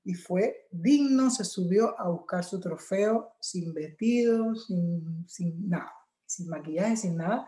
y 0.04 0.14
fue 0.14 0.68
digno, 0.72 1.30
se 1.30 1.44
subió 1.44 2.00
a 2.00 2.10
buscar 2.10 2.44
su 2.44 2.60
trofeo 2.60 3.34
sin 3.40 3.74
vestido, 3.74 4.56
sin, 4.56 5.28
sin 5.28 5.68
nada, 5.68 5.94
sin 6.26 6.48
maquillaje, 6.48 6.98
sin 6.98 7.18
nada. 7.18 7.48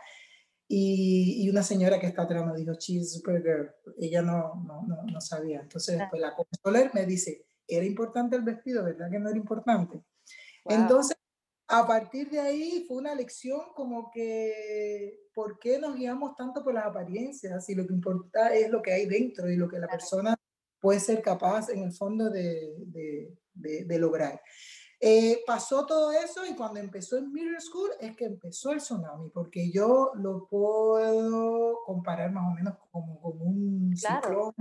Y, 0.68 1.44
y, 1.44 1.50
una 1.50 1.64
señora 1.64 2.00
que 2.00 2.08
está 2.08 2.24
atrás 2.24 2.46
nos 2.46 2.58
dijo, 2.58 2.74
cheeseburger, 2.76 3.76
ella 3.98 4.22
no, 4.22 4.64
no, 4.66 4.84
no, 4.88 5.04
no 5.04 5.22
sabía. 5.22 5.62
Entonces 5.62 5.98
después 5.98 6.22
la 6.22 6.36
consoler 6.36 6.92
me 6.94 7.06
dice, 7.06 7.46
era 7.76 7.86
importante 7.86 8.36
el 8.36 8.44
vestido, 8.44 8.84
¿verdad 8.84 9.10
que 9.10 9.20
no 9.20 9.30
era 9.30 9.38
importante? 9.38 10.04
Entonces 10.66 11.18
a 11.72 11.88
partir 11.88 12.30
de 12.30 12.40
ahí 12.40 12.84
fue 12.86 12.98
una 12.98 13.16
lección 13.16 13.62
como 13.74 14.12
que, 14.12 15.22
¿por 15.34 15.58
qué 15.58 15.80
nos 15.80 15.96
guiamos 15.96 16.36
tanto 16.36 16.64
por 16.64 16.74
las 16.74 16.86
apariencias? 16.86 17.66
Si 17.66 17.74
lo 17.76 17.88
que 17.88 17.94
importa 17.94 18.54
es 18.54 18.70
lo 18.70 18.82
que 18.82 18.92
hay 18.92 19.06
dentro 19.06 19.50
y 19.50 19.56
lo 19.56 19.70
que 19.70 19.80
la 19.80 19.88
persona 19.88 20.36
puede 20.82 21.00
ser 21.00 21.22
capaz 21.22 21.70
en 21.70 21.84
el 21.84 21.94
fondo 21.94 22.30
de, 22.30 22.74
de, 23.54 23.86
de, 23.86 24.00
lograr. 24.00 24.42
Eh, 25.00 25.42
pasó 25.48 25.86
todo 25.86 26.12
eso 26.12 26.46
y 26.46 26.56
cuando 26.56 26.82
empezó 26.82 27.18
el 27.18 27.30
Mirror 27.30 27.62
School 27.62 27.92
es 28.02 28.18
que 28.18 28.26
empezó 28.26 28.74
el 28.74 28.80
tsunami, 28.80 29.30
porque 29.30 29.72
yo 29.72 30.12
lo 30.16 30.48
puedo 30.50 31.80
comparar 31.86 32.34
más 32.34 32.52
o 32.52 32.54
menos 32.54 32.76
como, 32.92 33.22
como 33.22 33.46
un 33.46 33.96
ciclón 33.96 34.54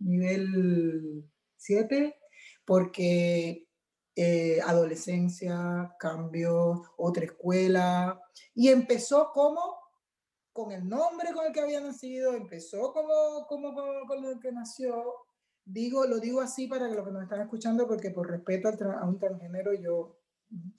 nivel 0.00 1.24
7, 1.56 2.14
porque 2.66 3.66
eh, 4.14 4.60
adolescencia, 4.66 5.94
cambio, 5.98 6.82
otra 6.96 7.24
escuela, 7.24 8.20
y 8.54 8.68
empezó 8.68 9.30
como 9.32 9.76
con 10.52 10.72
el 10.72 10.88
nombre 10.88 11.32
con 11.34 11.46
el 11.46 11.52
que 11.52 11.60
había 11.60 11.80
nacido, 11.80 12.32
empezó 12.32 12.92
como, 12.92 13.46
como, 13.46 13.74
con 14.06 14.24
el 14.24 14.40
que 14.40 14.52
nació. 14.52 15.04
Digo, 15.64 16.06
lo 16.06 16.18
digo 16.18 16.40
así 16.40 16.66
para 16.66 16.88
los 16.88 17.04
que 17.04 17.12
nos 17.12 17.24
están 17.24 17.42
escuchando, 17.42 17.86
porque 17.86 18.10
por 18.10 18.30
respeto 18.30 18.68
a 18.68 19.06
un 19.06 19.18
transgénero, 19.18 19.74
yo, 19.74 20.18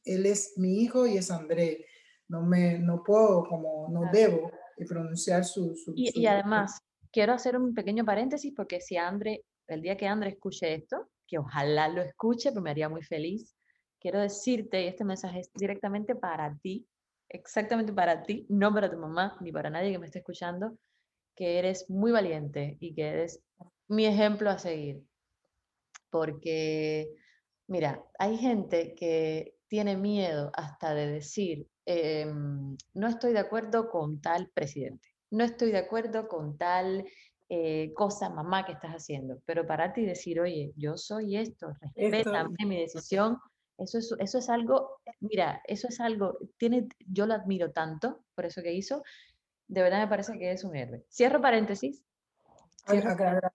él 0.03 0.25
es 0.25 0.53
mi 0.57 0.81
hijo 0.81 1.05
y 1.05 1.17
es 1.17 1.29
André. 1.29 1.85
No 2.27 2.41
me, 2.41 2.79
no 2.79 3.03
puedo, 3.03 3.47
como, 3.47 3.87
no 3.89 4.09
debo 4.11 4.51
pronunciar 4.89 5.45
su... 5.45 5.75
su, 5.75 5.93
y, 5.95 6.07
su, 6.07 6.19
y 6.19 6.25
además, 6.25 6.79
quiero 7.11 7.33
hacer 7.33 7.55
un 7.55 7.75
pequeño 7.75 8.03
paréntesis, 8.03 8.53
porque 8.55 8.81
si 8.81 8.97
André, 8.97 9.45
el 9.67 9.83
día 9.83 9.95
que 9.95 10.07
André 10.07 10.31
escuche 10.31 10.73
esto, 10.73 11.07
que 11.27 11.37
ojalá 11.37 11.87
lo 11.89 12.01
escuche, 12.01 12.49
pero 12.51 12.61
me 12.61 12.71
haría 12.71 12.89
muy 12.89 13.03
feliz. 13.03 13.55
Quiero 13.99 14.19
decirte, 14.19 14.83
y 14.83 14.87
este 14.87 15.03
mensaje 15.03 15.41
es 15.41 15.51
directamente 15.53 16.15
para 16.15 16.55
ti, 16.57 16.87
exactamente 17.29 17.93
para 17.93 18.23
ti, 18.23 18.45
no 18.49 18.73
para 18.73 18.89
tu 18.89 18.97
mamá 18.97 19.37
ni 19.41 19.51
para 19.51 19.69
nadie 19.69 19.91
que 19.91 19.99
me 19.99 20.05
esté 20.05 20.19
escuchando, 20.19 20.77
que 21.35 21.59
eres 21.59 21.89
muy 21.89 22.11
valiente 22.11 22.77
y 22.79 22.93
que 22.95 23.07
eres 23.07 23.43
mi 23.87 24.05
ejemplo 24.05 24.49
a 24.49 24.57
seguir. 24.57 25.03
Porque, 26.09 27.13
mira, 27.67 28.03
hay 28.17 28.37
gente 28.37 28.95
que 28.95 29.55
tiene 29.67 29.97
miedo 29.97 30.51
hasta 30.53 30.93
de 30.93 31.07
decir, 31.07 31.67
em, 31.85 32.77
no 32.93 33.07
estoy 33.07 33.33
de 33.33 33.39
acuerdo 33.39 33.89
con 33.89 34.21
tal 34.21 34.49
presidente, 34.49 35.09
no 35.29 35.43
estoy 35.43 35.71
de 35.71 35.79
acuerdo 35.79 36.27
con 36.27 36.57
tal 36.57 37.05
eh, 37.49 37.93
cosa, 37.93 38.29
mamá, 38.29 38.65
que 38.65 38.73
estás 38.73 38.91
haciendo. 38.91 39.39
Pero 39.45 39.65
pararte 39.65 40.01
y 40.01 40.05
decir, 40.05 40.39
oye, 40.39 40.73
yo 40.75 40.97
soy 40.97 41.37
esto, 41.37 41.73
respétame 41.95 42.65
mi 42.65 42.79
decisión, 42.79 43.37
eso 43.77 43.99
es, 43.99 44.13
eso 44.19 44.37
es 44.39 44.49
algo, 44.49 44.99
mira, 45.19 45.61
eso 45.65 45.87
es 45.87 45.99
algo, 45.99 46.37
tiene, 46.57 46.87
yo 46.99 47.25
lo 47.25 47.35
admiro 47.35 47.71
tanto 47.71 48.23
por 48.33 48.45
eso 48.45 48.61
que 48.61 48.73
hizo, 48.73 49.03
de 49.67 49.81
verdad 49.81 49.99
me 49.99 50.07
parece 50.07 50.37
que 50.37 50.51
es 50.51 50.63
un 50.63 50.75
héroe. 50.75 51.05
Cierro 51.11 51.41
paréntesis. 51.41 52.03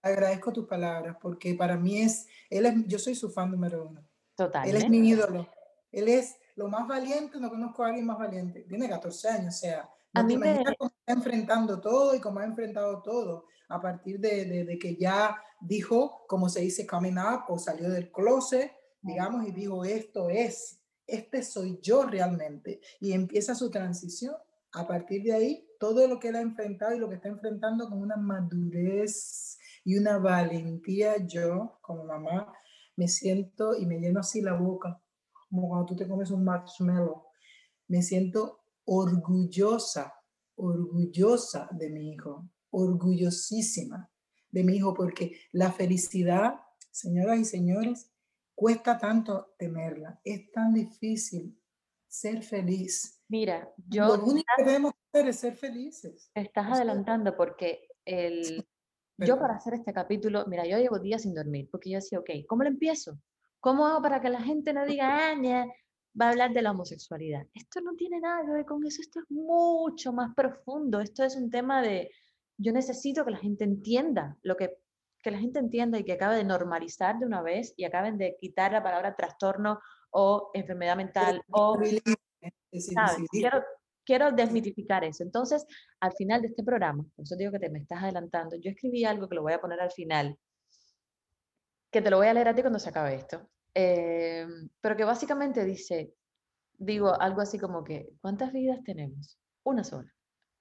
agradezco 0.02 0.52
tus 0.52 0.66
palabras, 0.66 1.16
porque 1.20 1.54
para 1.54 1.76
mí 1.76 2.00
es, 2.00 2.28
él 2.50 2.66
es, 2.66 2.74
yo 2.86 2.98
soy 2.98 3.14
su 3.14 3.30
fan 3.30 3.50
número 3.50 3.88
uno. 3.88 4.02
Total. 4.36 4.68
Él 4.68 4.76
es 4.76 4.88
mi 4.88 5.08
ídolo. 5.08 5.48
Él 5.90 6.08
es 6.08 6.36
lo 6.56 6.68
más 6.68 6.86
valiente, 6.86 7.38
no 7.40 7.50
conozco 7.50 7.82
a 7.82 7.88
alguien 7.88 8.06
más 8.06 8.18
valiente. 8.18 8.62
Tiene 8.62 8.88
14 8.88 9.28
años, 9.28 9.54
o 9.54 9.58
sea, 9.58 9.88
no 10.14 10.20
a 10.20 10.24
mí 10.24 10.36
me... 10.36 10.62
cómo 10.78 10.90
está 10.98 11.12
enfrentando 11.12 11.80
todo 11.80 12.14
y 12.14 12.20
cómo 12.20 12.40
ha 12.40 12.44
enfrentado 12.44 13.02
todo 13.02 13.46
a 13.68 13.80
partir 13.80 14.20
de, 14.20 14.44
de, 14.44 14.64
de, 14.64 14.78
que 14.78 14.96
ya 14.96 15.36
dijo, 15.60 16.26
como 16.28 16.48
se 16.48 16.60
dice, 16.60 16.86
coming 16.86 17.16
up 17.16 17.44
o 17.48 17.58
salió 17.58 17.88
del 17.88 18.10
closet, 18.12 18.70
digamos, 19.00 19.48
y 19.48 19.52
dijo, 19.52 19.84
esto 19.84 20.28
es, 20.28 20.80
este 21.06 21.42
soy 21.42 21.78
yo 21.82 22.04
realmente. 22.04 22.80
Y 23.00 23.12
empieza 23.12 23.54
su 23.54 23.70
transición. 23.70 24.34
A 24.74 24.86
partir 24.86 25.22
de 25.22 25.34
ahí, 25.34 25.68
todo 25.78 26.06
lo 26.06 26.18
que 26.18 26.28
él 26.28 26.36
ha 26.36 26.40
enfrentado 26.40 26.94
y 26.94 26.98
lo 26.98 27.08
que 27.08 27.16
está 27.16 27.28
enfrentando 27.28 27.88
con 27.88 28.00
una 28.00 28.16
madurez 28.16 29.58
y 29.84 29.98
una 29.98 30.18
valentía, 30.18 31.16
yo 31.26 31.78
como 31.82 32.04
mamá 32.04 32.52
me 32.96 33.08
siento 33.08 33.76
y 33.76 33.86
me 33.86 33.98
lleno 33.98 34.20
así 34.20 34.40
la 34.40 34.54
boca, 34.54 35.02
como 35.50 35.68
cuando 35.68 35.86
tú 35.86 35.96
te 35.96 36.08
comes 36.08 36.30
un 36.30 36.44
marshmallow. 36.44 37.24
Me 37.88 38.02
siento 38.02 38.61
orgullosa, 38.84 40.12
orgullosa 40.56 41.68
de 41.72 41.90
mi 41.90 42.12
hijo, 42.12 42.48
orgullosísima 42.70 44.10
de 44.50 44.64
mi 44.64 44.76
hijo, 44.76 44.94
porque 44.94 45.38
la 45.52 45.72
felicidad, 45.72 46.54
señoras 46.90 47.38
y 47.38 47.44
señores, 47.44 48.12
cuesta 48.54 48.98
tanto 48.98 49.54
tenerla. 49.58 50.20
Es 50.24 50.50
tan 50.52 50.74
difícil 50.74 51.58
ser 52.06 52.42
feliz. 52.42 53.22
Mira, 53.28 53.72
yo... 53.88 54.16
Lo 54.16 54.24
único 54.24 54.46
que 54.56 54.64
debemos 54.64 54.92
hacer 55.08 55.28
es 55.28 55.36
ser 55.36 55.56
felices. 55.56 56.30
Estás 56.34 56.72
adelantando 56.72 57.36
porque 57.36 57.88
el... 58.04 58.66
Yo 59.18 59.38
para 59.38 59.54
hacer 59.54 59.74
este 59.74 59.92
capítulo, 59.92 60.44
mira, 60.46 60.66
yo 60.66 60.78
llevo 60.78 60.98
días 60.98 61.22
sin 61.22 61.34
dormir 61.34 61.68
porque 61.70 61.90
yo 61.90 61.96
decía, 61.98 62.18
ok, 62.18 62.30
¿cómo 62.48 62.64
lo 62.64 62.70
empiezo? 62.70 63.20
¿Cómo 63.60 63.86
hago 63.86 64.02
para 64.02 64.20
que 64.20 64.28
la 64.30 64.42
gente 64.42 64.72
no 64.72 64.84
diga, 64.84 65.30
ah, 65.30 65.34
va 66.20 66.26
a 66.26 66.30
hablar 66.30 66.52
de 66.52 66.62
la 66.62 66.72
homosexualidad. 66.72 67.46
Esto 67.54 67.80
no 67.80 67.94
tiene 67.94 68.20
nada 68.20 68.44
que 68.44 68.52
ver 68.52 68.64
con 68.66 68.84
eso, 68.84 69.00
esto 69.00 69.20
es 69.20 69.30
mucho 69.30 70.12
más 70.12 70.34
profundo, 70.34 71.00
esto 71.00 71.24
es 71.24 71.36
un 71.36 71.50
tema 71.50 71.82
de, 71.82 72.10
yo 72.58 72.72
necesito 72.72 73.24
que 73.24 73.30
la 73.30 73.38
gente 73.38 73.64
entienda 73.64 74.36
lo 74.42 74.56
que, 74.56 74.78
que 75.22 75.30
la 75.30 75.38
gente 75.38 75.58
entienda 75.58 75.98
y 75.98 76.04
que 76.04 76.12
acabe 76.12 76.36
de 76.36 76.44
normalizar 76.44 77.18
de 77.18 77.26
una 77.26 77.42
vez 77.42 77.74
y 77.76 77.84
acaben 77.84 78.18
de 78.18 78.36
quitar 78.40 78.72
la 78.72 78.82
palabra 78.82 79.14
trastorno 79.14 79.80
o 80.10 80.50
enfermedad 80.54 80.96
mental 80.96 81.42
o... 81.50 81.78
Quiero, 83.30 83.62
quiero 84.04 84.32
desmitificar 84.32 85.04
eso. 85.04 85.22
Entonces, 85.22 85.66
al 86.00 86.12
final 86.12 86.40
de 86.40 86.48
este 86.48 86.64
programa, 86.64 87.04
por 87.14 87.24
eso 87.24 87.36
digo 87.36 87.52
que 87.52 87.58
te 87.58 87.70
me 87.70 87.80
estás 87.80 88.02
adelantando, 88.02 88.56
yo 88.56 88.70
escribí 88.70 89.04
algo 89.04 89.28
que 89.28 89.34
lo 89.34 89.42
voy 89.42 89.52
a 89.52 89.60
poner 89.60 89.80
al 89.80 89.90
final, 89.90 90.38
que 91.90 92.00
te 92.00 92.10
lo 92.10 92.16
voy 92.16 92.26
a 92.26 92.34
leer 92.34 92.48
a 92.48 92.54
ti 92.54 92.62
cuando 92.62 92.78
se 92.78 92.88
acabe 92.88 93.14
esto. 93.14 93.48
Eh, 93.74 94.46
pero 94.80 94.96
que 94.96 95.04
básicamente 95.04 95.64
dice, 95.64 96.14
digo 96.78 97.20
algo 97.20 97.40
así 97.40 97.58
como 97.58 97.84
que, 97.84 98.10
¿cuántas 98.20 98.52
vidas 98.52 98.82
tenemos? 98.84 99.38
Una 99.64 99.84
sola. 99.84 100.12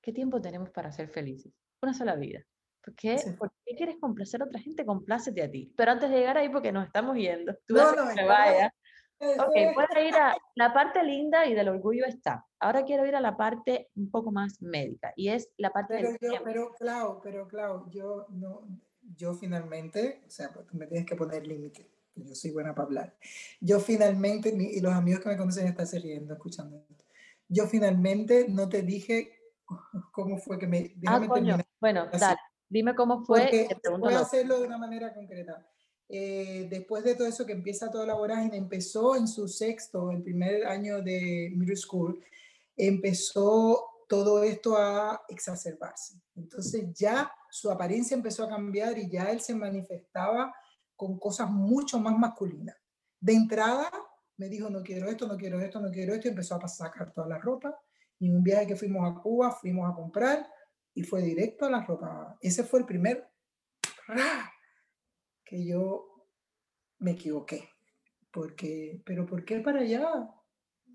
¿Qué 0.01 0.14
tiempo 0.14 0.41
tenemos 0.41 0.70
para 0.70 0.91
ser 0.91 1.09
felices? 1.09 1.53
Una 1.82 1.93
sola 1.93 2.16
vida. 2.16 2.41
¿Por 2.84 2.95
qué, 2.95 3.18
¿Por 3.38 3.51
qué 3.66 3.76
quieres 3.76 3.97
complacer 3.99 4.41
a 4.41 4.45
otra 4.45 4.59
gente? 4.59 4.86
Complácete 4.86 5.43
a 5.43 5.51
ti. 5.51 5.72
Pero 5.76 5.91
antes 5.91 6.09
de 6.09 6.18
llegar 6.18 6.38
ahí, 6.38 6.49
porque 6.49 6.72
nos 6.72 6.86
estamos 6.86 7.16
yendo, 7.16 7.53
tú 7.68 7.76
no, 7.76 7.91
no, 7.93 8.16
que 8.16 8.24
vaya. 8.24 8.74
Ok, 9.20 9.53
puedes 9.76 10.07
ir 10.07 10.16
a 10.16 10.36
la 10.55 10.74
parte 10.74 11.03
linda 11.03 11.45
y 11.45 11.53
del 11.53 11.70
orgullo 11.70 12.05
está. 12.07 12.43
Ahora 12.59 12.84
quiero 12.84 13.05
ir 13.05 13.16
a 13.16 13.22
la 13.22 13.38
parte 13.38 13.91
un 13.95 14.09
poco 14.09 14.32
más 14.32 14.59
médica 14.64 15.14
y 15.16 15.30
es 15.30 15.51
la 15.57 15.72
parte 15.72 15.97
pero 15.97 16.09
del 16.09 16.18
yo, 16.20 16.43
Pero, 16.43 16.72
Clau, 16.74 17.22
pero, 17.22 17.47
Clau, 17.47 17.88
yo, 17.91 18.26
no, 18.30 18.68
yo 19.16 19.36
finalmente, 19.36 20.24
o 20.26 20.30
sea, 20.32 20.49
pues 20.51 20.66
tú 20.66 20.76
me 20.76 20.88
tienes 20.88 21.05
que 21.05 21.16
poner 21.16 21.45
límite 21.45 21.88
yo 22.16 22.36
soy 22.36 22.51
buena 22.51 22.74
para 22.74 22.86
hablar. 22.86 23.18
Yo 23.59 23.80
finalmente, 23.80 24.49
y 24.49 24.80
los 24.80 24.93
amigos 24.93 25.22
que 25.22 25.30
me 25.30 25.38
conocen 25.38 25.68
están 25.68 25.88
se 25.88 25.99
riendo 25.99 26.34
escuchando 26.34 26.78
esto. 26.78 27.05
Yo 27.47 27.68
finalmente 27.68 28.47
no 28.49 28.70
te 28.70 28.82
dije 28.82 29.32
cómo 30.12 30.38
fue 30.38 30.57
que 30.57 30.68
me... 30.68 30.95
Ah, 31.05 31.26
coño. 31.28 31.57
Bueno, 31.80 32.07
dale, 32.12 32.39
dime 32.70 32.95
cómo 32.95 33.26
fue. 33.26 33.68
voy 33.99 34.14
a 34.14 34.20
hacerlo 34.20 34.59
de 34.59 34.68
una 34.68 34.78
manera 34.78 35.14
concreta. 35.14 35.68
Eh, 36.07 36.68
después 36.70 37.03
de 37.03 37.16
todo 37.16 37.28
eso 37.28 37.45
que 37.45 37.53
empieza 37.53 37.89
toda 37.89 38.05
la 38.05 38.16
vorágine, 38.16 38.57
empezó 38.57 39.16
en 39.16 39.28
su 39.28 39.47
sexto, 39.47 40.12
el 40.12 40.22
primer 40.22 40.66
año 40.66 41.01
de 41.01 41.51
middle 41.55 41.78
school, 41.78 42.22
empezó 42.76 44.05
todo 44.09 44.43
esto 44.43 44.78
a 44.78 45.22
exacerbarse. 45.30 46.22
Entonces 46.36 46.86
ya 46.93 47.32
su 47.49 47.72
apariencia 47.72 48.16
empezó 48.16 48.43
a 48.43 48.49
cambiar 48.49 48.97
y 48.97 49.09
ya 49.09 49.32
él 49.32 49.39
se 49.39 49.55
manifestaba 49.55 50.53
con 51.01 51.17
cosas 51.17 51.49
mucho 51.49 51.99
más 51.99 52.15
masculinas. 52.15 52.77
De 53.19 53.33
entrada 53.33 53.89
me 54.37 54.47
dijo, 54.49 54.69
no 54.69 54.83
quiero 54.83 55.09
esto, 55.09 55.27
no 55.27 55.35
quiero 55.35 55.59
esto, 55.59 55.79
no 55.79 55.89
quiero 55.89 56.13
esto, 56.13 56.27
y 56.27 56.29
empezó 56.29 56.63
a 56.63 56.67
sacar 56.67 57.11
toda 57.11 57.27
la 57.27 57.39
ropa. 57.39 57.75
Y 58.19 58.27
en 58.27 58.35
un 58.35 58.43
viaje 58.43 58.67
que 58.67 58.75
fuimos 58.75 59.09
a 59.09 59.19
Cuba, 59.19 59.49
fuimos 59.49 59.89
a 59.89 59.95
comprar 59.95 60.47
y 60.93 61.01
fue 61.01 61.23
directo 61.23 61.65
a 61.65 61.71
la 61.71 61.83
ropa. 61.83 62.37
Ese 62.39 62.63
fue 62.63 62.81
el 62.81 62.85
primer 62.85 63.27
que 65.43 65.65
yo 65.65 66.27
me 66.99 67.13
equivoqué. 67.13 67.67
Porque, 68.31 69.01
pero 69.03 69.25
¿por 69.25 69.43
qué 69.43 69.59
para 69.59 69.79
allá? 69.79 70.29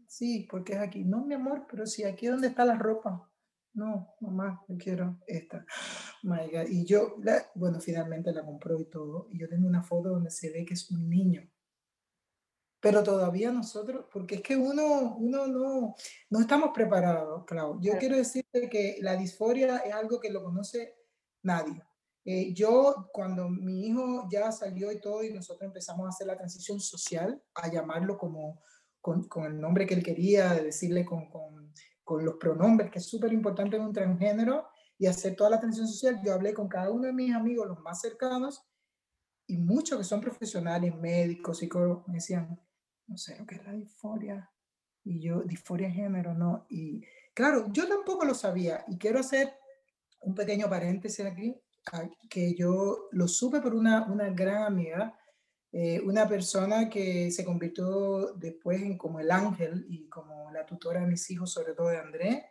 sí, 0.06 0.46
porque 0.48 0.74
es 0.74 0.78
aquí. 0.78 1.02
No, 1.02 1.24
mi 1.24 1.34
amor, 1.34 1.66
pero 1.68 1.84
si 1.84 2.04
aquí 2.04 2.28
donde 2.28 2.46
está 2.46 2.64
la 2.64 2.76
ropa. 2.76 3.28
No, 3.76 4.14
mamá, 4.20 4.64
yo 4.68 4.76
quiero 4.78 5.18
esta. 5.26 5.66
My 6.22 6.50
God. 6.50 6.68
Y 6.70 6.86
yo, 6.86 7.16
bueno, 7.54 7.78
finalmente 7.78 8.32
la 8.32 8.42
compró 8.42 8.80
y 8.80 8.86
todo. 8.86 9.28
Y 9.30 9.38
yo 9.38 9.48
tengo 9.48 9.68
una 9.68 9.82
foto 9.82 10.08
donde 10.08 10.30
se 10.30 10.50
ve 10.50 10.64
que 10.64 10.72
es 10.72 10.90
un 10.90 11.08
niño. 11.10 11.46
Pero 12.80 13.02
todavía 13.02 13.52
nosotros, 13.52 14.06
porque 14.10 14.36
es 14.36 14.42
que 14.42 14.56
uno, 14.56 15.16
uno 15.18 15.46
no, 15.46 15.94
no 16.30 16.40
estamos 16.40 16.70
preparados, 16.72 17.44
Clau. 17.44 17.78
Yo 17.82 17.98
quiero 17.98 18.16
decirte 18.16 18.70
que 18.70 18.96
la 19.02 19.14
disforia 19.14 19.78
es 19.78 19.92
algo 19.92 20.20
que 20.20 20.30
lo 20.30 20.42
conoce 20.42 20.94
nadie. 21.42 21.82
Eh, 22.24 22.54
yo, 22.54 23.10
cuando 23.12 23.50
mi 23.50 23.86
hijo 23.86 24.26
ya 24.30 24.50
salió 24.52 24.90
y 24.90 25.00
todo, 25.00 25.22
y 25.22 25.34
nosotros 25.34 25.68
empezamos 25.68 26.06
a 26.06 26.08
hacer 26.08 26.26
la 26.26 26.36
transición 26.36 26.80
social, 26.80 27.42
a 27.54 27.70
llamarlo 27.70 28.16
como 28.16 28.62
con, 29.02 29.28
con 29.28 29.44
el 29.44 29.60
nombre 29.60 29.86
que 29.86 29.94
él 29.94 30.02
quería, 30.02 30.54
de 30.54 30.64
decirle 30.64 31.04
con, 31.04 31.28
con, 31.28 31.72
con 32.06 32.24
los 32.24 32.36
pronombres, 32.36 32.88
que 32.88 33.00
es 33.00 33.06
súper 33.06 33.32
importante 33.32 33.74
en 33.74 33.82
un 33.82 33.92
transgénero, 33.92 34.68
y 34.96 35.06
hacer 35.06 35.34
toda 35.34 35.50
la 35.50 35.58
transición 35.58 35.88
social, 35.88 36.20
yo 36.24 36.32
hablé 36.32 36.54
con 36.54 36.68
cada 36.68 36.88
uno 36.88 37.08
de 37.08 37.12
mis 37.12 37.34
amigos, 37.34 37.66
los 37.66 37.80
más 37.80 38.00
cercanos, 38.00 38.64
y 39.48 39.58
muchos 39.58 39.98
que 39.98 40.04
son 40.04 40.20
profesionales, 40.20 40.94
médicos, 40.94 41.58
psicólogos, 41.58 42.06
me 42.06 42.14
decían, 42.14 42.60
no 43.08 43.16
sé 43.16 43.36
lo 43.36 43.44
que 43.44 43.56
es 43.56 43.64
la 43.64 43.72
disforia. 43.72 44.52
Y 45.02 45.20
yo, 45.20 45.42
disforia 45.42 45.88
de 45.88 45.94
género, 45.94 46.32
no. 46.32 46.66
Y 46.68 47.02
claro, 47.34 47.66
yo 47.72 47.88
tampoco 47.88 48.24
lo 48.24 48.34
sabía. 48.34 48.84
Y 48.86 48.98
quiero 48.98 49.18
hacer 49.18 49.52
un 50.20 50.34
pequeño 50.34 50.70
paréntesis 50.70 51.26
aquí, 51.26 51.60
que 52.30 52.54
yo 52.54 53.08
lo 53.10 53.26
supe 53.26 53.60
por 53.60 53.74
una, 53.74 54.04
una 54.06 54.30
gran 54.30 54.62
amiga, 54.62 55.18
eh, 55.78 56.00
una 56.00 56.26
persona 56.26 56.88
que 56.88 57.30
se 57.30 57.44
convirtió 57.44 58.32
después 58.32 58.80
en 58.80 58.96
como 58.96 59.20
el 59.20 59.30
ángel 59.30 59.84
y 59.90 60.08
como 60.08 60.50
la 60.50 60.64
tutora 60.64 61.00
de 61.00 61.06
mis 61.06 61.30
hijos, 61.30 61.52
sobre 61.52 61.74
todo 61.74 61.88
de 61.88 61.98
André, 61.98 62.46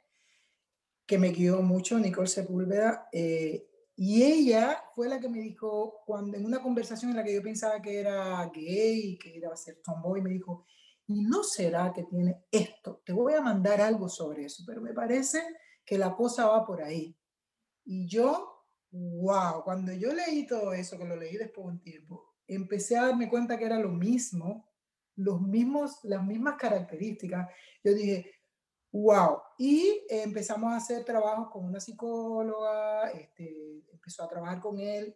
que 1.08 1.18
me 1.18 1.30
guió 1.30 1.64
mucho, 1.64 1.98
Nicole 1.98 2.28
Sepúlveda. 2.28 3.10
Eh, 3.12 3.68
y 3.96 4.22
ella 4.22 4.80
fue 4.94 5.10
la 5.10 5.20
que 5.20 5.28
me 5.28 5.40
dijo, 5.40 6.04
cuando 6.06 6.38
en 6.38 6.46
una 6.46 6.62
conversación 6.62 7.10
en 7.10 7.18
la 7.18 7.24
que 7.24 7.34
yo 7.34 7.42
pensaba 7.42 7.82
que 7.82 8.00
era 8.00 8.48
gay, 8.54 9.18
que 9.18 9.36
iba 9.36 9.52
a 9.52 9.58
ser 9.58 9.82
tomboy, 9.84 10.22
me 10.22 10.30
dijo, 10.30 10.64
¿y 11.08 11.24
no 11.24 11.44
será 11.44 11.92
que 11.92 12.04
tiene 12.04 12.46
esto? 12.52 13.02
Te 13.04 13.12
voy 13.12 13.34
a 13.34 13.42
mandar 13.42 13.82
algo 13.82 14.08
sobre 14.08 14.46
eso, 14.46 14.62
pero 14.68 14.82
me 14.82 14.94
parece 14.94 15.42
que 15.84 15.98
la 15.98 16.16
cosa 16.16 16.46
va 16.46 16.64
por 16.64 16.84
ahí. 16.84 17.18
Y 17.86 18.06
yo, 18.08 18.68
wow, 18.92 19.64
cuando 19.64 19.94
yo 19.94 20.14
leí 20.14 20.46
todo 20.46 20.74
eso, 20.74 20.96
que 20.96 21.06
lo 21.06 21.16
leí 21.16 21.38
después 21.38 21.66
de 21.66 21.72
un 21.72 21.82
tiempo, 21.82 22.35
empecé 22.48 22.98
a 22.98 23.08
darme 23.08 23.30
cuenta 23.30 23.58
que 23.58 23.66
era 23.66 23.80
lo 23.80 23.90
mismo, 23.90 24.70
los 25.16 25.42
mismos, 25.42 26.00
las 26.04 26.24
mismas 26.24 26.56
características. 26.56 27.50
Yo 27.84 27.94
dije, 27.94 28.32
wow. 28.92 29.40
Y 29.58 30.06
empezamos 30.10 30.74
a 30.74 30.78
hacer 30.78 31.04
trabajos 31.04 31.50
con 31.52 31.66
una 31.66 31.80
psicóloga, 31.80 33.10
este, 33.12 33.84
empezó 33.92 34.24
a 34.24 34.30
trabajar 34.30 34.60
con 34.60 34.80
él. 34.80 35.16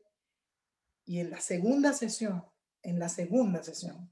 Y 1.06 1.20
en 1.20 1.32
la 1.32 1.40
segunda 1.40 1.94
sesión, 1.94 2.46
en 2.84 3.00
la 3.00 3.10
segunda 3.10 3.64
sesión, 3.64 4.12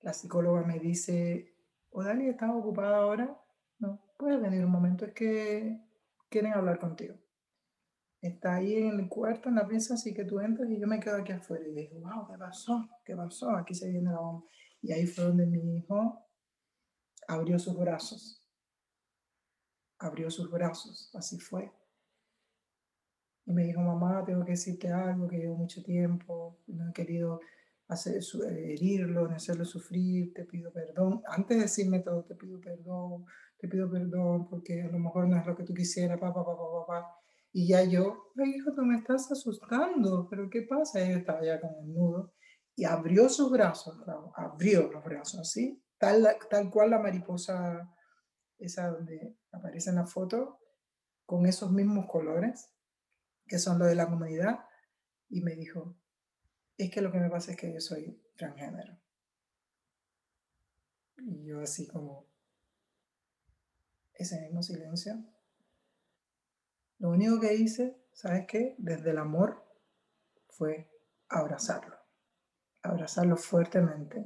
la 0.00 0.12
psicóloga 0.12 0.62
me 0.62 0.78
dice, 0.78 1.54
Odali, 1.90 2.28
¿estás 2.28 2.50
ocupada 2.50 2.98
ahora? 2.98 3.40
No, 3.78 4.00
puedes 4.18 4.40
venir 4.40 4.64
un 4.64 4.70
momento, 4.70 5.04
es 5.04 5.12
que 5.12 5.80
quieren 6.28 6.52
hablar 6.52 6.78
contigo. 6.78 7.21
Está 8.22 8.54
ahí 8.54 8.76
en 8.76 9.00
el 9.00 9.08
cuarto, 9.08 9.48
en 9.48 9.56
la 9.56 9.66
pieza, 9.66 9.94
así 9.94 10.14
que 10.14 10.24
tú 10.24 10.38
entras 10.38 10.70
y 10.70 10.78
yo 10.78 10.86
me 10.86 11.00
quedo 11.00 11.16
aquí 11.16 11.32
afuera. 11.32 11.66
Y 11.66 11.74
dije, 11.74 11.98
wow, 11.98 12.28
¿qué 12.28 12.38
pasó? 12.38 12.88
¿Qué 13.04 13.16
pasó? 13.16 13.50
Aquí 13.50 13.74
se 13.74 13.90
viene 13.90 14.12
la 14.12 14.20
bomba. 14.20 14.46
Y 14.80 14.92
ahí 14.92 15.06
fue 15.06 15.24
donde 15.24 15.44
mi 15.44 15.78
hijo 15.78 16.24
abrió 17.26 17.58
sus 17.58 17.76
brazos. 17.76 18.40
Abrió 19.98 20.30
sus 20.30 20.48
brazos, 20.50 21.10
así 21.14 21.38
fue. 21.40 21.72
Y 23.44 23.52
me 23.52 23.64
dijo, 23.64 23.80
mamá, 23.80 24.24
tengo 24.24 24.44
que 24.44 24.52
decirte 24.52 24.88
algo 24.88 25.26
que 25.26 25.38
llevo 25.38 25.56
mucho 25.56 25.82
tiempo, 25.82 26.60
no 26.68 26.90
he 26.90 26.92
querido 26.92 27.40
hacer, 27.88 28.22
herirlo, 28.46 29.26
no 29.26 29.34
hacerlo 29.34 29.64
sufrir, 29.64 30.32
te 30.32 30.44
pido 30.44 30.72
perdón. 30.72 31.22
Antes 31.26 31.56
de 31.56 31.62
decirme 31.64 32.00
todo, 32.00 32.24
te 32.24 32.36
pido 32.36 32.60
perdón, 32.60 33.26
te 33.58 33.66
pido 33.66 33.90
perdón, 33.90 34.48
porque 34.48 34.82
a 34.82 34.88
lo 34.88 34.98
mejor 35.00 35.26
no 35.26 35.36
es 35.36 35.46
lo 35.46 35.56
que 35.56 35.64
tú 35.64 35.74
quisieras, 35.74 36.20
papá, 36.20 36.44
papá, 36.44 36.86
papá. 36.86 37.21
Y 37.52 37.68
ya 37.68 37.84
yo, 37.84 38.32
ay, 38.36 38.56
hijo, 38.56 38.72
tú 38.74 38.82
me 38.82 38.96
estás 38.96 39.30
asustando, 39.30 40.26
pero 40.28 40.48
¿qué 40.48 40.62
pasa? 40.62 41.00
Ella 41.00 41.18
estaba 41.18 41.44
ya 41.44 41.60
con 41.60 41.74
el 41.80 41.92
nudo 41.92 42.32
y 42.74 42.84
abrió 42.84 43.28
sus 43.28 43.50
brazos, 43.50 43.96
abrió 44.36 44.90
los 44.90 45.04
brazos 45.04 45.40
así, 45.40 45.82
tal, 45.98 46.26
tal 46.48 46.70
cual 46.70 46.90
la 46.90 46.98
mariposa, 46.98 47.94
esa 48.58 48.88
donde 48.88 49.36
aparece 49.50 49.90
en 49.90 49.96
la 49.96 50.06
foto, 50.06 50.58
con 51.26 51.46
esos 51.46 51.70
mismos 51.70 52.06
colores, 52.10 52.72
que 53.46 53.58
son 53.58 53.78
los 53.78 53.88
de 53.88 53.96
la 53.96 54.08
comunidad, 54.08 54.60
y 55.28 55.42
me 55.42 55.54
dijo, 55.54 55.96
es 56.78 56.90
que 56.90 57.02
lo 57.02 57.12
que 57.12 57.18
me 57.18 57.30
pasa 57.30 57.52
es 57.52 57.56
que 57.58 57.72
yo 57.72 57.80
soy 57.80 58.22
transgénero. 58.36 58.98
Y 61.18 61.44
yo 61.44 61.60
así 61.60 61.86
como, 61.86 62.32
ese 64.14 64.40
mismo 64.40 64.62
silencio. 64.62 65.14
Lo 67.02 67.10
único 67.10 67.40
que 67.40 67.52
hice, 67.52 68.00
¿sabes 68.12 68.46
qué? 68.46 68.76
Desde 68.78 69.10
el 69.10 69.18
amor 69.18 69.60
fue 70.50 70.88
abrazarlo, 71.28 71.96
abrazarlo 72.80 73.36
fuertemente, 73.36 74.24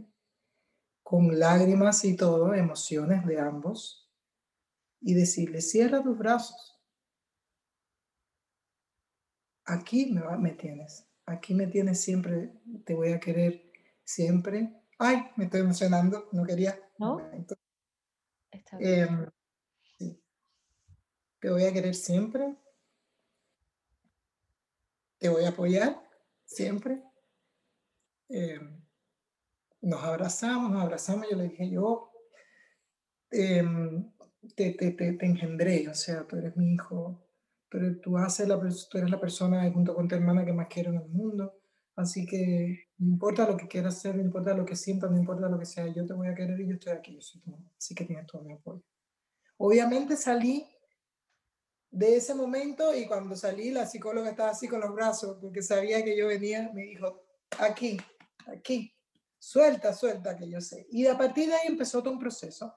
con 1.03 1.39
lágrimas 1.39 2.05
y 2.05 2.17
todo, 2.17 2.53
emociones 2.53 3.25
de 3.25 3.41
ambos, 3.41 4.13
y 5.01 5.15
decirle, 5.15 5.63
cierra 5.63 6.03
tus 6.03 6.19
brazos, 6.19 6.79
aquí 9.65 10.13
me, 10.13 10.21
me 10.37 10.51
tienes, 10.51 11.09
aquí 11.25 11.55
me 11.55 11.69
tienes 11.69 12.03
siempre, 12.03 12.61
te 12.85 12.93
voy 12.93 13.13
a 13.13 13.21
querer 13.21 13.73
siempre. 14.05 14.83
Ay, 14.99 15.23
me 15.37 15.45
estoy 15.45 15.61
emocionando, 15.63 16.29
no 16.31 16.45
quería. 16.45 16.79
¿No? 16.99 17.21
Em, 18.79 19.31
te 21.41 21.51
voy 21.51 21.65
a 21.65 21.73
querer 21.73 21.95
siempre. 21.95 22.55
Te 25.19 25.29
voy 25.29 25.45
a 25.45 25.51
apoyar 25.51 26.03
siempre. 26.45 27.03
Em, 28.29 28.83
nos 29.81 30.03
abrazamos, 30.03 30.71
nos 30.71 30.83
abrazamos. 30.83 31.27
Yo 31.31 31.37
le 31.37 31.49
dije, 31.49 31.71
yo 31.71 32.11
em, 33.31 34.13
te, 34.55 34.73
te, 34.73 34.93
te, 34.93 35.13
te 35.13 35.27
engendré, 35.27 35.89
o 35.89 35.95
sea, 35.95 36.27
tú 36.27 36.37
eres 36.37 36.57
mi 36.57 36.75
hijo, 36.75 37.27
pero 37.69 37.99
tú, 38.01 38.17
haces 38.19 38.49
la, 38.49 38.59
tú 38.59 38.99
eres 38.99 39.11
la 39.11 39.21
persona 39.21 39.71
junto 39.73 39.95
con 39.95 40.09
tu 40.09 40.15
hermana 40.15 40.45
que 40.45 40.53
más 40.53 40.69
quiero 40.69 40.91
en 40.91 41.01
el 41.01 41.09
mundo. 41.09 41.55
Así 41.97 42.27
que 42.27 42.91
no 42.99 43.09
importa 43.09 43.49
lo 43.49 43.57
que 43.57 43.69
quieras 43.69 43.97
hacer, 43.97 44.17
no 44.17 44.23
importa 44.23 44.55
lo 44.55 44.67
que 44.67 44.77
sientas, 44.77 45.11
no 45.11 45.17
importa 45.17 45.49
lo 45.49 45.59
que 45.59 45.65
sea, 45.65 45.87
yo 45.87 46.05
te 46.05 46.13
voy 46.13 46.29
a 46.29 46.35
querer 46.35 46.61
y 46.61 46.69
yo 46.69 46.75
estoy 46.75 46.93
aquí, 46.93 47.15
yo 47.15 47.23
soy 47.23 47.41
tu 47.41 47.57
Así 47.79 47.95
que 47.95 48.05
tienes 48.05 48.27
todo 48.27 48.43
mi 48.43 48.53
apoyo. 48.53 48.83
Obviamente 49.57 50.17
salí 50.17 50.67
de 51.97 52.17
ese 52.17 52.35
momento 52.35 52.95
y 52.95 53.07
cuando 53.07 53.37
salí 53.37 53.71
la 53.71 53.87
psicóloga 53.87 54.31
estaba 54.31 54.51
así 54.51 54.69
con 54.69 54.81
los 54.81 54.95
brazos 54.95 55.39
porque 55.41 55.63
sabía 55.63 56.05
que 56.05 56.17
yo 56.17 56.27
venía, 56.27 56.71
me 56.75 56.83
dijo, 56.83 57.23
aquí, 57.59 57.97
aquí, 58.47 58.93
suelta, 59.39 59.95
suelta, 59.95 60.37
que 60.37 60.49
yo 60.49 60.61
sé. 60.61 60.87
Y 60.91 61.07
a 61.07 61.17
partir 61.17 61.49
de 61.49 61.55
ahí 61.55 61.69
empezó 61.69 62.03
todo 62.03 62.13
un 62.13 62.19
proceso 62.19 62.75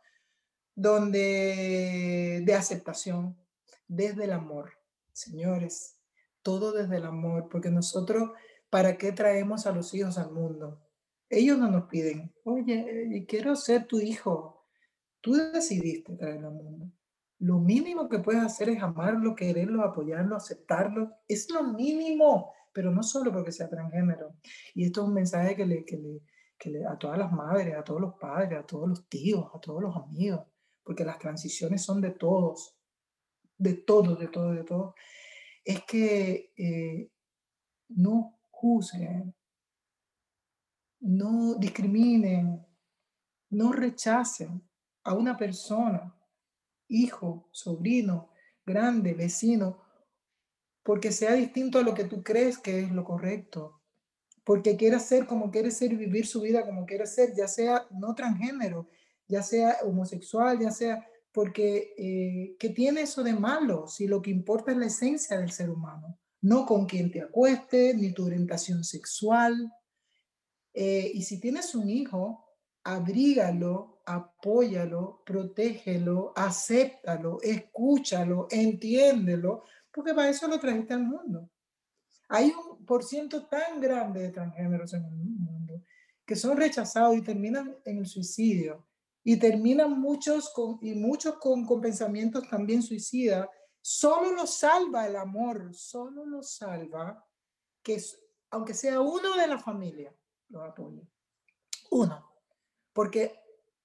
donde 0.74 2.42
de 2.46 2.54
aceptación 2.54 3.38
desde 3.88 4.26
el 4.26 4.32
amor 4.32 4.80
señores, 5.20 5.98
todo 6.42 6.72
desde 6.72 6.98
el 6.98 7.06
amor, 7.06 7.50
porque 7.50 7.70
nosotros, 7.70 8.32
¿para 8.70 8.98
qué 8.98 9.12
traemos 9.12 9.66
a 9.66 9.72
los 9.72 9.94
hijos 9.94 10.18
al 10.18 10.32
mundo? 10.32 10.82
Ellos 11.30 11.58
no 11.58 11.70
nos 11.70 11.90
piden, 11.90 12.34
oye, 12.44 13.26
quiero 13.28 13.56
ser 13.56 13.86
tu 13.86 14.00
hijo. 14.00 14.66
Tú 15.22 15.34
decidiste 15.34 16.16
traerlo 16.16 16.48
al 16.48 16.54
mundo. 16.54 16.92
Lo 17.40 17.60
mínimo 17.60 18.10
que 18.10 18.20
puedes 18.20 18.42
hacer 18.42 18.70
es 18.70 18.82
amarlo, 18.82 19.36
quererlo, 19.36 19.84
apoyarlo, 19.84 20.36
aceptarlo. 20.36 21.12
Es 21.28 21.50
lo 21.50 21.64
mínimo, 21.64 22.54
pero 22.74 22.92
no 22.92 23.02
solo 23.02 23.32
porque 23.32 23.52
sea 23.52 23.70
transgénero. 23.70 24.36
Y 24.76 24.86
esto 24.86 25.02
es 25.02 25.08
un 25.08 25.14
mensaje 25.14 25.56
que 25.56 25.66
le, 25.66 25.86
que 25.86 25.98
le, 25.98 26.22
que 26.58 26.70
le, 26.70 26.86
a 26.86 26.98
todas 26.98 27.18
las 27.18 27.32
madres, 27.32 27.76
a 27.76 27.84
todos 27.84 28.02
los 28.02 28.16
padres, 28.16 28.60
a 28.60 28.66
todos 28.66 28.88
los 28.88 29.08
tíos, 29.08 29.48
a 29.54 29.60
todos 29.60 29.82
los 29.82 29.96
amigos, 29.96 30.42
porque 30.84 31.06
las 31.06 31.18
transiciones 31.18 31.82
son 31.82 32.02
de 32.02 32.12
todos 32.12 32.80
de 33.60 33.74
todo, 33.74 34.16
de 34.16 34.28
todo, 34.30 34.54
de 34.54 34.64
todo, 34.64 34.96
es 35.64 35.84
que 35.84 36.54
eh, 36.58 37.12
no 37.90 38.40
juzguen, 38.50 39.36
no 41.02 41.56
discriminen, 41.56 42.66
no 43.52 43.72
rechacen 43.74 44.64
a 45.04 45.14
una 45.14 45.38
persona, 45.38 46.16
hijo, 46.90 47.48
sobrino, 47.52 48.30
grande, 48.66 49.14
vecino, 49.14 49.82
porque 50.84 51.12
sea 51.12 51.34
distinto 51.34 51.80
a 51.80 51.84
lo 51.84 51.94
que 51.94 52.04
tú 52.04 52.24
crees 52.24 52.58
que 52.58 52.80
es 52.80 52.92
lo 52.92 53.04
correcto, 53.04 53.82
porque 54.44 54.76
quiera 54.76 55.00
ser 55.00 55.28
como 55.28 55.52
quiere 55.52 55.72
ser 55.72 55.96
vivir 55.96 56.26
su 56.26 56.42
vida 56.42 56.66
como 56.66 56.86
quiere 56.86 57.06
ser, 57.06 57.34
ya 57.36 57.48
sea 57.48 57.88
no 57.92 58.16
transgénero, 58.16 58.88
ya 59.28 59.44
sea 59.44 59.78
homosexual, 59.84 60.60
ya 60.60 60.72
sea, 60.72 61.08
porque 61.32 61.94
eh, 61.98 62.56
¿qué 62.60 62.70
tiene 62.70 63.02
eso 63.02 63.24
de 63.24 63.34
malo 63.34 63.88
si 63.88 64.08
lo 64.08 64.22
que 64.22 64.32
importa 64.32 64.72
es 64.72 64.78
la 64.78 64.88
esencia 64.88 65.38
del 65.38 65.52
ser 65.52 65.70
humano? 65.70 66.18
No 66.42 66.66
con 66.66 66.88
quien 66.88 67.12
te 67.12 67.22
acueste, 67.22 67.94
ni 67.94 68.12
tu 68.12 68.26
orientación 68.26 68.84
sexual. 68.84 69.72
Eh, 70.74 71.12
y 71.14 71.22
si 71.22 71.40
tienes 71.40 71.76
un 71.76 71.90
hijo, 71.90 72.46
abrígalo, 72.84 73.99
apóyalo, 74.10 75.22
protégelo, 75.24 76.34
acéptalo, 76.36 77.40
escúchalo, 77.42 78.48
entiéndelo, 78.50 79.64
porque 79.92 80.14
para 80.16 80.30
eso 80.30 80.48
lo 80.48 80.60
trajiste 80.60 80.96
al 80.96 81.04
mundo. 81.04 81.50
Hay 82.30 82.52
un 82.52 82.86
por 82.86 83.04
ciento 83.04 83.46
tan 83.46 83.80
grande 83.80 84.22
de 84.22 84.30
transgéneros 84.30 84.94
en 84.94 85.06
el 85.06 85.12
mundo 85.12 85.84
que 86.26 86.36
son 86.36 86.58
rechazados 86.58 87.18
y 87.18 87.22
terminan 87.22 87.76
en 87.86 88.00
el 88.00 88.06
suicidio. 88.06 88.88
Y 89.24 89.38
terminan 89.38 90.00
muchos 90.00 90.50
con, 90.52 90.80
y 90.82 90.94
muchos 90.94 91.36
con, 91.38 91.66
con 91.66 91.82
pensamientos 91.82 92.48
también 92.50 92.82
suicidas. 92.82 93.48
Solo 93.82 94.32
lo 94.34 94.48
salva 94.48 95.08
el 95.08 95.16
amor, 95.16 95.74
solo 95.74 96.26
lo 96.26 96.42
salva 96.42 97.24
que, 97.84 98.02
aunque 98.52 98.74
sea 98.74 99.02
uno 99.02 99.36
de 99.36 99.48
la 99.48 99.60
familia, 99.60 100.16
lo 100.50 100.64
apoye. 100.64 101.08
Uno. 101.92 102.28
Porque 102.94 103.40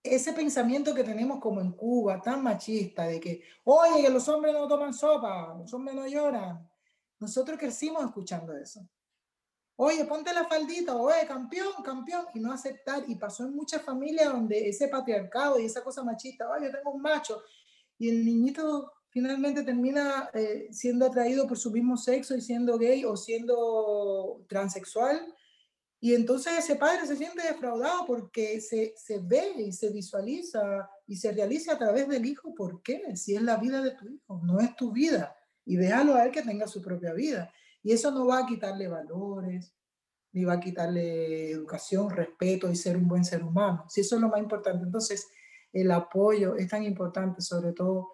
ese 0.05 0.35
pensamiento 0.35 0.95
que 0.95 1.03
tenemos 1.03 1.41
como 1.41 1.63
en 1.63 1.73
Cuba, 1.73 2.21
tan 2.21 2.43
machista, 2.43 3.07
de 3.07 3.19
que, 3.19 3.43
oye, 3.65 4.03
que 4.03 4.11
los 4.11 4.29
hombres 4.29 4.53
no 4.53 4.69
toman 4.69 4.93
sopa, 4.93 5.57
los 5.59 5.73
hombres 5.73 5.97
no 5.97 6.07
lloran. 6.07 6.71
Nosotros 7.19 7.59
crecimos 7.59 8.05
escuchando 8.05 8.55
eso. 8.55 8.87
Oye, 9.77 10.05
ponte 10.05 10.33
la 10.35 10.45
faldita, 10.45 10.95
oye, 10.95 11.27
campeón, 11.27 11.83
campeón, 11.83 12.27
y 12.35 12.41
no 12.41 12.53
aceptar. 12.53 13.05
Y 13.09 13.15
pasó 13.15 13.45
en 13.45 13.57
muchas 13.57 13.81
familias 13.81 14.31
donde 14.31 14.69
ese 14.69 14.89
patriarcado 14.89 15.59
y 15.59 15.65
esa 15.65 15.83
cosa 15.83 16.05
machista, 16.05 16.51
oye, 16.51 16.67
yo 16.67 16.73
tengo 16.73 16.91
un 16.91 17.01
macho, 17.01 17.43
y 17.99 18.11
el 18.11 18.27
niñito 18.27 18.93
finalmente 19.09 19.63
termina 19.63 20.29
eh, 20.35 20.69
siendo 20.71 21.07
atraído 21.07 21.47
por 21.47 21.57
su 21.57 21.71
mismo 21.71 21.97
sexo 21.97 22.37
y 22.37 22.43
siendo 22.43 22.77
gay 22.77 23.07
o 23.07 23.17
siendo 23.17 24.45
transexual 24.49 25.35
y 26.05 26.13
entonces 26.13 26.59
ese 26.59 26.77
padre 26.77 27.07
se 27.07 27.17
siente 27.17 27.41
defraudado 27.41 28.05
porque 28.07 28.61
se, 28.61 28.93
se, 28.95 29.21
ve 29.21 29.55
y 29.57 29.73
se 29.73 29.89
visualiza 29.89 30.87
y 31.07 31.17
se 31.17 31.33
realiza 31.33 31.73
a 31.73 31.79
través 31.79 32.07
del 32.07 32.27
hijo. 32.27 32.55
¿Por 32.55 32.83
qué? 32.83 33.17
Si 33.17 33.35
es 33.35 33.41
la 33.41 33.57
vida 33.57 33.81
de 33.81 33.93
tu 33.93 34.07
hijo, 34.07 34.39
no 34.45 34.61
es 34.61 34.77
tu 34.77 34.93
vida. 34.93 35.35
Y 35.65 35.77
déjalo 35.77 36.15
a 36.15 36.27
él 36.27 36.31
que 36.31 36.43
tenga 36.43 36.67
su 36.67 36.83
propia 36.83 37.15
vida. 37.15 37.51
Y 37.83 37.93
eso 37.93 38.11
no 38.11 38.27
va 38.27 38.41
a 38.41 38.47
quitarle 38.47 38.87
valores, 38.87 39.75
ni 40.33 40.45
va 40.45 40.53
a 40.53 40.61
quitarle 40.61 41.53
educación, 41.53 42.11
respeto 42.11 42.71
y 42.71 42.77
ser 42.77 42.99
un 42.99 43.09
buen 43.09 43.25
ser 43.25 43.43
humano. 43.43 43.87
Si 43.89 44.03
eso 44.03 44.17
es 44.17 44.21
lo 44.21 44.29
más 44.29 44.41
importante. 44.41 44.85
Entonces, 44.85 45.27
el 45.73 45.91
apoyo 45.91 46.55
es 46.57 46.69
tan 46.69 46.83
importante, 46.83 47.41
sobre 47.41 47.73
todo 47.73 48.13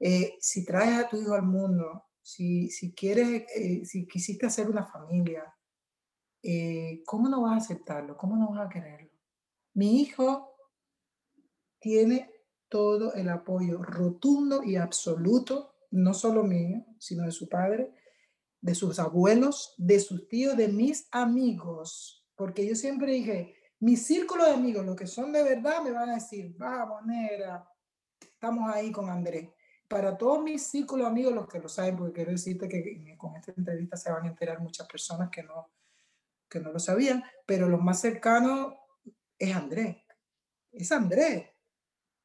eh, 0.00 0.34
si 0.40 0.64
traes 0.64 1.04
a 1.04 1.08
tu 1.08 1.22
hijo 1.22 1.34
al 1.34 1.44
mundo, 1.44 2.06
si, 2.20 2.70
si 2.70 2.92
quieres, 2.92 3.44
eh, 3.54 3.84
si 3.84 4.04
quisiste 4.04 4.46
hacer 4.46 4.68
una 4.68 4.84
familia, 4.84 5.53
eh, 6.44 7.02
¿cómo 7.06 7.28
no 7.28 7.40
vas 7.40 7.54
a 7.54 7.56
aceptarlo? 7.56 8.16
¿Cómo 8.18 8.36
no 8.36 8.50
vas 8.50 8.66
a 8.66 8.68
quererlo? 8.68 9.10
Mi 9.72 10.02
hijo 10.02 10.54
tiene 11.80 12.30
todo 12.68 13.14
el 13.14 13.30
apoyo 13.30 13.82
rotundo 13.82 14.62
y 14.62 14.76
absoluto, 14.76 15.74
no 15.90 16.12
solo 16.12 16.44
mío, 16.44 16.84
sino 16.98 17.24
de 17.24 17.30
su 17.30 17.48
padre, 17.48 17.94
de 18.60 18.74
sus 18.74 18.98
abuelos, 18.98 19.74
de 19.78 20.00
sus 20.00 20.28
tíos, 20.28 20.56
de 20.56 20.68
mis 20.68 21.08
amigos, 21.12 22.26
porque 22.36 22.66
yo 22.66 22.74
siempre 22.74 23.12
dije, 23.12 23.56
mi 23.80 23.96
círculo 23.96 24.44
de 24.44 24.52
amigos, 24.52 24.84
los 24.84 24.96
que 24.96 25.06
son 25.06 25.32
de 25.32 25.42
verdad, 25.42 25.82
me 25.82 25.92
van 25.92 26.10
a 26.10 26.14
decir, 26.14 26.54
vamos, 26.58 27.06
negra, 27.06 27.66
estamos 28.20 28.70
ahí 28.70 28.92
con 28.92 29.08
Andrés. 29.08 29.50
Para 29.88 30.16
todos 30.16 30.42
mis 30.42 30.62
círculos 30.62 31.06
de 31.06 31.10
amigos, 31.10 31.34
los 31.34 31.48
que 31.48 31.58
lo 31.58 31.68
saben, 31.68 31.96
porque 31.96 32.12
quiero 32.12 32.32
decirte 32.32 32.68
que 32.68 33.16
con 33.16 33.36
esta 33.36 33.52
entrevista 33.56 33.96
se 33.96 34.10
van 34.10 34.24
a 34.24 34.28
enterar 34.28 34.60
muchas 34.60 34.86
personas 34.88 35.30
que 35.30 35.42
no, 35.42 35.73
que 36.54 36.60
no 36.60 36.72
lo 36.72 36.78
sabían, 36.78 37.24
pero 37.44 37.68
lo 37.68 37.78
más 37.78 38.00
cercano 38.00 38.78
es 39.36 39.54
Andrés. 39.54 39.96
Es 40.70 40.92
Andrés. 40.92 41.50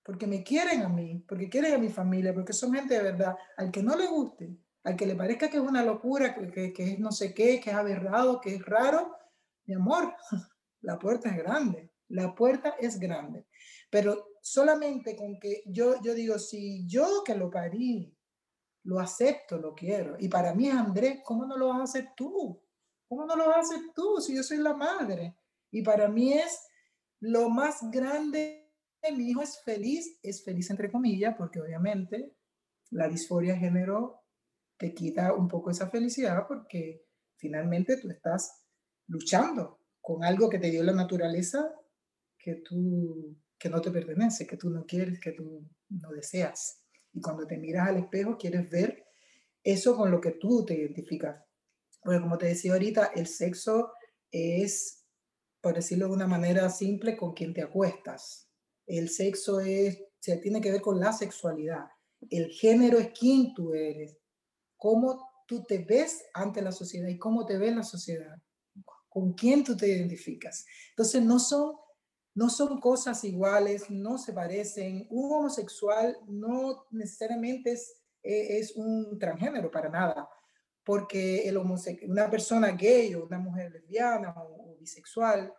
Porque 0.03 0.27
me 0.27 0.43
quieren 0.43 0.83
a 0.83 0.89
mí, 0.89 1.25
porque 1.27 1.49
quieren 1.49 1.73
a 1.73 1.77
mi 1.79 1.89
familia, 1.89 2.33
porque 2.33 2.53
son 2.53 2.73
gente 2.73 2.93
de 2.93 3.03
verdad. 3.03 3.35
Al 3.57 3.71
que 3.71 3.81
no 3.81 3.97
le 3.97 4.05
guste, 4.05 4.55
al 4.83 4.95
que 4.95 5.07
le 5.07 5.15
parezca 5.15 5.49
que 5.49 5.57
es 5.57 5.63
una 5.63 5.83
locura, 5.83 6.35
que, 6.35 6.71
que, 6.71 6.93
es 6.93 6.99
no 6.99 7.11
sé 7.11 7.33
qué, 7.33 7.59
que 7.59 7.71
es 7.71 7.75
aberrado, 7.75 8.39
que 8.39 8.55
es 8.55 8.65
raro, 8.65 9.15
mi 9.65 9.73
amor, 9.73 10.13
la 10.81 10.99
puerta 10.99 11.29
es 11.29 11.37
grande. 11.37 11.91
La 12.09 12.33
puerta 12.35 12.75
es 12.79 12.99
grande. 12.99 13.47
Pero 13.89 14.27
solamente 14.41 15.15
con 15.15 15.39
que 15.39 15.63
yo, 15.65 16.01
yo 16.03 16.13
digo, 16.13 16.37
si 16.37 16.87
yo 16.87 17.23
que 17.25 17.35
lo 17.35 17.49
parí, 17.49 18.15
lo 18.83 18.99
acepto, 18.99 19.57
lo 19.57 19.73
quiero. 19.73 20.17
Y 20.19 20.27
para 20.29 20.53
mí 20.53 20.69
Andrés, 20.69 21.19
¿cómo 21.23 21.45
no 21.45 21.57
lo 21.57 21.69
vas 21.69 21.79
a 21.79 21.83
hacer 21.83 22.09
tú? 22.15 22.61
¿Cómo 23.09 23.25
no 23.25 23.35
lo 23.35 23.49
haces 23.55 23.79
tú 23.95 24.21
si 24.21 24.35
yo 24.35 24.43
soy 24.43 24.57
la 24.57 24.75
madre? 24.75 25.35
Y 25.71 25.81
para 25.81 26.07
mí 26.07 26.33
es 26.33 26.67
lo 27.19 27.49
más 27.49 27.89
grande. 27.91 28.71
Mi 29.17 29.31
hijo 29.31 29.41
es 29.41 29.61
feliz, 29.63 30.19
es 30.21 30.43
feliz 30.43 30.69
entre 30.69 30.91
comillas, 30.91 31.35
porque 31.35 31.59
obviamente 31.59 32.35
la 32.91 33.07
disforia 33.07 33.53
de 33.53 33.59
género 33.59 34.21
te 34.77 34.93
quita 34.93 35.33
un 35.33 35.47
poco 35.47 35.71
esa 35.71 35.89
felicidad 35.89 36.45
porque 36.47 37.05
finalmente 37.35 37.97
tú 37.97 38.09
estás 38.09 38.65
luchando 39.07 39.79
con 39.99 40.23
algo 40.23 40.47
que 40.47 40.59
te 40.59 40.69
dio 40.69 40.83
la 40.83 40.93
naturaleza 40.93 41.73
que 42.37 42.55
tú 42.55 43.35
que 43.57 43.69
no 43.69 43.81
te 43.81 43.91
pertenece, 43.91 44.47
que 44.47 44.55
tú 44.55 44.69
no 44.69 44.85
quieres, 44.85 45.19
que 45.19 45.33
tú 45.33 45.67
no 45.89 46.11
deseas. 46.11 46.85
Y 47.11 47.19
cuando 47.19 47.45
te 47.45 47.57
miras 47.57 47.89
al 47.89 47.97
espejo 47.97 48.37
quieres 48.37 48.69
ver 48.69 49.05
eso 49.61 49.97
con 49.97 50.11
lo 50.11 50.21
que 50.21 50.31
tú 50.31 50.63
te 50.63 50.75
identificas. 50.75 51.43
Porque 52.01 52.21
como 52.21 52.37
te 52.37 52.47
decía 52.47 52.73
ahorita, 52.73 53.11
el 53.15 53.27
sexo 53.27 53.91
es, 54.31 55.05
por 55.61 55.75
decirlo 55.75 56.07
de 56.07 56.13
una 56.13 56.27
manera 56.27 56.69
simple, 56.69 57.17
con 57.17 57.33
quien 57.33 57.53
te 57.53 57.61
acuestas. 57.61 58.49
El 58.85 59.09
sexo 59.09 59.59
es, 59.59 60.01
se 60.19 60.37
tiene 60.37 60.61
que 60.61 60.71
ver 60.71 60.81
con 60.81 60.99
la 60.99 61.13
sexualidad. 61.13 61.85
El 62.29 62.49
género 62.49 62.97
es 62.97 63.11
quién 63.17 63.53
tú 63.53 63.73
eres, 63.73 64.17
cómo 64.77 65.29
tú 65.47 65.63
te 65.63 65.79
ves 65.79 66.25
ante 66.33 66.61
la 66.61 66.71
sociedad 66.71 67.07
y 67.07 67.17
cómo 67.17 67.45
te 67.45 67.57
ve 67.57 67.71
la 67.71 67.83
sociedad, 67.83 68.35
con 69.09 69.33
quién 69.33 69.63
tú 69.63 69.75
te 69.75 69.87
identificas. 69.87 70.65
Entonces 70.91 71.23
no 71.23 71.39
son, 71.39 71.75
no 72.35 72.49
son 72.49 72.79
cosas 72.79 73.23
iguales, 73.23 73.89
no 73.89 74.17
se 74.17 74.33
parecen. 74.33 75.07
Un 75.09 75.31
homosexual 75.31 76.17
no 76.27 76.85
necesariamente 76.91 77.71
es, 77.71 78.01
es 78.21 78.75
un 78.75 79.17
transgénero 79.17 79.71
para 79.71 79.89
nada 79.89 80.29
porque 80.83 81.47
el 81.47 81.57
una 81.57 82.29
persona 82.29 82.71
gay 82.71 83.13
o 83.15 83.25
una 83.25 83.39
mujer 83.39 83.71
lesbiana 83.71 84.33
o, 84.35 84.77
bisexual 84.79 85.53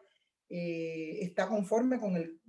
eh, 0.48 1.18
está 1.20 1.46
conforme 1.46 2.00
con 2.00 2.16
el, 2.16 2.40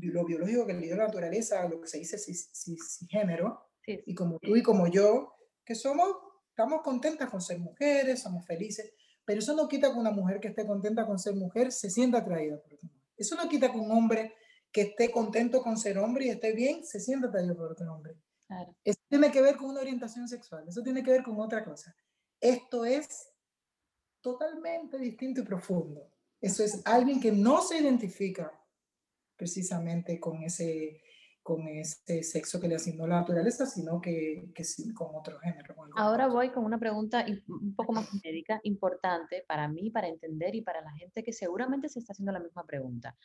lo 0.00 0.24
biológico 0.24 0.66
que 0.66 0.74
le 0.74 0.86
dio 0.86 0.96
la 0.96 1.06
naturaleza, 1.06 1.68
lo 1.68 1.80
que 1.80 1.88
se 1.88 1.98
dice 1.98 2.18
cisgénero, 2.18 3.60
sí, 3.84 4.00
y 4.06 4.14
como 4.14 4.38
tú 4.38 4.56
y 4.56 4.62
como 4.62 4.86
yo, 4.86 5.34
que 5.64 5.74
somos, 5.74 6.08
estamos 6.48 6.82
contentas 6.82 7.28
con 7.28 7.40
ser 7.40 7.58
mujeres, 7.58 8.22
somos 8.22 8.46
felices, 8.46 8.92
pero 9.24 9.40
eso 9.40 9.54
no 9.54 9.68
quita 9.68 9.92
que 9.92 9.98
una 9.98 10.10
mujer 10.10 10.40
que 10.40 10.48
esté 10.48 10.66
contenta 10.66 11.06
con 11.06 11.18
ser 11.18 11.34
mujer 11.34 11.72
se 11.72 11.90
sienta 11.90 12.18
atraída 12.18 12.58
por 12.58 12.72
otro 12.72 12.88
hombre. 12.88 13.04
Eso 13.16 13.36
no 13.36 13.48
quita 13.48 13.70
que 13.70 13.78
un 13.78 13.90
hombre 13.90 14.34
que 14.72 14.82
esté 14.82 15.10
contento 15.10 15.60
con 15.62 15.76
ser 15.76 15.98
hombre 15.98 16.26
y 16.26 16.28
esté 16.30 16.52
bien 16.52 16.84
se 16.84 17.00
sienta 17.00 17.28
atraído 17.28 17.56
por 17.56 17.72
otro 17.72 17.92
hombre. 17.92 18.14
Eso 18.84 19.00
tiene 19.08 19.30
que 19.30 19.42
ver 19.42 19.56
con 19.56 19.70
una 19.70 19.80
orientación 19.80 20.28
sexual, 20.28 20.66
eso 20.68 20.82
tiene 20.82 21.02
que 21.02 21.10
ver 21.10 21.22
con 21.22 21.38
otra 21.40 21.64
cosa. 21.64 21.94
Esto 22.40 22.84
es 22.84 23.30
totalmente 24.20 24.98
distinto 24.98 25.40
y 25.40 25.44
profundo. 25.44 26.10
Eso 26.40 26.62
es 26.62 26.82
alguien 26.84 27.20
que 27.20 27.32
no 27.32 27.62
se 27.62 27.78
identifica 27.78 28.52
precisamente 29.36 30.20
con 30.20 30.42
ese, 30.42 31.02
con 31.42 31.66
ese 31.66 32.22
sexo 32.22 32.60
que 32.60 32.68
le 32.68 32.76
asignó 32.76 33.06
la 33.06 33.20
naturaleza, 33.20 33.66
sino 33.66 34.00
que, 34.00 34.50
que 34.54 34.64
con 34.94 35.14
otro 35.14 35.38
género. 35.40 35.74
Ahora 35.96 36.28
voy 36.28 36.50
con 36.50 36.64
una 36.64 36.78
pregunta 36.78 37.24
un 37.48 37.74
poco 37.74 37.92
más 37.92 38.08
médica, 38.22 38.60
importante 38.64 39.44
para 39.46 39.68
mí, 39.68 39.90
para 39.90 40.08
entender 40.08 40.54
y 40.54 40.62
para 40.62 40.80
la 40.80 40.92
gente 40.92 41.22
que 41.22 41.32
seguramente 41.32 41.88
se 41.88 42.00
está 42.00 42.12
haciendo 42.12 42.32
la 42.32 42.40
misma 42.40 42.64
pregunta. 42.64 43.16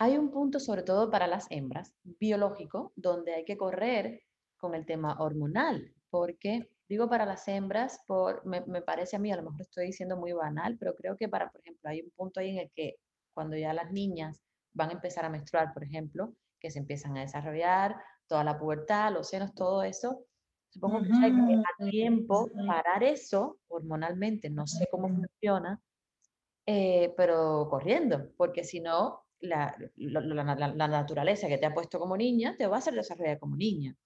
Hay 0.00 0.16
un 0.16 0.30
punto, 0.30 0.60
sobre 0.60 0.84
todo 0.84 1.10
para 1.10 1.26
las 1.26 1.46
hembras, 1.50 1.92
biológico, 2.04 2.92
donde 2.94 3.34
hay 3.34 3.44
que 3.44 3.56
correr 3.56 4.22
con 4.56 4.76
el 4.76 4.86
tema 4.86 5.16
hormonal, 5.18 5.92
porque 6.08 6.70
digo 6.88 7.08
para 7.08 7.26
las 7.26 7.48
hembras, 7.48 8.00
por, 8.06 8.46
me, 8.46 8.60
me, 8.66 8.80
parece 8.80 9.16
a 9.16 9.18
mí, 9.18 9.32
a 9.32 9.36
lo 9.36 9.42
mejor 9.42 9.60
estoy 9.62 9.86
diciendo 9.86 10.16
muy 10.16 10.32
banal, 10.32 10.76
pero 10.78 10.94
creo 10.94 11.16
que 11.16 11.28
para, 11.28 11.50
por 11.50 11.60
ejemplo, 11.60 11.90
hay 11.90 12.02
un 12.02 12.10
punto 12.10 12.38
ahí 12.38 12.50
en 12.50 12.58
el 12.58 12.70
que 12.74 12.94
cuando 13.34 13.56
ya 13.56 13.74
las 13.74 13.90
niñas 13.90 14.40
van 14.72 14.90
a 14.90 14.92
empezar 14.92 15.24
a 15.24 15.30
menstruar, 15.30 15.74
por 15.74 15.82
ejemplo, 15.82 16.32
que 16.60 16.70
se 16.70 16.78
empiezan 16.78 17.16
a 17.16 17.22
desarrollar, 17.22 17.96
toda 18.28 18.44
la 18.44 18.56
pubertad, 18.56 19.12
los 19.12 19.28
senos, 19.28 19.52
todo 19.54 19.82
eso, 19.82 20.24
supongo 20.68 21.02
que 21.02 21.12
hay 21.12 21.32
que 21.32 21.54
a 21.54 21.90
tiempo 21.90 22.48
parar 22.68 23.02
eso 23.02 23.58
hormonalmente, 23.66 24.48
no 24.48 24.66
sé 24.68 24.86
cómo 24.90 25.08
funciona, 25.08 25.80
eh, 26.66 27.12
pero 27.16 27.66
corriendo, 27.68 28.30
porque 28.36 28.62
si 28.62 28.80
no, 28.80 29.24
la, 29.40 29.74
la, 29.96 30.88
naturaleza 30.88 31.48
que 31.48 31.58
te 31.58 31.66
ha 31.66 31.74
puesto 31.74 31.98
como 31.98 32.16
niña 32.16 32.56
te 32.56 32.66
va 32.66 32.76
a 32.76 32.78
hacer 32.78 32.94
desarrollar 32.94 33.38
como 33.38 33.56
niña. 33.56 33.96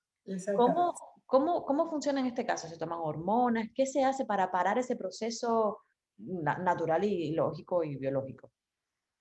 ¿Cómo, 0.57 0.95
cómo, 1.27 1.65
¿Cómo 1.65 1.89
funciona 1.89 2.21
en 2.21 2.27
este 2.27 2.47
caso? 2.47 2.69
¿Se 2.69 2.79
toman 2.79 3.01
hormonas? 3.03 3.69
¿Qué 3.75 3.87
se 3.87 4.05
hace 4.05 4.25
para 4.25 4.51
parar 4.51 4.79
ese 4.79 4.97
proceso 4.97 5.79
natural 6.19 7.05
y 7.05 7.33
lógico 7.33 7.83
y 7.83 7.97
biológico? 7.97 8.51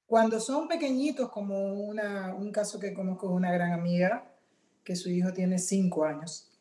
Cuando 0.05 0.41
son 0.41 0.67
pequeñitos, 0.67 1.29
como 1.29 1.73
una, 1.73 2.35
un 2.35 2.51
caso 2.51 2.77
que 2.79 2.93
conozco 2.93 3.29
de 3.29 3.33
una 3.33 3.51
gran 3.53 3.71
amiga, 3.71 4.29
que 4.83 4.95
su 4.95 5.09
hijo 5.09 5.31
tiene 5.31 5.57
cinco 5.57 6.03
años. 6.03 6.51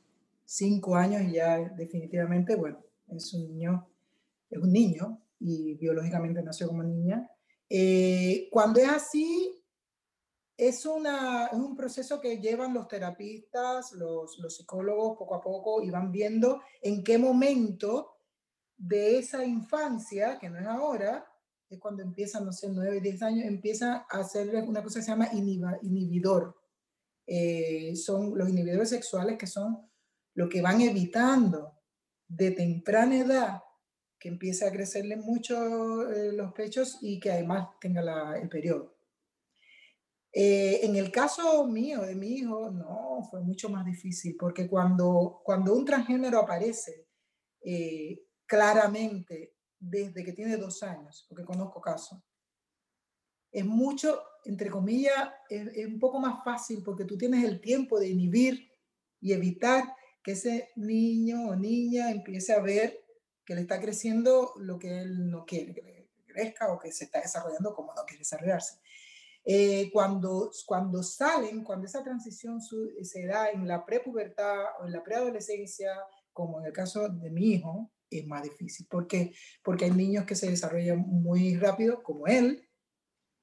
Cinco 0.44 0.94
años 0.94 1.22
y 1.22 1.32
ya 1.32 1.58
definitivamente, 1.58 2.54
bueno, 2.54 2.78
es 3.08 3.34
un 3.34 3.42
niño, 3.42 3.88
es 4.48 4.58
un 4.58 4.72
niño 4.72 5.20
y 5.40 5.74
biológicamente 5.74 6.42
nació 6.42 6.68
como 6.68 6.82
niña. 6.82 7.28
Eh, 7.72 8.48
cuando 8.50 8.80
es 8.80 8.88
así, 8.88 9.64
es, 10.56 10.84
una, 10.84 11.46
es 11.46 11.54
un 11.54 11.76
proceso 11.76 12.20
que 12.20 12.38
llevan 12.38 12.74
los 12.74 12.88
terapistas, 12.88 13.92
los, 13.92 14.38
los 14.40 14.56
psicólogos 14.56 15.16
poco 15.16 15.36
a 15.36 15.40
poco 15.40 15.80
y 15.80 15.88
van 15.88 16.10
viendo 16.10 16.60
en 16.82 17.04
qué 17.04 17.16
momento 17.16 18.16
de 18.76 19.18
esa 19.18 19.44
infancia, 19.44 20.36
que 20.38 20.50
no 20.50 20.58
es 20.58 20.66
ahora, 20.66 21.24
es 21.68 21.78
cuando 21.78 22.02
empiezan, 22.02 22.44
no 22.44 22.52
sé, 22.52 22.68
9, 22.68 23.00
10 23.00 23.22
años, 23.22 23.44
empieza 23.46 24.04
a 24.10 24.18
hacer 24.18 24.52
una 24.64 24.82
cosa 24.82 24.98
que 24.98 25.04
se 25.04 25.10
llama 25.12 25.28
inhibidor. 25.32 26.60
Eh, 27.24 27.94
son 27.94 28.36
los 28.36 28.48
inhibidores 28.48 28.88
sexuales 28.88 29.38
que 29.38 29.46
son 29.46 29.88
lo 30.34 30.48
que 30.48 30.60
van 30.60 30.80
evitando 30.80 31.78
de 32.26 32.50
temprana 32.50 33.18
edad 33.18 33.62
que 34.20 34.28
empiece 34.28 34.66
a 34.66 34.70
crecerle 34.70 35.16
mucho 35.16 36.08
eh, 36.10 36.32
los 36.32 36.52
pechos 36.52 36.98
y 37.00 37.18
que 37.18 37.32
además 37.32 37.68
tenga 37.80 38.38
el 38.38 38.48
periodo. 38.48 38.94
Eh, 40.32 40.80
en 40.84 40.94
el 40.94 41.10
caso 41.10 41.66
mío, 41.66 42.02
de 42.02 42.14
mi 42.14 42.34
hijo, 42.34 42.70
no, 42.70 43.26
fue 43.30 43.40
mucho 43.40 43.68
más 43.68 43.84
difícil, 43.84 44.36
porque 44.38 44.68
cuando, 44.68 45.40
cuando 45.44 45.74
un 45.74 45.84
transgénero 45.84 46.38
aparece 46.38 47.08
claramente 48.46 49.54
desde 49.78 50.24
que 50.24 50.32
tiene 50.32 50.56
dos 50.56 50.82
años, 50.82 51.26
porque 51.28 51.44
conozco 51.44 51.80
casos, 51.80 52.18
es 53.52 53.64
mucho, 53.64 54.22
entre 54.44 54.70
comillas, 54.70 55.30
es, 55.48 55.86
un 55.86 55.98
poco 55.98 56.20
más 56.20 56.44
fácil 56.44 56.82
porque 56.84 57.04
tú 57.04 57.18
tienes 57.18 57.44
el 57.44 57.60
tiempo 57.60 57.98
de 57.98 58.08
inhibir 58.08 58.70
y 59.20 59.32
evitar 59.32 59.84
que 60.22 60.32
ese 60.32 60.70
niño 60.76 61.48
o 61.48 61.56
niña 61.56 62.10
empiece 62.10 62.52
a 62.52 62.60
ver 62.60 63.00
le 63.54 63.62
está 63.62 63.80
creciendo 63.80 64.52
lo 64.56 64.78
que 64.78 65.00
él 65.00 65.30
no 65.30 65.44
quiere 65.44 65.74
que 65.74 66.08
crezca 66.26 66.72
o 66.72 66.78
que 66.78 66.92
se 66.92 67.04
está 67.04 67.20
desarrollando 67.20 67.74
como 67.74 67.94
no 67.94 68.04
quiere 68.04 68.20
desarrollarse. 68.20 68.80
Eh, 69.44 69.90
cuando, 69.92 70.50
cuando 70.66 71.02
salen, 71.02 71.64
cuando 71.64 71.86
esa 71.86 72.02
transición 72.02 72.60
se 72.60 73.26
da 73.26 73.50
en 73.50 73.66
la 73.66 73.84
prepubertad 73.84 74.64
o 74.80 74.86
en 74.86 74.92
la 74.92 75.02
preadolescencia, 75.02 75.92
como 76.32 76.60
en 76.60 76.66
el 76.66 76.72
caso 76.72 77.08
de 77.08 77.30
mi 77.30 77.52
hijo, 77.54 77.90
es 78.10 78.26
más 78.26 78.42
difícil. 78.42 78.86
¿Por 78.86 79.06
qué? 79.06 79.32
Porque 79.62 79.86
hay 79.86 79.92
niños 79.92 80.24
que 80.24 80.34
se 80.34 80.50
desarrollan 80.50 80.98
muy 80.98 81.56
rápido, 81.56 82.02
como 82.02 82.26
él, 82.26 82.68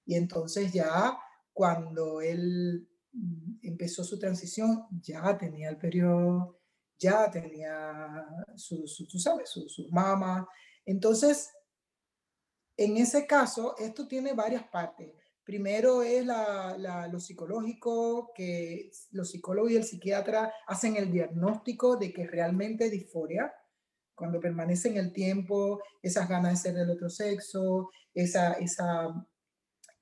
y 0.06 0.16
entonces 0.16 0.72
ya 0.72 1.18
cuando 1.54 2.22
él 2.22 2.88
mm, 3.14 3.60
empezó 3.64 4.04
su 4.04 4.20
transición, 4.20 4.86
ya 5.02 5.38
tenía 5.38 5.70
el 5.70 5.78
periodo, 5.78 6.57
ya 7.00 7.30
tenía 7.30 8.26
su, 8.56 8.88
su 8.88 9.08
tú 9.08 9.20
sabes, 9.20 9.50
su, 9.50 9.68
su 9.70 9.88
mama. 9.90 10.48
Entonces, 10.86 11.52
en 12.76 12.98
ese 12.98 13.26
caso, 13.26 13.76
esto 13.78 14.08
tiene 14.08 14.34
varias 14.34 14.64
partes. 14.70 15.12
Primero 15.44 16.04
es 16.04 16.26
la, 16.26 16.76
la, 16.78 17.08
lo 17.08 17.20
psicológico, 17.20 18.32
que 18.36 18.92
los 19.12 19.32
psicólogos 19.32 19.72
y 19.72 19.78
el 19.78 19.84
psiquiatra 19.84 20.54
hacen 20.68 20.98
el 20.98 21.12
diagnóstico 21.12 21.96
de 21.96 22.12
que 22.12 22.28
realmente 22.28 22.90
disforia, 22.90 23.54
cuando 24.14 24.40
permanece 24.40 24.90
en 24.90 24.98
el 24.98 25.14
tiempo, 25.14 25.82
esas 26.02 26.28
ganas 26.28 26.52
de 26.52 26.58
ser 26.58 26.76
del 26.76 26.90
otro 26.90 27.10
sexo, 27.10 27.92
esa, 28.14 28.54
esa 28.54 29.26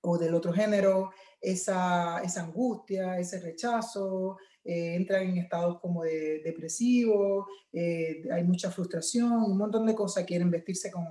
o 0.01 0.17
del 0.17 0.33
otro 0.33 0.53
género, 0.53 1.11
esa, 1.41 2.21
esa 2.23 2.41
angustia, 2.41 3.19
ese 3.19 3.39
rechazo, 3.39 4.37
eh, 4.66 4.95
entran 4.95 5.30
en 5.30 5.38
estados 5.38 5.80
como 5.80 6.03
de 6.03 6.41
depresivo, 6.43 7.47
eh, 7.72 8.24
hay 8.32 8.43
mucha 8.43 8.72
frustración, 8.72 9.32
un 9.32 9.57
montón 9.57 9.86
de 9.86 9.95
cosas, 9.95 10.26
quieren 10.26 10.51
vestirse 10.51 10.91
con, 10.91 11.05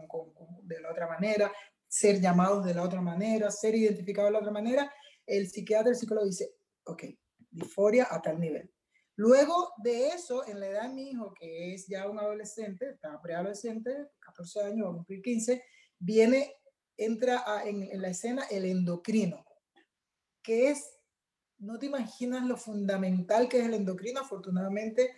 de 0.63 0.81
la 0.81 0.91
otra 0.91 1.07
manera, 1.07 1.51
ser 1.89 2.21
llamados 2.21 2.65
de 2.65 2.75
la 2.75 2.83
otra 2.83 3.01
manera, 3.01 3.51
ser 3.51 3.75
identificados 3.75 4.29
de 4.29 4.33
la 4.33 4.41
otra 4.41 4.53
manera, 4.53 4.93
el 5.27 5.49
psiquiatra, 5.49 5.91
el 5.91 5.97
psicólogo 5.97 6.27
dice, 6.27 6.57
ok, 6.85 7.05
disforia 7.51 8.09
a 8.11 8.21
tal 8.21 8.39
nivel. 8.41 8.71
Luego 9.17 9.73
de 9.83 10.09
eso, 10.09 10.47
en 10.47 10.59
la 10.59 10.67
edad 10.67 10.83
de 10.89 10.95
mi 10.95 11.11
hijo, 11.11 11.33
que 11.39 11.73
es 11.73 11.87
ya 11.87 12.09
un 12.11 12.19
adolescente, 12.19 12.91
está 12.91 13.21
preadolescente, 13.23 14.09
14 14.19 14.63
años, 14.63 14.89
va 14.89 14.91
a 14.91 14.95
cumplir 14.95 15.23
15, 15.23 15.63
viene 16.01 16.53
entra 16.97 17.45
en, 17.65 18.01
la 18.01 18.09
escena 18.09 18.45
el 18.51 18.65
endocrino, 18.65 19.45
que 20.43 20.71
es, 20.71 20.94
no 21.59 21.79
te 21.79 21.87
imaginas 21.87 22.45
lo 22.47 22.57
fundamental 22.57 23.49
que 23.49 23.61
es 23.61 23.67
el 23.67 23.75
endocrino. 23.75 24.21
Afortunadamente, 24.21 25.11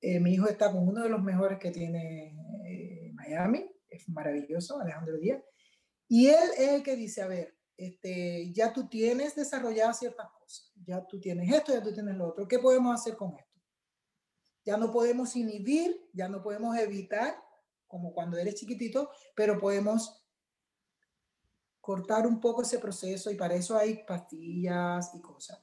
eh, 0.00 0.20
mi 0.20 0.34
hijo 0.34 0.48
está 0.48 0.70
con 0.72 0.86
uno 0.86 1.02
de 1.02 1.08
los 1.08 1.22
mejores 1.22 1.58
que 1.58 1.70
tiene 1.70 2.36
eh, 2.66 3.10
Miami, 3.14 3.70
es 3.88 4.08
maravilloso, 4.08 4.80
Alejandro 4.80 5.16
Díaz. 5.18 5.42
Y 6.08 6.28
él 6.28 6.50
es 6.56 6.68
el 6.70 6.82
que 6.82 6.96
dice, 6.96 7.22
a 7.22 7.26
ver, 7.26 7.56
este, 7.76 8.52
ya 8.52 8.72
tú 8.72 8.88
tienes 8.88 9.34
desarrolladas 9.34 9.98
ciertas 9.98 10.28
cosas, 10.30 10.72
ya 10.84 11.06
tú 11.06 11.20
tienes 11.20 11.52
esto, 11.52 11.72
ya 11.72 11.82
tú 11.82 11.92
tienes 11.92 12.16
lo 12.16 12.28
otro, 12.28 12.48
¿qué 12.48 12.58
podemos 12.58 12.98
hacer 12.98 13.16
con 13.16 13.36
esto? 13.36 13.60
Ya 14.64 14.76
no 14.76 14.90
podemos 14.90 15.36
inhibir, 15.36 16.08
ya 16.12 16.28
no 16.28 16.42
podemos 16.42 16.76
evitar, 16.76 17.36
como 17.86 18.12
cuando 18.12 18.36
eres 18.36 18.54
chiquitito, 18.56 19.10
pero 19.34 19.58
podemos 19.58 20.17
cortar 21.88 22.26
un 22.26 22.38
poco 22.38 22.60
ese 22.60 22.78
proceso 22.78 23.30
y 23.30 23.34
para 23.34 23.54
eso 23.54 23.74
hay 23.74 24.04
pastillas 24.06 25.10
y 25.14 25.22
cosas. 25.22 25.58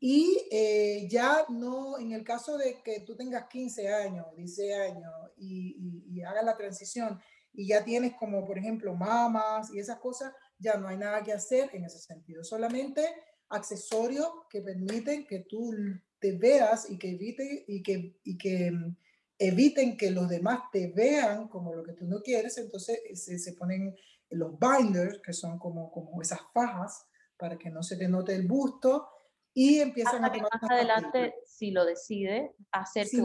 Y 0.00 0.36
eh, 0.50 1.06
ya 1.08 1.44
no, 1.48 1.96
en 1.96 2.10
el 2.10 2.24
caso 2.24 2.58
de 2.58 2.82
que 2.82 3.02
tú 3.06 3.14
tengas 3.14 3.46
15 3.46 3.88
años, 3.94 4.26
16 4.36 4.74
años 4.74 5.12
y, 5.36 6.02
y, 6.10 6.22
hagas 6.22 6.44
la 6.44 6.56
transición 6.56 7.20
y 7.52 7.68
ya 7.68 7.84
tienes 7.84 8.14
como, 8.14 8.44
por 8.44 8.58
ejemplo, 8.58 8.96
mamas 8.96 9.72
y 9.72 9.78
esas 9.78 10.00
cosas, 10.00 10.32
ya 10.58 10.74
no 10.74 10.88
hay 10.88 10.96
nada 10.96 11.22
que 11.22 11.32
hacer 11.32 11.70
en 11.72 11.84
ese 11.84 12.00
sentido. 12.00 12.42
Solamente 12.42 13.06
accesorios 13.48 14.28
que 14.50 14.62
permiten 14.62 15.24
que 15.24 15.38
tú 15.38 15.72
te 16.18 16.32
veas 16.32 16.90
y 16.90 16.98
que 16.98 17.10
evite 17.10 17.64
y 17.68 17.80
que, 17.80 18.18
y 18.24 18.36
que 18.36 18.72
mm, 18.72 18.96
eviten 19.38 19.96
que 19.96 20.10
los 20.10 20.28
demás 20.28 20.62
te 20.72 20.88
vean 20.88 21.46
como 21.46 21.76
lo 21.76 21.84
que 21.84 21.92
tú 21.92 22.06
no 22.06 22.22
quieres, 22.22 22.58
entonces 22.58 22.98
se, 23.14 23.38
se 23.38 23.52
ponen 23.52 23.94
los 24.30 24.58
binders, 24.58 25.20
que 25.24 25.32
son 25.32 25.58
como, 25.58 25.90
como 25.90 26.20
esas 26.22 26.40
fajas 26.52 27.06
para 27.36 27.58
que 27.58 27.70
no 27.70 27.82
se 27.82 27.96
te 27.96 28.08
note 28.08 28.34
el 28.34 28.46
busto, 28.46 29.08
y 29.52 29.80
empiezan 29.80 30.24
a 30.24 30.32
tomar 30.32 30.50
más 30.60 30.70
adelante, 30.70 31.34
si 31.44 31.70
lo 31.70 31.84
decide, 31.84 32.54
hacer 32.70 33.06
si 33.06 33.20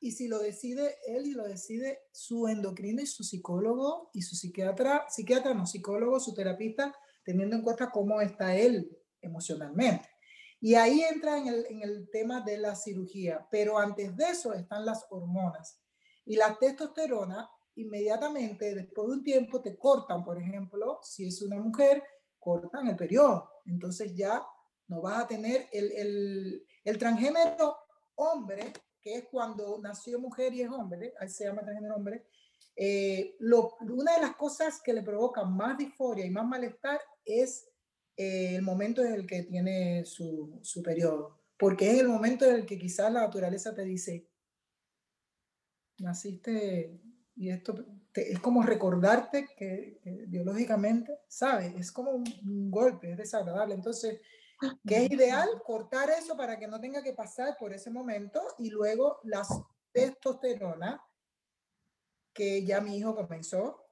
Y 0.00 0.12
si 0.12 0.28
lo 0.28 0.38
decide 0.38 0.96
él 1.06 1.26
y 1.26 1.32
lo 1.32 1.44
decide 1.44 2.00
su 2.12 2.48
endocrino 2.48 3.02
y 3.02 3.06
su 3.06 3.22
psicólogo 3.22 4.10
y 4.14 4.22
su 4.22 4.36
psiquiatra, 4.36 5.06
psiquiatra 5.08 5.54
no 5.54 5.66
psicólogo, 5.66 6.20
su 6.20 6.34
terapista, 6.34 6.94
teniendo 7.24 7.56
en 7.56 7.62
cuenta 7.62 7.90
cómo 7.90 8.20
está 8.20 8.56
él 8.56 8.96
emocionalmente. 9.20 10.08
Y 10.60 10.74
ahí 10.74 11.02
entra 11.02 11.38
en 11.38 11.46
el, 11.48 11.66
en 11.66 11.82
el 11.82 12.08
tema 12.10 12.40
de 12.40 12.58
la 12.58 12.74
cirugía, 12.74 13.46
pero 13.50 13.78
antes 13.78 14.16
de 14.16 14.24
eso 14.30 14.54
están 14.54 14.84
las 14.84 15.06
hormonas. 15.10 15.80
Y 16.24 16.36
la 16.36 16.58
testosterona 16.58 17.48
inmediatamente, 17.78 18.74
después 18.74 19.08
de 19.08 19.14
un 19.14 19.24
tiempo, 19.24 19.60
te 19.60 19.76
cortan, 19.76 20.24
por 20.24 20.40
ejemplo, 20.40 20.98
si 21.02 21.26
es 21.28 21.40
una 21.42 21.58
mujer, 21.60 22.02
cortan 22.38 22.88
el 22.88 22.96
periodo. 22.96 23.50
Entonces 23.66 24.14
ya 24.14 24.44
no 24.88 25.00
vas 25.00 25.24
a 25.24 25.26
tener 25.26 25.68
el, 25.72 25.92
el, 25.92 26.66
el 26.84 26.98
transgénero 26.98 27.76
hombre, 28.16 28.72
que 29.00 29.14
es 29.14 29.24
cuando 29.30 29.78
nació 29.80 30.18
mujer 30.18 30.52
y 30.54 30.62
es 30.62 30.70
hombre, 30.70 31.14
ahí 31.20 31.28
se 31.28 31.44
llama 31.44 31.62
transgénero 31.62 31.96
hombre, 31.96 32.26
eh, 32.80 33.36
una 33.40 34.14
de 34.14 34.20
las 34.20 34.36
cosas 34.36 34.80
que 34.82 34.92
le 34.92 35.02
provoca 35.02 35.44
más 35.44 35.76
disforia 35.76 36.24
y 36.24 36.30
más 36.30 36.46
malestar 36.46 37.00
es 37.24 37.68
eh, 38.16 38.54
el 38.54 38.62
momento 38.62 39.04
en 39.04 39.14
el 39.14 39.26
que 39.26 39.42
tiene 39.42 40.04
su, 40.04 40.60
su 40.62 40.82
periodo, 40.82 41.40
porque 41.56 41.90
es 41.90 41.98
el 41.98 42.08
momento 42.08 42.44
en 42.44 42.54
el 42.54 42.66
que 42.66 42.78
quizás 42.78 43.12
la 43.12 43.22
naturaleza 43.22 43.74
te 43.74 43.82
dice, 43.82 44.28
naciste 45.98 47.00
y 47.38 47.50
esto 47.50 47.74
es 48.14 48.40
como 48.40 48.62
recordarte 48.62 49.46
que, 49.56 50.00
biológicamente, 50.26 51.20
¿sabes? 51.28 51.72
Es 51.76 51.92
como 51.92 52.10
un, 52.10 52.70
golpe, 52.70 53.12
es 53.12 53.16
desagradable. 53.16 53.74
Entonces, 53.74 54.20
que 54.84 55.04
es 55.04 55.10
ideal 55.10 55.48
cortar 55.64 56.10
eso 56.10 56.36
para 56.36 56.58
que 56.58 56.66
no 56.66 56.80
tenga 56.80 57.00
que 57.00 57.12
pasar 57.12 57.56
por 57.56 57.72
ese 57.72 57.90
momento 57.90 58.42
y 58.58 58.70
luego 58.70 59.20
las 59.22 59.48
testosterona, 59.92 61.00
que 62.32 62.64
ya 62.64 62.80
mi 62.80 62.98
hijo 62.98 63.14
comenzó, 63.14 63.84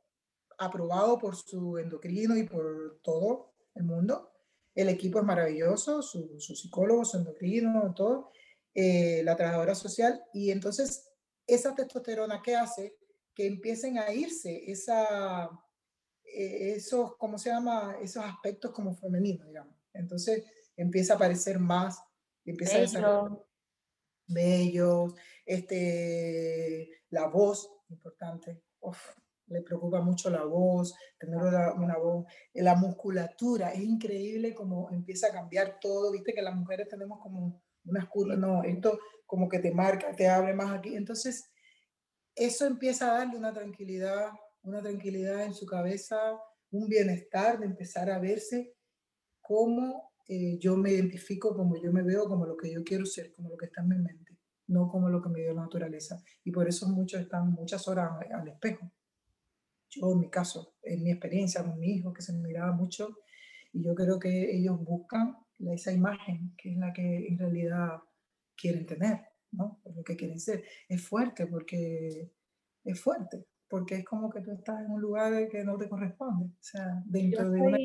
aprobado 0.59 1.16
por 1.18 1.36
su 1.36 1.78
endocrino 1.78 2.36
y 2.36 2.49
por 2.49 2.99
todo 3.03 3.53
el 3.74 3.84
mundo, 3.84 4.32
el 4.74 4.88
equipo 4.88 5.20
es 5.20 5.24
maravilloso, 5.24 6.03
su, 6.03 6.40
su 6.40 6.57
psicólogo, 6.57 7.05
su 7.05 7.18
endocrino, 7.18 7.94
todo, 7.94 8.32
eh, 8.74 9.22
la 9.24 9.36
trabajadora 9.36 9.74
social, 9.74 10.22
y 10.32 10.51
entonces 10.51 11.12
esa 11.47 11.74
testosterona 11.74 12.42
que 12.42 12.57
hace 12.57 12.97
que 13.37 13.47
empiecen 13.47 13.99
a 13.99 14.11
irse 14.12 14.68
esa, 14.68 15.45
eh, 16.24 16.72
esos, 16.74 17.16
¿cómo 17.18 17.39
se 17.39 17.51
llama? 17.51 17.99
Esos 18.03 18.24
aspectos 18.24 18.72
como 18.72 18.97
femeninos, 18.97 19.47
digamos. 19.47 19.76
Entonces 19.93 20.43
empieza 20.74 21.12
a 21.12 21.16
aparecer 21.16 21.59
más, 21.59 22.03
empieza 22.47 22.78
a 22.78 22.80
desarrollar 22.80 23.47
bellos, 24.26 25.14
este, 25.45 26.89
la 27.11 27.28
voz, 27.28 27.70
importante, 27.91 28.61
le 29.49 29.62
preocupa 29.62 30.01
mucho 30.01 30.30
la 30.30 30.45
voz, 30.45 30.95
tener 31.18 31.37
una, 31.37 31.74
una, 31.74 31.99
voz, 31.99 32.26
la 32.55 32.74
musculatura, 32.74 33.70
es 33.70 33.82
increíble 33.82 34.55
como 34.55 34.91
empieza 34.91 35.28
a 35.28 35.32
cambiar 35.32 35.78
todo, 35.78 36.11
viste 36.11 36.32
que 36.32 36.43
las 36.43 36.57
mujeres 36.57 36.89
tenemos 36.89 37.20
como 37.20 37.62
unas 37.84 38.09
curvas, 38.09 38.39
no, 38.39 38.64
esto 38.64 38.99
como 39.26 39.49
que 39.49 39.61
te 39.61 39.70
marca, 39.70 40.11
te 40.16 40.26
abre 40.26 40.55
más 40.55 40.72
aquí, 40.72 40.97
entonces 40.97 41.53
eso 42.37 42.66
empieza 42.66 43.11
a 43.11 43.18
darle 43.18 43.39
una 43.39 43.53
tranquilidad, 43.53 44.30
una 44.62 44.82
tranquilidad 44.82 45.45
en 45.45 45.55
su 45.55 45.64
cabeza, 45.66 46.39
un 46.70 46.87
bienestar 46.89 47.59
de 47.59 47.66
empezar 47.66 48.11
a 48.11 48.18
verse 48.18 48.74
como 49.41 50.12
eh, 50.28 50.59
yo 50.59 50.76
me 50.76 50.91
identifico, 50.91 51.55
como 51.55 51.80
yo 51.80 51.93
me 51.93 52.03
veo, 52.03 52.28
como 52.28 52.45
lo 52.47 52.57
que 52.57 52.72
yo 52.72 52.84
quiero 52.84 53.07
ser, 53.07 53.32
como 53.32 53.49
lo 53.49 53.57
que 53.57 53.66
está 53.66 53.80
en 53.80 53.89
mi 53.89 53.99
mente, 53.99 54.37
no 54.66 54.89
como 54.89 55.09
lo 55.09 55.22
que 55.22 55.28
me 55.28 55.41
dio 55.41 55.55
la 55.55 55.62
naturaleza. 55.62 56.22
Y 56.45 56.51
por 56.51 56.68
eso 56.68 56.89
muchos 56.89 57.20
están 57.20 57.53
muchas 57.53 57.87
horas 57.89 58.11
al 58.32 58.49
espejo. 58.49 58.91
Yo, 59.89 60.12
en 60.12 60.18
mi 60.18 60.28
caso, 60.28 60.74
en 60.82 61.03
mi 61.05 61.12
experiencia 61.12 61.62
con 61.62 61.78
mi 61.78 61.93
hijo, 61.93 62.12
que 62.12 62.22
se 62.22 62.32
miraba 62.32 62.72
mucho, 62.72 63.16
y 63.72 63.84
yo 63.84 63.95
creo 63.95 64.18
que 64.18 64.57
ellos 64.57 64.82
buscan 64.82 65.37
esa 65.59 65.93
imagen, 65.93 66.55
que 66.59 66.72
es 66.72 66.76
la 66.76 66.93
que 66.93 67.28
en 67.28 67.39
realidad 67.39 68.01
quieren 68.57 68.84
tener, 68.84 69.20
¿no? 69.57 69.80
lo 69.84 70.04
que 70.04 70.16
quieren 70.16 70.38
ser. 70.38 70.64
Es 70.88 71.07
fuerte 71.07 71.46
porque 71.46 72.30
es 72.84 73.00
fuerte, 73.00 73.46
porque 73.68 73.96
es 73.96 74.04
como 74.04 74.30
que 74.30 74.40
tú 74.40 74.52
estás 74.52 74.80
en 74.80 74.90
un 74.90 75.00
lugar 75.00 75.48
que 75.48 75.64
no 75.64 75.76
te 75.76 75.88
corresponde, 75.88 76.46
o 76.46 76.62
sea, 76.62 77.02
dentro 77.04 77.50
de 77.50 77.61
una, 77.61 77.78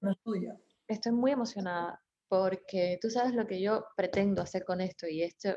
una 0.00 0.14
tuya. 0.22 0.56
Estoy 0.86 1.12
muy 1.12 1.30
emocionada 1.30 2.02
porque 2.28 2.98
tú 3.00 3.10
sabes 3.10 3.34
lo 3.34 3.46
que 3.46 3.60
yo 3.60 3.84
pretendo 3.96 4.42
hacer 4.42 4.64
con 4.64 4.80
esto 4.80 5.06
y 5.06 5.22
esto, 5.22 5.50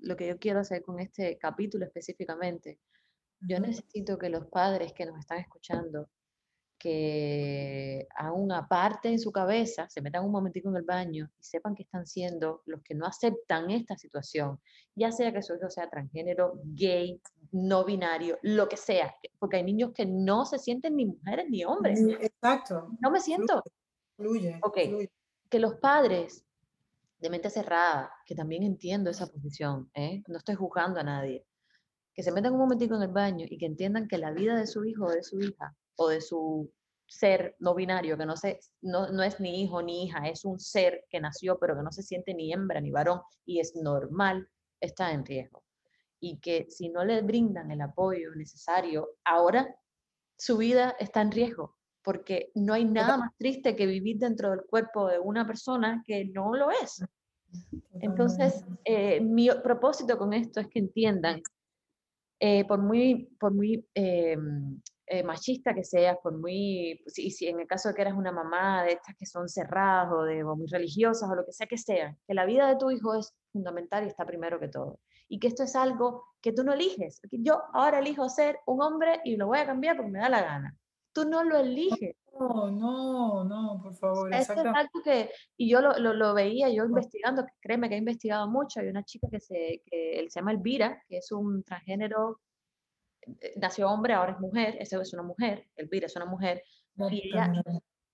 lo 0.00 0.16
que 0.16 0.28
yo 0.28 0.38
quiero 0.38 0.60
hacer 0.60 0.82
con 0.82 1.00
este 1.00 1.38
capítulo 1.38 1.84
específicamente. 1.84 2.78
Yo 3.40 3.60
necesito 3.60 4.18
que 4.18 4.28
los 4.28 4.46
padres 4.46 4.92
que 4.92 5.06
nos 5.06 5.18
están 5.18 5.38
escuchando, 5.38 6.08
que 6.78 8.06
aún 8.14 8.52
aparte 8.52 9.08
en 9.08 9.18
su 9.18 9.32
cabeza, 9.32 9.88
se 9.88 10.00
metan 10.00 10.24
un 10.24 10.30
momentico 10.30 10.68
en 10.68 10.76
el 10.76 10.84
baño 10.84 11.28
y 11.38 11.42
sepan 11.42 11.74
que 11.74 11.82
están 11.82 12.06
siendo 12.06 12.62
los 12.66 12.82
que 12.82 12.94
no 12.94 13.04
aceptan 13.04 13.70
esta 13.70 13.96
situación, 13.96 14.60
ya 14.94 15.10
sea 15.10 15.32
que 15.32 15.42
su 15.42 15.56
hijo 15.56 15.68
sea 15.68 15.90
transgénero, 15.90 16.60
gay, 16.64 17.20
no 17.50 17.84
binario, 17.84 18.38
lo 18.42 18.68
que 18.68 18.76
sea, 18.76 19.14
porque 19.38 19.56
hay 19.56 19.64
niños 19.64 19.92
que 19.92 20.06
no 20.06 20.44
se 20.44 20.58
sienten 20.58 20.96
ni 20.96 21.06
mujeres 21.06 21.46
ni 21.48 21.64
hombres. 21.64 22.00
Exacto. 22.20 22.90
No 23.00 23.10
me 23.10 23.20
siento. 23.20 23.62
Fluye. 24.16 24.60
Ok, 24.62 24.78
que 25.48 25.58
los 25.58 25.74
padres 25.76 26.44
de 27.18 27.30
mente 27.30 27.50
cerrada, 27.50 28.12
que 28.24 28.36
también 28.36 28.62
entiendo 28.62 29.10
esa 29.10 29.26
posición, 29.26 29.90
¿eh? 29.94 30.22
no 30.28 30.38
estoy 30.38 30.54
juzgando 30.54 31.00
a 31.00 31.04
nadie, 31.04 31.44
que 32.14 32.22
se 32.22 32.30
metan 32.30 32.52
un 32.52 32.60
momentico 32.60 32.94
en 32.94 33.02
el 33.02 33.12
baño 33.12 33.46
y 33.48 33.58
que 33.58 33.66
entiendan 33.66 34.06
que 34.06 34.18
la 34.18 34.30
vida 34.30 34.56
de 34.56 34.66
su 34.66 34.84
hijo 34.84 35.06
o 35.06 35.10
de 35.10 35.24
su 35.24 35.40
hija 35.40 35.76
o 35.98 36.08
de 36.08 36.20
su 36.20 36.72
ser 37.06 37.56
no 37.58 37.74
binario, 37.74 38.16
que 38.16 38.26
no, 38.26 38.36
se, 38.36 38.60
no, 38.82 39.10
no 39.10 39.22
es 39.22 39.40
ni 39.40 39.62
hijo 39.62 39.82
ni 39.82 40.04
hija, 40.04 40.28
es 40.28 40.44
un 40.44 40.60
ser 40.60 41.04
que 41.08 41.20
nació 41.20 41.58
pero 41.58 41.74
que 41.76 41.82
no 41.82 41.90
se 41.90 42.02
siente 42.02 42.34
ni 42.34 42.52
hembra 42.52 42.80
ni 42.80 42.90
varón 42.90 43.20
y 43.44 43.60
es 43.60 43.74
normal, 43.74 44.48
está 44.80 45.12
en 45.12 45.24
riesgo. 45.24 45.64
Y 46.20 46.38
que 46.38 46.66
si 46.68 46.88
no 46.90 47.04
le 47.04 47.22
brindan 47.22 47.70
el 47.70 47.80
apoyo 47.80 48.34
necesario, 48.34 49.08
ahora 49.24 49.74
su 50.36 50.56
vida 50.58 50.94
está 50.98 51.22
en 51.22 51.32
riesgo, 51.32 51.76
porque 52.02 52.52
no 52.54 52.74
hay 52.74 52.84
nada 52.84 53.16
más 53.16 53.30
triste 53.38 53.74
que 53.74 53.86
vivir 53.86 54.18
dentro 54.18 54.50
del 54.50 54.62
cuerpo 54.62 55.08
de 55.08 55.18
una 55.18 55.46
persona 55.46 56.02
que 56.06 56.26
no 56.26 56.54
lo 56.54 56.70
es. 56.70 57.02
Entonces, 58.00 58.64
eh, 58.84 59.20
mi 59.20 59.48
propósito 59.62 60.18
con 60.18 60.32
esto 60.34 60.60
es 60.60 60.68
que 60.68 60.80
entiendan 60.80 61.42
eh, 62.40 62.64
por 62.66 62.80
muy, 62.80 63.30
por 63.40 63.54
muy 63.54 63.84
eh, 63.94 64.36
eh, 65.10 65.22
machista 65.22 65.74
que 65.74 65.84
seas, 65.84 66.18
por 66.22 66.36
muy, 66.36 67.02
si, 67.06 67.30
si 67.30 67.46
en 67.48 67.60
el 67.60 67.66
caso 67.66 67.88
de 67.88 67.94
que 67.94 68.02
eres 68.02 68.14
una 68.14 68.32
mamá 68.32 68.82
de 68.84 68.92
estas 68.92 69.16
que 69.16 69.26
son 69.26 69.48
cerradas 69.48 70.12
o, 70.12 70.22
de, 70.22 70.44
muy 70.44 70.66
religiosas 70.66 71.28
o 71.30 71.34
lo 71.34 71.44
que 71.44 71.52
sea 71.52 71.66
que 71.66 71.78
sea, 71.78 72.16
que 72.26 72.34
la 72.34 72.44
vida 72.44 72.68
de 72.68 72.76
tu 72.76 72.90
hijo 72.90 73.14
es 73.14 73.34
fundamental 73.52 74.04
y 74.04 74.08
está 74.08 74.26
primero 74.26 74.60
que 74.60 74.68
todo. 74.68 75.00
Y 75.28 75.38
que 75.38 75.48
esto 75.48 75.62
es 75.62 75.76
algo 75.76 76.24
que 76.40 76.52
tú 76.52 76.64
no 76.64 76.72
eliges. 76.72 77.20
Yo 77.30 77.62
ahora 77.72 77.98
elijo 77.98 78.28
ser 78.28 78.60
un 78.66 78.82
hombre 78.82 79.20
y 79.24 79.36
lo 79.36 79.46
voy 79.46 79.58
a 79.58 79.66
cambiar 79.66 79.96
porque 79.96 80.10
me 80.10 80.20
da 80.20 80.28
la 80.28 80.42
gana. 80.42 80.76
Tú 81.12 81.24
no 81.24 81.42
lo 81.42 81.58
eliges. 81.58 82.16
No, 82.38 82.70
no, 82.70 83.44
no, 83.44 83.80
por 83.82 83.96
favor. 83.96 84.32
Esto 84.32 84.52
es 84.52 84.66
algo 84.66 85.02
que, 85.02 85.30
y 85.56 85.68
yo 85.68 85.80
lo, 85.80 85.98
lo, 85.98 86.14
lo, 86.14 86.34
veía, 86.34 86.68
yo 86.68 86.84
investigando, 86.84 87.44
créeme 87.60 87.88
que 87.88 87.96
he 87.96 87.98
investigado 87.98 88.48
mucho, 88.48 88.80
hay 88.80 88.88
una 88.88 89.04
chica 89.04 89.26
que 89.30 89.40
se, 89.40 89.82
que 89.86 90.20
él 90.20 90.30
se 90.30 90.38
llama 90.40 90.52
Elvira, 90.52 91.02
que 91.08 91.18
es 91.18 91.32
un 91.32 91.64
transgénero, 91.64 92.40
nació 93.56 93.90
hombre, 93.90 94.14
ahora 94.14 94.32
es 94.32 94.40
mujer, 94.40 94.76
esa 94.80 95.00
es 95.00 95.12
una 95.12 95.22
mujer, 95.22 95.66
Elvira 95.76 96.06
es 96.06 96.16
una 96.16 96.26
mujer, 96.26 96.62
y 97.10 97.28
ella 97.28 97.52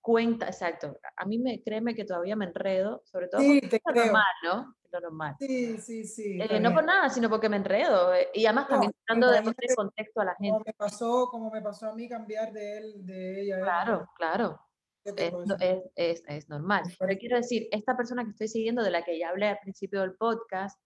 cuenta, 0.01 0.45
exacto, 0.47 0.97
a 1.17 1.25
mí 1.25 1.39
me, 1.39 1.63
créeme 1.63 1.95
que 1.95 2.05
todavía 2.05 2.35
me 2.35 2.45
enredo, 2.45 3.01
sobre 3.05 3.27
todo 3.27 3.41
sí, 3.41 3.59
te 3.61 3.77
es 3.77 3.81
creo. 3.83 4.05
normal, 4.05 4.25
¿no? 4.43 4.75
Lo 4.91 4.99
normal. 5.01 5.35
Sí, 5.39 5.77
sí, 5.79 6.03
sí. 6.05 6.39
Eh, 6.39 6.59
no 6.59 6.71
por 6.73 6.85
nada, 6.85 7.09
sino 7.09 7.27
porque 7.29 7.49
me 7.49 7.57
enredo, 7.57 8.13
eh, 8.13 8.29
y 8.33 8.45
además 8.45 8.67
también 8.67 8.91
No, 8.91 8.97
tratando 9.05 9.31
de 9.31 9.41
poner 9.41 9.75
contexto 9.75 10.21
a 10.21 10.25
la 10.25 10.35
Como 10.35 10.53
gente. 10.57 10.69
me 10.69 10.73
pasó, 10.75 11.27
como 11.31 11.49
me 11.51 11.61
pasó 11.61 11.89
a 11.89 11.93
mí 11.95 12.07
cambiar 12.07 12.53
de 12.53 12.77
él, 12.77 13.05
de 13.05 13.41
ella. 13.41 13.59
Claro, 13.61 14.07
claro. 14.15 14.61
¿Qué 15.03 15.13
te 15.13 15.27
es, 15.27 15.33
no- 15.33 15.55
es, 15.59 15.83
es, 15.95 16.23
es 16.27 16.49
normal. 16.49 16.83
Pero 16.99 17.17
quiero 17.19 17.37
decir, 17.37 17.67
esta 17.71 17.97
persona 17.97 18.23
que 18.23 18.29
estoy 18.31 18.47
siguiendo, 18.47 18.83
de 18.83 18.91
la 18.91 19.03
que 19.03 19.17
ya 19.19 19.29
hablé 19.29 19.47
al 19.47 19.59
principio 19.59 20.01
del 20.01 20.15
podcast, 20.15 20.79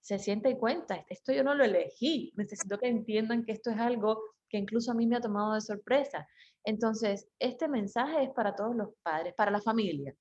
se 0.00 0.18
siente 0.18 0.50
y 0.50 0.58
cuenta, 0.58 1.04
esto 1.08 1.32
yo 1.32 1.44
no 1.44 1.54
lo 1.54 1.64
elegí, 1.64 2.32
necesito 2.36 2.78
que 2.78 2.88
entiendan 2.88 3.44
que 3.44 3.52
esto 3.52 3.70
es 3.70 3.78
algo 3.78 4.20
que 4.48 4.58
incluso 4.58 4.90
a 4.90 4.94
mí 4.94 5.06
me 5.06 5.16
ha 5.16 5.20
tomado 5.20 5.54
de 5.54 5.60
sorpresa. 5.60 6.26
Entonces, 6.64 7.28
este 7.38 7.68
mensaje 7.68 8.24
es 8.24 8.30
para 8.30 8.54
todos 8.54 8.74
los 8.74 8.88
padres, 9.02 9.34
para 9.34 9.50
la 9.50 9.60
familia, 9.60 10.14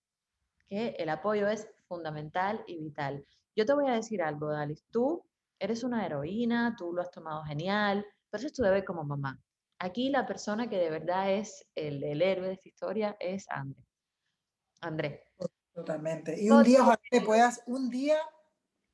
que 0.68 0.90
el 0.98 1.10
apoyo 1.10 1.48
es 1.48 1.68
fundamental 1.88 2.64
y 2.68 2.78
vital. 2.78 3.26
Yo 3.56 3.66
te 3.66 3.74
voy 3.74 3.90
a 3.90 3.96
decir 3.96 4.22
algo, 4.22 4.50
Dalis, 4.50 4.86
tú 4.92 5.26
eres 5.58 5.84
una 5.84 6.06
heroína, 6.06 6.76
tú 6.78 6.94
lo 6.94 7.02
has 7.02 7.12
tomado 7.12 7.44
genial, 7.44 8.06
pero 8.30 8.40
eso 8.40 8.48
es 8.48 8.54
tu 8.54 8.64
deber 8.64 8.86
como 8.86 9.04
mamá. 9.04 9.42
Aquí 9.80 10.10
la 10.10 10.26
persona 10.26 10.70
que 10.70 10.78
de 10.78 10.90
verdad 10.90 11.32
es 11.32 11.66
el, 11.76 12.04
el 12.04 12.22
héroe 12.22 12.48
de 12.48 12.54
esta 12.54 12.70
historia 12.70 13.18
es 13.20 13.46
André. 13.50 13.84
André. 14.82 15.24
Totalmente. 15.74 16.42
Y 16.42 16.50
un 16.50 16.64
día, 16.64 16.82
ojalá 16.82 17.00
te 17.10 17.22
puedas, 17.22 17.64
un 17.66 17.90
día, 17.90 18.18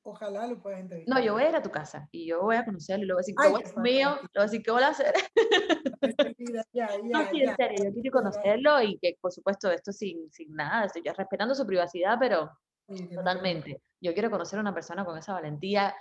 ojalá 0.05 0.47
lo 0.47 0.61
puedas 0.61 0.79
entrevistar. 0.79 1.13
No, 1.17 1.23
yo 1.23 1.33
voy 1.33 1.43
a 1.43 1.49
ir 1.49 1.55
a 1.55 1.61
tu 1.61 1.71
casa 1.71 2.07
y 2.11 2.27
yo 2.27 2.41
voy 2.41 2.55
a 2.55 2.63
conocerlo 2.65 3.03
y 3.03 3.07
le 3.07 3.13
voy 3.13 3.19
a 3.19 3.23
decir, 3.23 3.35
Ay, 3.37 3.47
¿cómo 3.51 3.57
qué 3.61 3.67
es 3.69 3.77
mío? 3.77 4.09
Le 4.15 4.21
voy 4.21 4.29
a 4.35 4.41
decir, 4.43 4.63
¿qué 4.63 4.71
voy 4.71 4.83
a 4.83 4.87
hacer? 4.89 5.13
Ya, 6.73 6.87
ya, 6.87 6.97
No, 7.03 7.25
sí, 7.31 7.41
en 7.41 7.55
serio, 7.55 7.83
yo 7.85 7.91
quiero 7.93 8.11
conocerlo 8.11 8.81
y 8.81 8.97
que, 8.99 9.17
por 9.19 9.31
supuesto, 9.31 9.71
esto 9.71 9.91
sin, 9.91 10.31
sin 10.31 10.53
nada, 10.53 10.85
estoy 10.85 11.01
ya 11.03 11.13
respetando 11.13 11.55
su 11.55 11.65
privacidad, 11.65 12.17
pero 12.19 12.51
Sí, 12.89 13.07
no 13.09 13.17
totalmente. 13.21 13.81
Yo 14.01 14.13
quiero 14.13 14.29
conocer 14.29 14.59
a 14.59 14.61
una 14.61 14.73
persona 14.73 15.03
con 15.05 15.17
esa 15.17 15.33
valentía, 15.33 15.95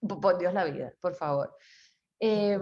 po- 0.00 0.20
por 0.20 0.38
Dios 0.38 0.52
la 0.54 0.64
vida, 0.64 0.92
por 1.00 1.14
favor. 1.14 1.54
Eh, 2.20 2.58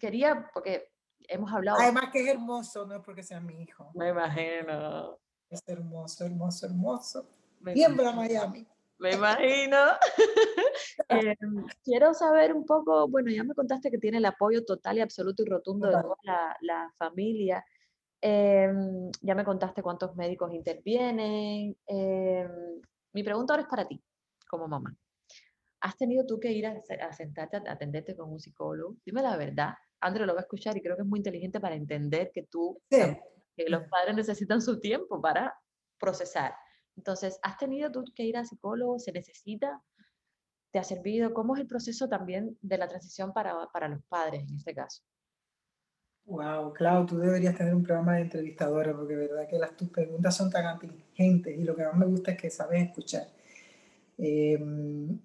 quería, 0.00 0.48
porque 0.52 0.92
hemos 1.28 1.52
hablado, 1.52 1.78
Además 1.80 2.10
que 2.12 2.20
es 2.22 2.28
hermoso, 2.28 2.86
no 2.86 2.94
es 2.96 3.02
porque 3.02 3.22
sea 3.22 3.40
mi 3.40 3.62
hijo. 3.62 3.90
me 3.94 4.10
imagino, 4.10 5.18
Es 5.50 5.62
hermoso, 5.66 6.24
hermoso, 6.24 6.66
hermoso. 6.66 7.28
me 7.60 7.72
Siempre 7.74 8.06
a. 8.06 8.12
Miami. 8.12 8.66
Me 8.98 9.12
imagino. 9.12 9.76
Eh, 11.08 11.36
quiero 11.84 12.14
saber 12.14 12.52
un 12.54 12.64
poco, 12.64 13.06
bueno, 13.08 13.30
ya 13.30 13.44
me 13.44 13.54
contaste 13.54 13.90
que 13.90 13.98
tiene 13.98 14.18
el 14.18 14.24
apoyo 14.24 14.64
total 14.64 14.96
y 14.98 15.00
absoluto 15.02 15.42
y 15.42 15.46
rotundo 15.46 15.86
de 15.88 15.92
toda 16.02 16.16
la, 16.22 16.56
la 16.62 16.92
familia. 16.98 17.64
Em, 18.20 19.10
ya 19.20 19.34
me 19.34 19.44
contaste 19.44 19.82
cuántos 19.82 20.16
médicos 20.16 20.52
intervienen. 20.52 21.76
Em, 21.86 22.50
mi 23.12 23.22
pregunta 23.22 23.52
ahora 23.52 23.62
es 23.62 23.68
para 23.68 23.86
ti, 23.86 24.02
como 24.48 24.66
mamá. 24.66 24.96
¿Has 25.80 25.96
tenido 25.96 26.24
tú 26.26 26.40
que 26.40 26.50
ir 26.50 26.66
a, 26.66 26.80
se- 26.82 26.94
a 27.00 27.12
sentarte 27.12 27.58
a 27.58 27.72
atenderte 27.72 28.16
con 28.16 28.32
un 28.32 28.40
psicólogo? 28.40 28.96
Dime 29.04 29.22
la 29.22 29.36
verdad. 29.36 29.74
André 30.00 30.26
lo 30.26 30.32
va 30.34 30.40
a 30.40 30.42
escuchar 30.42 30.76
y 30.76 30.82
creo 30.82 30.96
que 30.96 31.02
es 31.02 31.08
muy 31.08 31.20
inteligente 31.20 31.60
para 31.60 31.74
entender 31.76 32.30
que 32.32 32.42
tú, 32.44 32.80
Sí. 32.90 33.16
que 33.56 33.68
los 33.68 33.82
padres 33.88 34.16
necesitan 34.16 34.60
su 34.60 34.80
tiempo 34.80 35.20
para 35.20 35.54
procesar. 35.98 36.54
Entonces, 36.96 37.38
¿has 37.42 37.58
tenido 37.58 37.90
tú 37.92 38.04
que 38.14 38.24
ir 38.24 38.36
a 38.36 38.44
psicólogo? 38.44 38.98
¿Se 38.98 39.12
necesita? 39.12 39.82
¿Te 40.70 40.78
ha 40.78 40.84
servido? 40.84 41.32
¿Cómo 41.32 41.54
es 41.54 41.60
el 41.60 41.66
proceso 41.66 42.08
también 42.08 42.58
de 42.62 42.78
la 42.78 42.88
transición 42.88 43.32
para, 43.32 43.54
para 43.72 43.88
los 43.88 44.02
padres 44.04 44.42
en 44.48 44.56
este 44.56 44.74
caso? 44.74 45.02
Wow, 46.26 46.72
Clau, 46.72 47.06
tú 47.06 47.18
deberías 47.18 47.54
tener 47.54 47.72
un 47.72 47.84
programa 47.84 48.16
de 48.16 48.22
entrevistadora 48.22 48.92
porque 48.96 49.14
verdad 49.14 49.46
que 49.48 49.58
las, 49.58 49.76
tus 49.76 49.90
preguntas 49.90 50.36
son 50.36 50.50
tan 50.50 50.66
atingentes 50.66 51.56
y 51.56 51.62
lo 51.62 51.76
que 51.76 51.84
más 51.84 51.94
me 51.94 52.06
gusta 52.06 52.32
es 52.32 52.38
que 52.38 52.50
sabes 52.50 52.82
escuchar. 52.82 53.28
Em, 54.18 55.20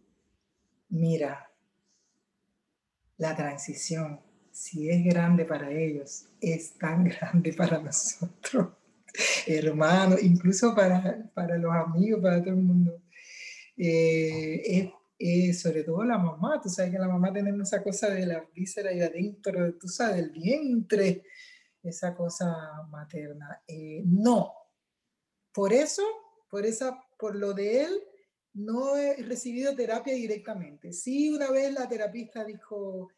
mira, 0.89 1.49
la 3.17 3.35
transición, 3.35 4.19
si 4.51 4.91
es 4.91 5.03
grande 5.03 5.45
para 5.45 5.71
ellos, 5.71 6.27
es 6.39 6.77
tan 6.77 7.03
grande 7.05 7.53
para 7.53 7.79
nosotros, 7.79 8.69
hermanos, 9.47 10.21
incluso 10.21 10.73
para, 10.75 11.29
para 11.33 11.57
los 11.57 11.73
amigos, 11.73 12.21
para 12.21 12.39
todo 12.39 12.51
el 12.51 12.61
mundo. 12.61 13.01
Eh, 13.77 14.91
es, 15.17 15.61
sobre 15.61 15.83
todo 15.83 16.03
la 16.03 16.17
mamá, 16.17 16.59
tú 16.61 16.69
sabes 16.69 16.91
que 16.91 16.99
la 16.99 17.07
mamá 17.07 17.31
tenemos 17.31 17.67
esa 17.67 17.83
cosa 17.83 18.09
de 18.09 18.25
la 18.25 18.43
víscera 18.53 18.89
ahí 18.89 19.01
adentro, 19.01 19.75
tú 19.75 19.87
sabes, 19.87 20.17
del 20.17 20.29
vientre, 20.31 21.23
esa 21.83 22.15
cosa 22.15 22.55
materna. 22.89 23.61
Eh, 23.67 24.01
no, 24.05 24.51
por 25.53 25.73
eso, 25.73 26.03
por, 26.49 26.65
esa, 26.65 27.03
por 27.17 27.35
lo 27.35 27.53
de 27.53 27.83
él, 27.83 28.03
no 28.53 28.97
he 28.97 29.15
recibido 29.23 29.75
terapia 29.75 30.13
directamente. 30.13 30.91
Sí, 30.91 31.29
una 31.29 31.51
vez 31.51 31.73
la 31.73 31.87
terapista 31.87 32.43
dijo, 32.43 33.09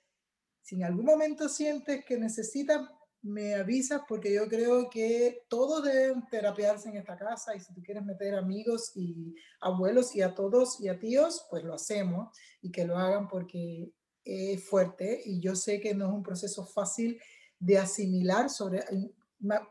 si 0.62 0.76
en 0.76 0.84
algún 0.84 1.06
momento 1.06 1.50
sientes 1.50 2.04
que 2.06 2.18
necesitas, 2.18 2.82
me 3.24 3.56
avisas 3.56 4.02
porque 4.08 4.34
yo 4.34 4.48
creo 4.50 4.90
que 4.90 5.46
todos 5.48 5.84
deben 5.84 6.28
terapiarse 6.30 6.90
en 6.90 6.98
esta 6.98 7.18
casa 7.18 7.56
y 7.56 7.60
si 7.60 7.74
tú 7.74 7.82
quieres 7.82 8.04
meter 8.04 8.36
amigos 8.36 8.92
y 8.96 9.34
abuelos 9.62 10.14
y 10.16 10.22
a 10.22 10.36
todos 10.36 10.80
y 10.82 10.90
a 10.90 11.00
tíos, 11.00 11.48
pues 11.50 11.64
lo 11.64 11.74
hacemos 11.74 12.38
y 12.62 12.70
que 12.70 12.86
lo 12.86 12.98
hagan 12.98 13.30
porque 13.30 13.90
es 14.26 14.64
fuerte 14.64 15.22
y 15.26 15.40
yo 15.40 15.56
sé 15.56 15.80
que 15.80 15.94
no 15.94 16.08
es 16.08 16.14
un 16.14 16.24
proceso 16.24 16.66
fácil 16.66 17.20
de 17.60 17.78
asimilar 17.78 18.50
sobre, 18.50 18.84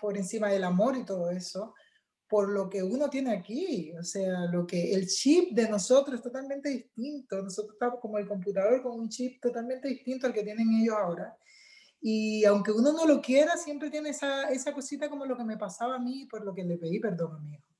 por 0.01 0.17
encima 0.17 0.49
del 0.49 0.65
amor 0.65 0.97
y 0.97 1.05
todo 1.05 1.31
eso, 1.31 1.75
por 2.27 2.49
lo 2.49 2.71
que 2.71 2.83
uno 2.83 3.11
tiene 3.11 3.33
aquí, 3.33 3.93
o 3.93 4.03
sea, 4.03 4.47
lo 4.47 4.67
que 4.67 4.95
el 4.95 5.07
chip 5.07 5.53
de 5.53 5.69
nosotros 5.69 6.17
es 6.17 6.23
totalmente 6.23 6.71
distinto, 6.71 7.43
nosotros 7.43 7.75
estamos 7.75 8.01
como 8.01 8.17
el 8.17 8.27
computador 8.27 8.83
con 8.83 8.99
un 8.99 9.11
chip 9.11 9.43
totalmente 9.43 9.89
distinto 9.89 10.27
al 10.27 10.33
que 10.33 10.43
tienen 10.43 10.67
ellos 10.81 10.97
ahora. 10.97 11.37
Y 12.05 12.45
aunque 12.45 12.73
uno 12.73 12.93
no 12.93 13.07
lo 13.07 13.23
quiera, 13.23 13.57
siempre 13.57 13.89
tiene 13.89 14.11
esa, 14.11 14.51
esa 14.51 14.75
cosita 14.75 15.09
como 15.09 15.25
lo 15.25 15.37
que 15.37 15.45
me 15.45 15.57
pasaba 15.57 15.95
a 15.95 16.01
mí 16.01 16.27
por 16.27 16.45
lo 16.45 16.53
que 16.53 16.65
le 16.65 16.77
pedí 16.77 16.99
perdón 16.99 17.37
a 17.37 17.39
mi 17.39 17.55
hijo. 17.55 17.73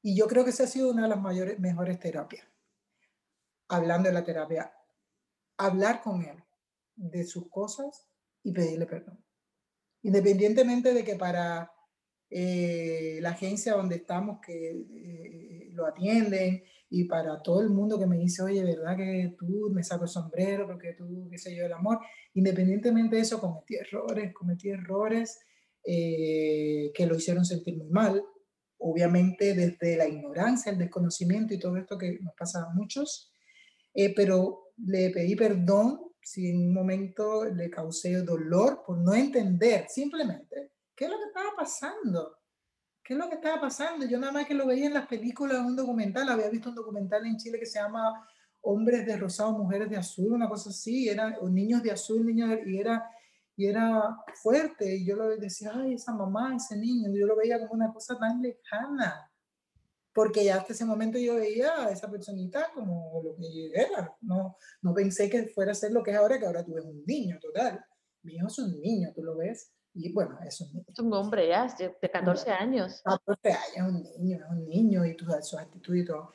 Y 0.00 0.16
yo 0.16 0.28
creo 0.28 0.44
que 0.44 0.50
esa 0.50 0.64
ha 0.64 0.68
sido 0.68 0.90
una 0.90 1.02
de 1.02 1.08
las 1.08 1.20
mayores, 1.20 1.58
mejores 1.58 1.98
terapias. 1.98 2.46
Hablando 3.68 4.08
de 4.08 4.14
la 4.14 4.24
terapia, 4.24 4.72
hablar 5.56 6.02
con 6.02 6.22
él 6.22 6.36
de 6.94 7.24
sus 7.24 7.48
cosas 7.48 8.08
y 8.44 8.52
pedirle 8.52 8.86
perdón. 8.86 9.24
Independientemente 10.02 10.94
de 10.94 11.04
que 11.04 11.16
para 11.16 11.72
eh, 12.30 13.18
la 13.20 13.30
agencia 13.30 13.74
donde 13.74 13.96
estamos 13.96 14.40
que 14.40 14.70
eh, 14.70 15.68
lo 15.72 15.84
atienden 15.84 16.62
y 16.94 17.04
para 17.04 17.40
todo 17.40 17.62
el 17.62 17.70
mundo 17.70 17.98
que 17.98 18.06
me 18.06 18.18
dice, 18.18 18.42
oye, 18.42 18.62
¿verdad 18.62 18.96
que 18.98 19.34
tú 19.38 19.70
me 19.72 19.82
saco 19.82 20.04
el 20.04 20.10
sombrero 20.10 20.66
porque 20.66 20.92
tú, 20.92 21.26
qué 21.30 21.38
sé 21.38 21.56
yo, 21.56 21.64
el 21.64 21.72
amor? 21.72 22.00
Independientemente 22.34 23.16
de 23.16 23.22
eso, 23.22 23.40
cometí 23.40 23.76
errores, 23.76 24.34
cometí 24.34 24.68
errores 24.68 25.40
eh, 25.84 26.92
que 26.94 27.06
lo 27.06 27.16
hicieron 27.16 27.46
sentir 27.46 27.78
muy 27.78 27.88
mal. 27.88 28.22
Obviamente 28.76 29.54
desde 29.54 29.96
la 29.96 30.06
ignorancia, 30.06 30.70
el 30.70 30.78
desconocimiento 30.78 31.54
y 31.54 31.58
todo 31.58 31.78
esto 31.78 31.96
que 31.96 32.18
nos 32.20 32.34
pasa 32.34 32.64
a 32.64 32.74
muchos, 32.74 33.32
pero 34.14 34.72
le 34.76 35.08
pedí 35.10 35.34
perdón 35.34 35.98
si 36.20 36.50
en 36.50 36.58
un 36.58 36.74
momento 36.74 37.46
le 37.46 37.70
causé 37.70 38.16
dolor 38.22 38.82
por 38.86 38.98
no 38.98 39.14
entender, 39.14 39.86
simplemente 39.88 40.72
¿Qué 40.94 41.06
es 41.06 41.10
lo 41.10 41.18
que 41.18 41.26
estaba 41.26 41.50
pasando? 41.56 42.38
¿Qué 43.04 43.14
es 43.14 43.18
lo 43.18 43.28
que 43.28 43.34
estaba 43.36 43.60
pasando? 43.60 44.06
Yo 44.06 44.18
nada 44.18 44.32
más 44.32 44.46
que 44.46 44.54
lo 44.54 44.66
veía 44.66 44.86
en 44.86 44.94
las 44.94 45.06
películas, 45.06 45.58
en 45.58 45.66
un 45.66 45.76
documental, 45.76 46.28
había 46.28 46.48
visto 46.48 46.68
un 46.68 46.76
documental 46.76 47.26
en 47.26 47.36
Chile 47.36 47.58
que 47.58 47.66
se 47.66 47.80
llama 47.80 48.26
Hombres 48.60 49.04
de 49.06 49.16
Rosado, 49.16 49.58
Mujeres 49.58 49.90
de 49.90 49.96
Azul, 49.96 50.32
una 50.32 50.48
cosa 50.48 50.70
así, 50.70 51.08
era, 51.08 51.38
o 51.40 51.48
niños 51.48 51.82
de 51.82 51.90
azul, 51.90 52.24
niños 52.24 52.58
y 52.64 52.78
era 52.78 53.04
y 53.56 53.66
era 53.66 54.16
fuerte, 54.34 54.96
y 54.96 55.04
yo 55.04 55.16
lo 55.16 55.28
decía, 55.36 55.72
ay, 55.74 55.94
esa 55.94 56.12
mamá, 56.12 56.56
ese 56.56 56.76
niño, 56.76 57.10
yo 57.14 57.26
lo 57.26 57.36
veía 57.36 57.58
como 57.60 57.74
una 57.74 57.92
cosa 57.92 58.18
tan 58.18 58.40
lejana, 58.40 59.30
porque 60.12 60.44
ya 60.44 60.56
hasta 60.56 60.72
ese 60.72 60.84
momento 60.84 61.18
yo 61.18 61.36
veía 61.36 61.86
a 61.86 61.90
esa 61.90 62.10
personita 62.10 62.70
como 62.74 63.20
lo 63.22 63.36
que 63.36 63.70
era, 63.74 64.16
no, 64.22 64.56
no 64.80 64.94
pensé 64.94 65.28
que 65.28 65.46
fuera 65.48 65.72
a 65.72 65.74
ser 65.74 65.92
lo 65.92 66.02
que 66.02 66.12
es 66.12 66.16
ahora, 66.16 66.38
que 66.38 66.46
ahora 66.46 66.64
tú 66.64 66.74
ves 66.74 66.84
un 66.84 67.04
niño 67.06 67.38
total, 67.40 67.84
mi 68.22 68.34
hijo 68.34 68.46
es 68.46 68.58
un 68.58 68.80
niño, 68.80 69.12
tú 69.14 69.22
lo 69.22 69.36
ves, 69.36 69.70
y 69.94 70.12
bueno, 70.12 70.38
es 70.46 70.60
un, 70.60 70.84
es 70.88 70.98
un 70.98 71.12
hombre 71.12 71.48
ya, 71.48 71.66
de 71.66 72.10
14 72.10 72.50
años. 72.50 73.02
14 73.04 73.52
años, 73.52 73.66
es 73.76 73.82
un 73.82 74.02
niño, 74.02 74.38
es 74.44 74.50
un 74.50 74.68
niño 74.68 75.04
y 75.04 75.16
todas 75.16 75.46
sus 75.46 75.58
actitudes 75.58 76.02
y 76.02 76.06
todo. 76.06 76.32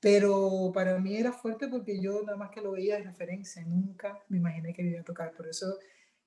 Pero 0.00 0.70
para 0.72 0.98
mí 0.98 1.16
era 1.16 1.32
fuerte 1.32 1.68
porque 1.68 2.00
yo 2.00 2.22
nada 2.22 2.36
más 2.36 2.50
que 2.50 2.60
lo 2.60 2.72
veía 2.72 2.96
de 2.96 3.04
referencia, 3.04 3.64
nunca 3.64 4.22
me 4.28 4.38
imaginé 4.38 4.72
que 4.72 4.82
iba 4.82 5.00
a 5.00 5.04
tocar. 5.04 5.32
Por 5.32 5.48
eso 5.48 5.78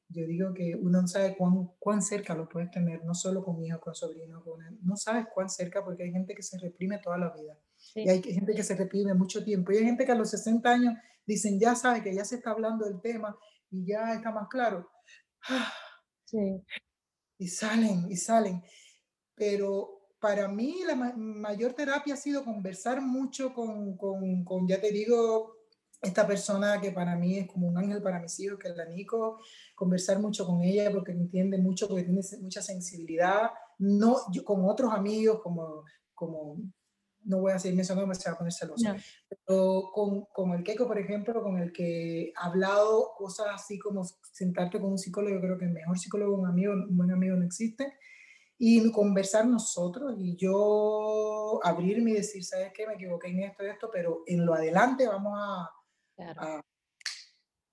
yo 0.10 0.26
digo 0.26 0.54
que 0.54 0.76
uno 0.76 1.02
no 1.02 1.08
sabe 1.08 1.38
cuán, 1.38 1.72
cuán 1.80 2.02
cerca 2.02 2.34
lo 2.36 2.50
puedes 2.50 2.70
tener, 2.72 3.04
no 3.06 3.14
solo 3.14 3.44
con 3.44 3.64
hijos, 3.64 3.80
con 3.80 3.96
sobrinos, 3.96 4.44
con 4.44 4.60
no 4.82 4.98
sabes 4.98 5.28
cuán 5.34 5.50
cerca 5.50 5.86
porque 5.86 6.04
hay 6.04 6.12
gente 6.12 6.34
que 6.36 6.44
se 6.44 6.58
reprime 6.58 6.98
toda 6.98 7.18
la 7.18 7.30
vida. 7.30 7.58
Y 7.96 8.10
hay 8.10 8.22
gente 8.22 8.54
que 8.54 8.64
se 8.64 8.76
reprime 8.76 9.14
mucho 9.14 9.44
tiempo. 9.44 9.72
Y 9.72 9.78
hay 9.78 9.86
gente 9.86 10.06
que 10.06 10.12
a 10.12 10.16
los 10.16 10.32
60 10.32 10.70
años 10.70 10.94
dicen, 11.26 11.60
ya 11.60 11.76
sabe 11.76 12.04
que 12.04 12.14
ya 12.14 12.26
se 12.26 12.36
está 12.36 12.52
hablando 12.52 12.86
del 12.86 13.00
tema 13.02 13.38
y 13.70 13.86
ya 13.86 14.14
está 14.14 14.32
más 14.32 14.48
claro. 14.50 14.90
¡Ah! 16.34 16.82
Y 17.38 17.48
salen, 17.48 18.06
y 18.10 18.16
salen. 18.16 18.64
Pero 19.36 20.02
para 20.20 20.48
mí 20.48 20.82
la 20.86 20.96
mayor 20.96 21.74
terapia 21.74 22.14
ha 22.14 22.18
sido 22.18 22.44
conversar 22.44 23.02
mucho 23.02 23.54
con, 23.54 23.98
con, 23.98 24.44
con, 24.44 24.68
ya 24.68 24.80
te 24.80 24.92
digo, 24.92 25.56
esta 26.02 26.28
persona 26.28 26.80
que 26.82 26.92
para 26.92 27.16
mí 27.16 27.38
es 27.38 27.48
como 27.48 27.68
un 27.68 27.78
ángel 27.78 28.02
para 28.02 28.20
mis 28.20 28.40
hijos, 28.40 28.60
que 28.60 28.70
es 28.70 28.76
la 28.76 28.86
Nico, 28.86 29.40
conversar 29.76 30.20
mucho 30.20 30.46
con 30.46 30.64
ella 30.64 30.92
porque 30.92 31.12
entiende 31.12 31.58
mucho, 31.58 31.88
porque 31.88 32.04
tiene 32.04 32.22
mucha 32.42 32.62
sensibilidad, 32.62 33.52
no 33.80 34.18
yo, 34.32 34.44
con 34.44 34.64
otros 34.66 34.92
amigos 34.94 35.42
como, 35.42 35.84
como 36.14 36.58
no 37.24 37.40
voy 37.40 37.52
a 37.52 37.60
seguir 37.60 37.78
mencionando, 37.78 38.08
me 38.08 38.16
se 38.16 38.30
va 38.30 38.36
a 38.36 38.38
poner 38.38 38.54
celoso. 38.54 38.94
Pero 39.30 39.90
con, 39.94 40.26
con, 40.26 40.52
el 40.52 40.64
Keiko, 40.64 40.88
por 40.88 40.98
ejemplo, 40.98 41.42
con 41.44 41.58
el 41.60 41.72
que 41.72 42.22
he 42.22 42.34
hablado 42.36 43.12
cosas 43.18 43.48
así 43.54 43.78
como 43.80 44.04
sentarte 44.04 44.80
con 44.80 44.92
un 44.92 44.98
psicólogo, 44.98 45.36
yo 45.36 45.42
creo 45.42 45.58
que 45.58 45.66
el 45.66 45.72
mejor 45.72 45.98
psicólogo, 45.98 46.36
un 46.36 46.48
amigo, 46.48 46.74
un 46.74 46.98
buen 46.98 47.12
amigo 47.12 47.36
no 47.36 47.46
existe, 47.46 47.94
y 48.64 48.92
conversar 48.92 49.48
nosotros 49.48 50.14
y 50.20 50.36
yo 50.36 51.60
abrirme 51.64 52.12
y 52.12 52.16
decir, 52.16 52.44
¿sabes 52.44 52.72
qué? 52.74 52.86
Me 52.86 52.94
equivoqué 52.94 53.30
en 53.30 53.40
esto 53.40 53.64
y 53.64 53.70
esto, 53.70 53.90
pero 53.92 54.22
en 54.28 54.46
lo 54.46 54.54
adelante 54.54 55.08
vamos 55.08 55.34
a, 55.36 55.72
a, 56.38 56.62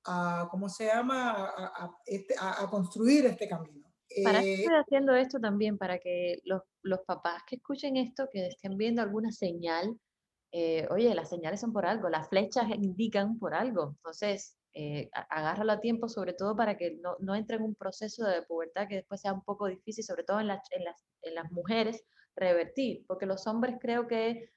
a, 0.06 0.48
¿cómo 0.50 0.68
se 0.70 0.86
llama? 0.86 1.52
A, 1.54 1.90
este, 2.06 2.34
a, 2.40 2.66
construir 2.70 3.26
este 3.26 3.46
camino. 3.46 3.87
¿Para 4.24 4.42
eh, 4.42 4.54
estoy 4.54 4.74
haciendo 4.74 5.14
esto 5.14 5.38
también? 5.38 5.78
Para 5.78 5.98
que 5.98 6.40
los, 6.44 6.62
los, 6.82 7.00
papás 7.00 7.42
que 7.46 7.56
escuchen 7.56 7.96
esto, 7.96 8.28
que 8.30 8.46
estén 8.46 8.76
viendo 8.76 9.02
alguna 9.02 9.30
señal, 9.30 9.98
eh, 10.52 10.86
oye, 10.90 11.14
las 11.14 11.28
señales 11.28 11.60
son 11.60 11.72
por 11.72 11.86
algo, 11.86 12.08
las 12.08 12.28
flechas 12.28 12.68
indican 12.70 13.38
por 13.38 13.54
algo. 13.54 13.94
Entonces, 13.96 14.56
eh, 14.74 15.10
agárralo 15.12 15.72
a 15.72 15.80
tiempo, 15.80 16.08
sobre 16.08 16.32
todo 16.32 16.56
para 16.56 16.76
que 16.76 16.96
no, 17.02 17.16
no, 17.20 17.34
entre 17.34 17.56
en 17.56 17.64
un 17.64 17.74
proceso 17.74 18.24
de 18.24 18.42
pubertad 18.42 18.88
que 18.88 18.96
después 18.96 19.20
sea 19.20 19.32
un 19.32 19.42
poco 19.42 19.66
difícil, 19.66 20.04
sobre 20.04 20.24
todo 20.24 20.40
en, 20.40 20.50
en, 20.50 20.84
las, 20.84 21.04
en 21.22 21.34
las 21.34 21.50
mujeres, 21.52 22.04
revertir. 22.34 23.04
Porque 23.06 23.26
los 23.26 23.46
hombres 23.46 23.76
creo 23.80 24.06
que, 24.06 24.52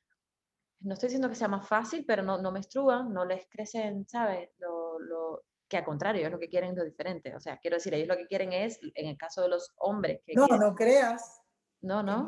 no 0.82 0.94
estoy 0.94 1.08
diciendo 1.08 1.30
que 1.30 1.36
sea 1.36 1.48
más 1.48 1.68
fácil, 1.68 2.06
pero 2.06 2.24
no, 2.24 2.42
no 2.42 2.52
menstruan, 2.52 3.14
no 3.14 3.26
les 3.26 3.48
crecen, 3.50 4.08
¿sabes? 4.08 4.50
Lo, 4.60 5.00
lo, 5.00 5.44
que 5.72 5.78
al 5.78 5.86
contrario, 5.86 6.20
ellos 6.20 6.34
lo 6.34 6.40
que 6.40 6.50
quieren 6.50 6.72
es 6.72 6.78
lo 6.78 6.84
diferente. 6.84 7.34
O 7.34 7.40
sea, 7.40 7.58
quiero 7.58 7.78
decir, 7.78 7.94
ellos 7.94 8.10
lo 8.10 8.18
que 8.18 8.28
quieren 8.28 8.52
es, 8.52 8.78
en 8.94 9.08
el 9.08 9.18
caso 9.18 9.42
de 9.42 9.48
los 9.48 9.72
hombres... 9.78 10.20
Que 10.26 10.34
no, 10.36 10.46
no 10.48 10.76
creas. 10.76 11.42
No, 11.80 12.04
no. 12.04 12.28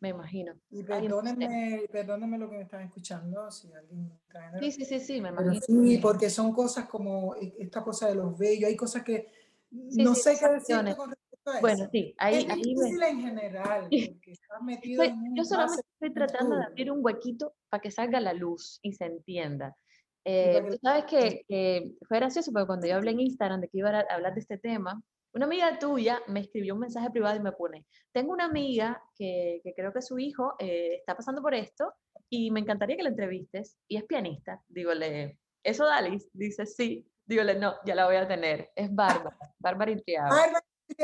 Me 0.00 0.08
imagino. 0.08 0.54
Y 0.70 0.82
perdónenme, 0.82 1.84
perdónenme 1.92 2.38
lo 2.38 2.48
que 2.48 2.56
me 2.56 2.62
están 2.62 2.82
escuchando, 2.82 3.50
si 3.50 3.70
alguien 3.72 4.10
está 4.22 4.58
Sí, 4.60 4.72
sí, 4.72 4.84
sí, 4.86 5.00
sí, 5.00 5.20
me 5.20 5.28
imagino. 5.28 5.60
sí, 5.60 5.98
porque 5.98 6.30
son 6.30 6.52
cosas 6.52 6.88
como 6.88 7.34
e, 7.34 7.54
esta 7.58 7.82
cosa 7.82 8.08
de 8.08 8.14
los 8.14 8.38
bellos, 8.38 8.68
hay 8.68 8.76
cosas 8.76 9.02
que 9.02 9.28
no 9.70 10.14
sé 10.14 10.38
qué 10.38 10.48
decir 10.48 10.96
con 10.96 11.10
respecto 11.10 11.50
a 11.50 11.52
eso. 11.52 11.60
Bueno, 11.60 11.88
sí, 11.92 12.14
ahí, 12.16 12.46
es 12.48 12.54
difícil 12.54 13.02
en 13.02 13.20
general, 13.20 13.88
porque 14.14 14.32
estás 14.32 14.62
metido 14.62 15.02
en 15.02 15.18
un 15.18 15.36
Yo 15.36 15.44
solamente 15.44 15.82
estoy 16.00 16.14
tratando 16.14 16.56
de 16.56 16.64
abrir 16.64 16.92
un 16.92 17.04
huequito 17.04 17.54
para 17.68 17.82
que 17.82 17.90
salga 17.90 18.20
la 18.20 18.32
luz 18.32 18.78
y 18.82 18.92
se 18.92 19.04
entienda. 19.04 19.76
Eh, 20.24 20.62
tú 20.68 20.76
sabes 20.82 21.04
que, 21.04 21.44
que, 21.48 21.92
fue 22.06 22.18
gracioso 22.18 22.52
porque 22.52 22.66
cuando 22.66 22.86
yo 22.86 22.96
hablé 22.96 23.12
en 23.12 23.20
Instagram 23.20 23.60
de 23.60 23.68
que 23.68 23.78
iba 23.78 23.90
a 23.90 24.14
hablar 24.14 24.34
de 24.34 24.40
este 24.40 24.58
tema, 24.58 25.00
una 25.34 25.46
amiga 25.46 25.78
tuya 25.78 26.20
me 26.26 26.40
escribió 26.40 26.74
un 26.74 26.80
mensaje 26.80 27.10
privado 27.10 27.36
y 27.36 27.40
me 27.40 27.52
pone, 27.52 27.86
tengo 28.12 28.32
una 28.32 28.46
amiga 28.46 29.02
que, 29.14 29.60
que 29.62 29.74
creo 29.74 29.92
que 29.92 30.02
su 30.02 30.18
hijo 30.18 30.54
eh, 30.58 30.96
está 30.98 31.14
pasando 31.14 31.42
por 31.42 31.54
esto 31.54 31.92
y 32.30 32.50
me 32.50 32.60
encantaría 32.60 32.96
que 32.96 33.02
la 33.02 33.10
entrevistes 33.10 33.78
y 33.88 33.96
es 33.96 34.04
pianista. 34.04 34.62
Dígole, 34.68 35.38
¿eso 35.62 35.84
Dalis? 35.84 36.28
Dice, 36.32 36.66
sí. 36.66 37.06
Dígole, 37.24 37.58
no, 37.58 37.74
ya 37.84 37.94
la 37.94 38.06
voy 38.06 38.16
a 38.16 38.26
tener. 38.26 38.70
Es 38.74 38.94
Bárbara, 38.94 39.36
Bárbara 39.58 39.90
Intriago. 39.90 40.30
Bárbara 40.30 40.64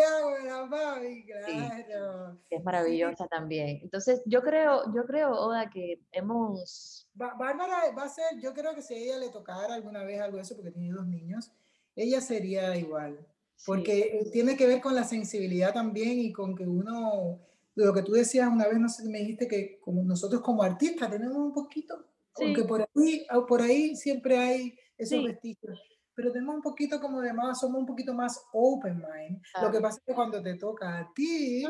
Claro. 1.44 2.38
es 2.50 2.64
maravillosa 2.64 3.26
también. 3.26 3.80
Entonces, 3.82 4.22
yo 4.26 4.42
creo, 4.42 4.82
yo 4.94 5.04
creo, 5.04 5.32
Oda, 5.32 5.70
que 5.70 6.00
hemos... 6.12 7.08
Bárbara 7.14 7.92
va 7.96 8.04
a 8.04 8.08
ser, 8.08 8.40
yo 8.40 8.52
creo 8.54 8.74
que 8.74 8.82
si 8.82 8.94
a 8.94 8.96
ella 8.96 9.18
le 9.18 9.28
tocara 9.28 9.74
alguna 9.74 10.02
vez 10.02 10.20
algo 10.20 10.36
de 10.36 10.42
eso, 10.42 10.56
porque 10.56 10.72
tiene 10.72 10.92
dos 10.92 11.06
niños, 11.06 11.52
ella 11.94 12.20
sería 12.20 12.76
igual. 12.76 13.24
Porque 13.66 14.28
tiene 14.32 14.56
que 14.56 14.66
ver 14.66 14.80
con 14.80 14.94
la 14.94 15.04
sensibilidad 15.04 15.72
también 15.72 16.18
y 16.18 16.32
con 16.32 16.56
que 16.56 16.66
uno, 16.66 17.38
lo 17.74 17.94
que 17.94 18.02
tú 18.02 18.12
decías 18.12 18.48
una 18.50 18.66
vez, 18.66 18.78
no 18.78 18.88
sé, 18.88 19.04
me 19.08 19.18
dijiste 19.18 19.46
que 19.46 19.78
como 19.80 20.02
nosotros 20.02 20.40
como 20.40 20.62
artistas 20.62 21.10
tenemos 21.10 21.36
un 21.36 21.52
poquito, 21.52 22.04
porque 22.34 22.64
por 22.64 22.82
ahí, 22.82 23.26
por 23.46 23.62
ahí 23.62 23.94
siempre 23.94 24.36
hay 24.38 24.78
esos 24.98 25.22
vestigios 25.22 25.78
pero 26.14 26.32
tenemos 26.32 26.56
un 26.56 26.62
poquito 26.62 27.00
como 27.00 27.20
de 27.20 27.32
más, 27.32 27.60
somos 27.60 27.80
un 27.80 27.86
poquito 27.86 28.14
más 28.14 28.40
open 28.52 28.96
mind. 28.98 29.42
Lo 29.60 29.70
que 29.70 29.80
pasa 29.80 29.98
es 29.98 30.04
que 30.04 30.14
cuando 30.14 30.42
te 30.42 30.54
toca 30.54 30.98
a 30.98 31.12
ti, 31.14 31.64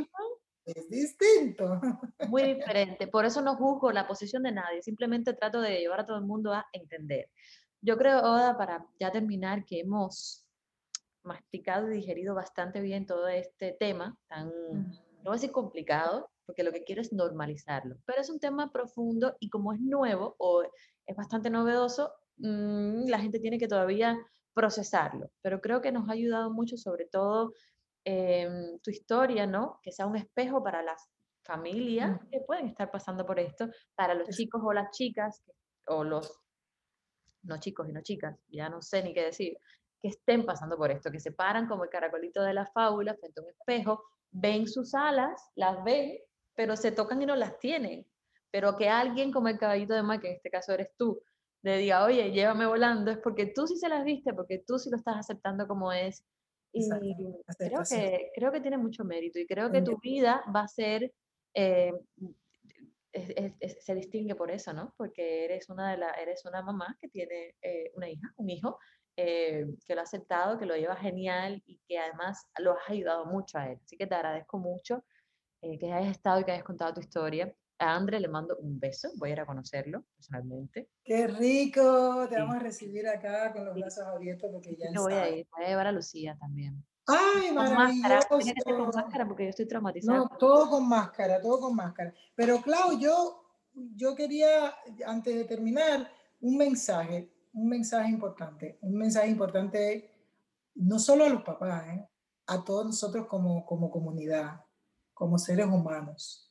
es 0.64 0.88
distinto. 0.88 1.80
Muy 2.28 2.42
diferente. 2.54 3.06
Por 3.06 3.24
eso 3.24 3.42
no 3.42 3.56
juzgo 3.56 3.92
la 3.92 4.06
posición 4.06 4.42
de 4.42 4.52
nadie, 4.52 4.82
simplemente 4.82 5.34
trato 5.34 5.60
de 5.60 5.78
llevar 5.78 6.00
a 6.00 6.06
todo 6.06 6.18
el 6.18 6.24
mundo 6.24 6.52
a 6.52 6.66
entender. 6.72 7.30
Yo 7.80 7.98
creo, 7.98 8.20
Oda, 8.20 8.56
para 8.56 8.86
ya 8.98 9.12
terminar, 9.12 9.64
que 9.64 9.80
hemos 9.80 10.46
masticado 11.22 11.90
y 11.90 11.96
digerido 11.96 12.34
bastante 12.34 12.80
bien 12.80 13.06
todo 13.06 13.28
este 13.28 13.72
tema, 13.78 14.16
tan, 14.28 14.48
no 14.48 15.24
voy 15.24 15.32
a 15.32 15.32
decir 15.32 15.52
complicado, 15.52 16.30
porque 16.46 16.62
lo 16.62 16.72
que 16.72 16.84
quiero 16.84 17.00
es 17.00 17.12
normalizarlo, 17.12 17.96
pero 18.04 18.20
es 18.20 18.30
un 18.30 18.40
tema 18.40 18.70
profundo 18.70 19.36
y 19.40 19.48
como 19.48 19.72
es 19.72 19.80
nuevo 19.80 20.34
o 20.38 20.62
es 21.06 21.16
bastante 21.16 21.50
novedoso, 21.50 22.12
mm, 22.36 23.06
la 23.08 23.18
gente 23.18 23.40
tiene 23.40 23.58
que 23.58 23.68
todavía 23.68 24.18
procesarlo, 24.54 25.30
pero 25.42 25.60
creo 25.60 25.80
que 25.80 25.92
nos 25.92 26.08
ha 26.08 26.12
ayudado 26.12 26.50
mucho, 26.50 26.76
sobre 26.76 27.06
todo 27.06 27.52
em, 28.04 28.78
tu 28.80 28.90
historia, 28.90 29.46
¿no? 29.46 29.80
Que 29.82 29.92
sea 29.92 30.06
un 30.06 30.16
espejo 30.16 30.62
para 30.62 30.82
las 30.82 31.08
familias 31.44 32.20
que 32.30 32.40
pueden 32.40 32.68
estar 32.68 32.90
pasando 32.90 33.26
por 33.26 33.38
esto, 33.38 33.68
para 33.94 34.14
los 34.14 34.28
chicos 34.30 34.62
o 34.64 34.72
las 34.72 34.90
chicas, 34.90 35.42
o 35.86 36.04
los, 36.04 36.40
no 37.42 37.58
chicos 37.58 37.88
y 37.88 37.92
no 37.92 38.00
chicas, 38.02 38.38
ya 38.48 38.68
no 38.68 38.80
sé 38.80 39.02
ni 39.02 39.12
qué 39.12 39.24
decir, 39.24 39.56
que 40.00 40.08
estén 40.08 40.44
pasando 40.44 40.76
por 40.76 40.90
esto, 40.90 41.10
que 41.10 41.20
se 41.20 41.32
paran 41.32 41.66
como 41.66 41.84
el 41.84 41.90
caracolito 41.90 42.42
de 42.42 42.54
la 42.54 42.66
fábula 42.66 43.14
frente 43.14 43.40
a 43.40 43.44
un 43.44 43.50
espejo, 43.50 44.04
ven 44.30 44.66
sus 44.66 44.94
alas, 44.94 45.50
las 45.54 45.82
ven, 45.84 46.18
pero 46.54 46.76
se 46.76 46.92
tocan 46.92 47.22
y 47.22 47.26
no 47.26 47.36
las 47.36 47.58
tienen. 47.58 48.06
Pero 48.50 48.76
que 48.76 48.88
alguien 48.88 49.32
como 49.32 49.48
el 49.48 49.58
caballito 49.58 49.94
de 49.94 50.02
mar, 50.02 50.20
que 50.20 50.28
en 50.28 50.36
este 50.36 50.50
caso 50.50 50.72
eres 50.72 50.90
tú, 50.96 51.20
le 51.64 51.78
diga, 51.78 52.04
oye, 52.04 52.30
llévame 52.30 52.66
volando, 52.66 53.10
es 53.10 53.18
porque 53.18 53.46
tú 53.46 53.66
sí 53.66 53.76
se 53.76 53.88
las 53.88 54.04
viste, 54.04 54.34
porque 54.34 54.62
tú 54.66 54.78
sí 54.78 54.90
lo 54.90 54.96
estás 54.96 55.16
aceptando 55.16 55.66
como 55.66 55.92
es. 55.92 56.22
Y 56.72 56.86
creo 57.58 57.82
que, 57.88 58.30
creo 58.34 58.52
que 58.52 58.60
tiene 58.60 58.76
mucho 58.76 59.04
mérito 59.04 59.38
y 59.38 59.46
creo 59.46 59.72
que 59.72 59.80
tu 59.80 59.98
vida 59.98 60.44
va 60.54 60.62
a 60.62 60.68
ser, 60.68 61.10
eh, 61.54 61.92
se 63.78 63.94
distingue 63.94 64.34
por 64.34 64.50
eso, 64.50 64.74
¿no? 64.74 64.92
Porque 64.98 65.46
eres 65.46 65.70
una, 65.70 65.92
de 65.92 65.98
la, 65.98 66.10
eres 66.10 66.44
una 66.44 66.60
mamá 66.60 66.98
que 67.00 67.08
tiene 67.08 67.54
eh, 67.62 67.92
una 67.94 68.10
hija, 68.10 68.30
un 68.36 68.50
hijo, 68.50 68.78
eh, 69.16 69.64
que 69.86 69.94
lo 69.94 70.00
ha 70.00 70.04
aceptado, 70.04 70.58
que 70.58 70.66
lo 70.66 70.76
lleva 70.76 70.96
genial 70.96 71.62
y 71.64 71.80
que 71.88 71.98
además 71.98 72.46
lo 72.58 72.72
has 72.72 72.90
ayudado 72.90 73.24
mucho 73.24 73.56
a 73.56 73.70
él. 73.70 73.78
Así 73.82 73.96
que 73.96 74.06
te 74.06 74.14
agradezco 74.16 74.58
mucho 74.58 75.02
que 75.62 75.90
hayas 75.90 76.10
estado 76.10 76.40
y 76.40 76.44
que 76.44 76.52
hayas 76.52 76.64
contado 76.64 76.92
tu 76.92 77.00
historia. 77.00 77.54
A 77.78 77.96
André 77.96 78.20
le 78.20 78.28
mando 78.28 78.56
un 78.58 78.78
beso, 78.78 79.10
voy 79.16 79.30
a 79.30 79.32
ir 79.32 79.40
a 79.40 79.46
conocerlo 79.46 80.04
personalmente. 80.14 80.90
¡Qué 81.02 81.26
rico! 81.26 82.26
Te 82.28 82.38
vamos 82.38 82.56
a 82.56 82.60
recibir 82.60 83.06
acá 83.08 83.52
con 83.52 83.64
los 83.64 83.74
brazos 83.74 84.04
abiertos 84.06 84.48
porque 84.52 84.76
ya 84.76 84.90
no 84.92 85.02
voy 85.02 85.14
a 85.14 85.28
ir, 85.28 85.46
voy 85.56 85.64
a 85.64 85.68
llevar 85.68 85.88
a 85.88 85.92
Lucía 85.92 86.36
también. 86.38 86.84
¡Ay, 87.06 87.52
maravilloso! 87.52 88.38
Que 88.38 88.44
ser 88.44 88.54
con 88.64 88.90
máscara 88.94 89.26
porque 89.26 89.44
yo 89.44 89.50
estoy 89.50 89.66
traumatizada. 89.66 90.18
No, 90.18 90.28
todo 90.38 90.70
con 90.70 90.88
máscara, 90.88 91.40
todo 91.40 91.60
con 91.60 91.74
máscara. 91.74 92.14
Pero, 92.34 92.62
Clau, 92.62 92.98
yo, 92.98 93.44
yo 93.74 94.14
quería, 94.14 94.72
antes 95.06 95.34
de 95.34 95.44
terminar, 95.44 96.08
un 96.40 96.56
mensaje, 96.56 97.28
un 97.52 97.68
mensaje 97.68 98.08
importante. 98.08 98.78
Un 98.82 98.96
mensaje 98.96 99.28
importante 99.28 100.10
no 100.76 100.98
solo 100.98 101.24
a 101.24 101.28
los 101.28 101.42
papás, 101.42 101.88
¿eh? 101.88 102.08
a 102.46 102.64
todos 102.64 102.86
nosotros 102.86 103.26
como, 103.26 103.66
como 103.66 103.90
comunidad, 103.90 104.64
como 105.12 105.38
seres 105.38 105.66
humanos 105.66 106.43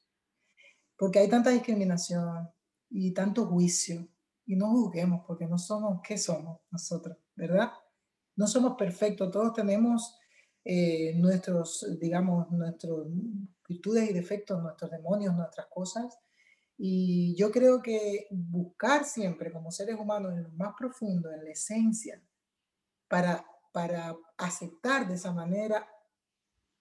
porque 0.98 1.20
hay 1.20 1.30
tanta 1.30 1.50
discriminación 1.50 2.50
y 2.90 3.12
tanto 3.12 3.46
juicio. 3.46 4.08
Y 4.46 4.56
no 4.56 4.70
juzguemos 4.72 5.24
porque 5.26 5.48
no 5.48 5.58
somos, 5.58 6.02
¿qué 6.04 6.18
somos 6.18 6.60
nosotros? 6.70 7.18
¿Verdad? 7.36 7.72
No 8.36 8.48
somos 8.48 8.76
perfectos, 8.78 9.32
todos 9.32 9.54
tenemos 9.54 10.18
eh, 10.66 11.14
nuestros, 11.16 11.86
digamos, 12.00 12.50
nuestras 12.52 12.92
virtudes 13.68 14.10
y 14.10 14.14
defectos, 14.14 14.62
nuestros 14.62 14.92
demonios, 14.92 15.36
nuestras 15.36 15.68
cosas. 15.68 16.18
Y 16.78 17.36
yo 17.36 17.52
creo 17.52 17.82
que 17.82 18.28
buscar 18.32 19.06
siempre 19.06 19.52
como 19.52 19.72
seres 19.72 19.98
humanos 20.00 20.34
en 20.34 20.44
lo 20.44 20.50
más 20.50 20.74
profundo, 20.78 21.32
en 21.32 21.44
la 21.44 21.52
esencia, 21.52 22.22
para, 23.08 23.46
para 23.72 24.16
aceptar 24.38 25.08
de 25.08 25.16
esa 25.16 25.32
manera 25.32 25.88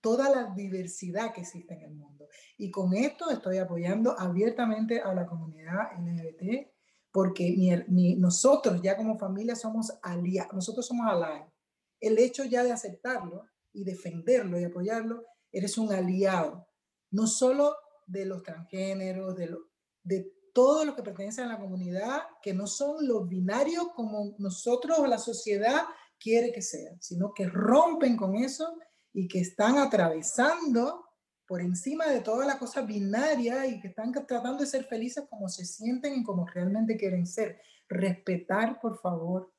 toda 0.02 0.28
la 0.28 0.52
diversidad 0.54 1.32
que 1.32 1.40
existe 1.40 1.74
en 1.74 1.82
el 1.82 1.94
mundo. 1.94 2.28
Y 2.58 2.70
con 2.70 2.92
esto 2.92 3.30
estoy 3.30 3.58
apoyando 3.58 4.18
abiertamente 4.18 5.00
a 5.00 5.14
la 5.14 5.26
comunidad 5.26 5.92
LGBT, 5.98 6.68
porque 7.10 7.84
nosotros 8.18 8.82
ya 8.82 8.96
como 8.96 9.18
familia 9.18 9.54
somos 9.54 9.92
aliados, 10.02 10.52
nosotros 10.52 10.86
somos 10.86 11.06
aliados. 11.06 11.52
El 12.00 12.18
hecho 12.18 12.44
ya 12.44 12.64
de 12.64 12.72
aceptarlo 12.72 13.46
y 13.72 13.84
defenderlo 13.84 14.58
y 14.58 14.64
apoyarlo, 14.64 15.24
eres 15.52 15.78
un 15.78 15.92
aliado, 15.92 16.66
no 17.10 17.26
solo 17.26 17.74
de 18.06 18.26
los 18.26 18.42
transgéneros, 18.42 19.36
de, 19.36 19.46
lo, 19.46 19.58
de 20.02 20.32
todo 20.52 20.84
lo 20.84 20.96
que 20.96 21.02
pertenece 21.02 21.42
a 21.42 21.46
la 21.46 21.60
comunidad, 21.60 22.22
que 22.42 22.54
no 22.54 22.66
son 22.66 23.06
los 23.06 23.28
binarios 23.28 23.88
como 23.94 24.34
nosotros 24.38 24.98
o 24.98 25.06
la 25.06 25.18
sociedad 25.18 25.82
quiere 26.18 26.52
que 26.52 26.62
sean, 26.62 27.00
sino 27.00 27.32
que 27.34 27.46
rompen 27.46 28.16
con 28.16 28.36
eso 28.36 28.76
y 29.12 29.28
que 29.28 29.40
están 29.40 29.78
atravesando 29.78 31.04
por 31.46 31.60
encima 31.60 32.06
de 32.06 32.20
toda 32.20 32.46
la 32.46 32.58
cosa 32.58 32.82
binaria 32.82 33.66
y 33.66 33.80
que 33.80 33.88
están 33.88 34.12
tratando 34.12 34.58
de 34.58 34.66
ser 34.66 34.84
felices 34.84 35.24
como 35.28 35.48
se 35.48 35.64
sienten 35.64 36.14
y 36.14 36.22
como 36.22 36.46
realmente 36.46 36.96
quieren 36.96 37.26
ser. 37.26 37.60
Respetar, 37.88 38.80
por 38.80 38.98
favor, 39.00 39.52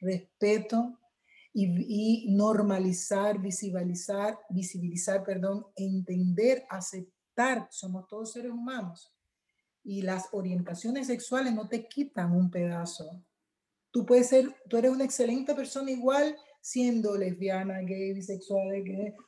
respeto 0.00 0.98
y, 1.52 2.32
normalizar, 2.34 3.40
visibilizar, 3.40 4.38
visibilizar, 4.50 5.24
perdón, 5.24 5.66
entender, 5.76 6.64
aceptar, 6.70 7.68
somos 7.70 8.06
todos 8.06 8.32
seres 8.32 8.52
humanos. 8.52 9.12
Y 9.84 10.02
las 10.02 10.28
orientaciones 10.32 11.08
sexuales 11.08 11.52
no 11.52 11.68
te 11.68 11.88
quitan 11.88 12.32
un 12.32 12.50
pedazo. 12.50 13.22
Tú 13.90 14.06
puedes 14.06 14.28
ser, 14.28 14.54
tú 14.68 14.76
eres 14.76 14.92
una 14.92 15.04
excelente 15.04 15.54
persona 15.54 15.90
igual 15.90 16.36
siendo 16.62 17.18
lesbiana, 17.18 17.80
gay, 17.80 18.14
bisexual, 18.14 18.84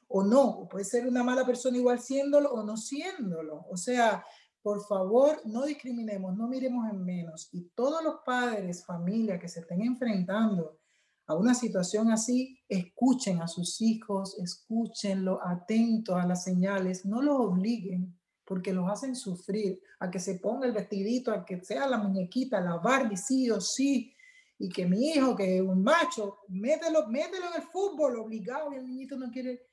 o 0.08 0.22
no, 0.22 0.68
puede 0.70 0.84
ser 0.84 1.06
una 1.06 1.24
mala 1.24 1.44
persona 1.44 1.76
igual 1.76 1.98
siéndolo 1.98 2.50
o 2.52 2.62
no 2.62 2.76
siéndolo. 2.76 3.66
O 3.68 3.76
sea, 3.76 4.24
por 4.62 4.86
favor, 4.86 5.42
no 5.44 5.66
discriminemos, 5.66 6.36
no 6.36 6.46
miremos 6.48 6.88
en 6.90 7.04
menos. 7.04 7.50
Y 7.52 7.68
todos 7.74 8.02
los 8.02 8.20
padres, 8.24 8.86
familia 8.86 9.38
que 9.38 9.48
se 9.48 9.60
estén 9.60 9.82
enfrentando 9.82 10.78
a 11.26 11.34
una 11.34 11.54
situación 11.54 12.10
así, 12.10 12.58
escuchen 12.68 13.42
a 13.42 13.48
sus 13.48 13.82
hijos, 13.82 14.38
escúchenlo, 14.38 15.40
atentos 15.44 16.16
a 16.16 16.26
las 16.26 16.44
señales, 16.44 17.04
no 17.04 17.20
los 17.20 17.36
obliguen 17.40 18.16
porque 18.46 18.72
los 18.72 18.88
hacen 18.90 19.16
sufrir, 19.16 19.80
a 19.98 20.10
que 20.10 20.20
se 20.20 20.38
ponga 20.38 20.66
el 20.66 20.72
vestidito, 20.72 21.32
a 21.32 21.44
que 21.44 21.64
sea 21.64 21.88
la 21.88 21.98
muñequita, 21.98 22.60
la 22.60 22.76
Barbie, 22.76 23.16
sí 23.16 23.50
o 23.50 23.60
sí, 23.60 24.13
y 24.58 24.68
que 24.68 24.86
mi 24.86 25.10
hijo, 25.10 25.34
que 25.34 25.56
es 25.56 25.62
un 25.62 25.82
macho, 25.82 26.40
mételo, 26.48 27.08
mételo 27.08 27.48
en 27.48 27.62
el 27.62 27.68
fútbol 27.68 28.18
obligado 28.18 28.72
y 28.72 28.76
el 28.76 28.86
niñito 28.86 29.16
no 29.16 29.30
quiere, 29.30 29.66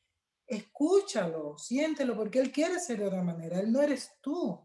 escúchalo, 0.48 1.58
siéntelo, 1.58 2.16
porque 2.16 2.40
él 2.40 2.52
quiere 2.52 2.80
ser 2.80 3.00
de 3.00 3.06
otra 3.06 3.24
manera, 3.24 3.60
él 3.60 3.72
no 3.72 3.82
eres 3.82 4.12
tú. 4.22 4.60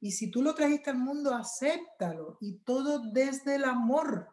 Y 0.00 0.12
si 0.12 0.30
tú 0.30 0.42
lo 0.42 0.54
trajiste 0.54 0.90
al 0.90 0.98
mundo, 0.98 1.34
acéptalo 1.34 2.38
y 2.40 2.58
todo 2.60 3.10
desde 3.12 3.56
el 3.56 3.64
amor, 3.64 4.28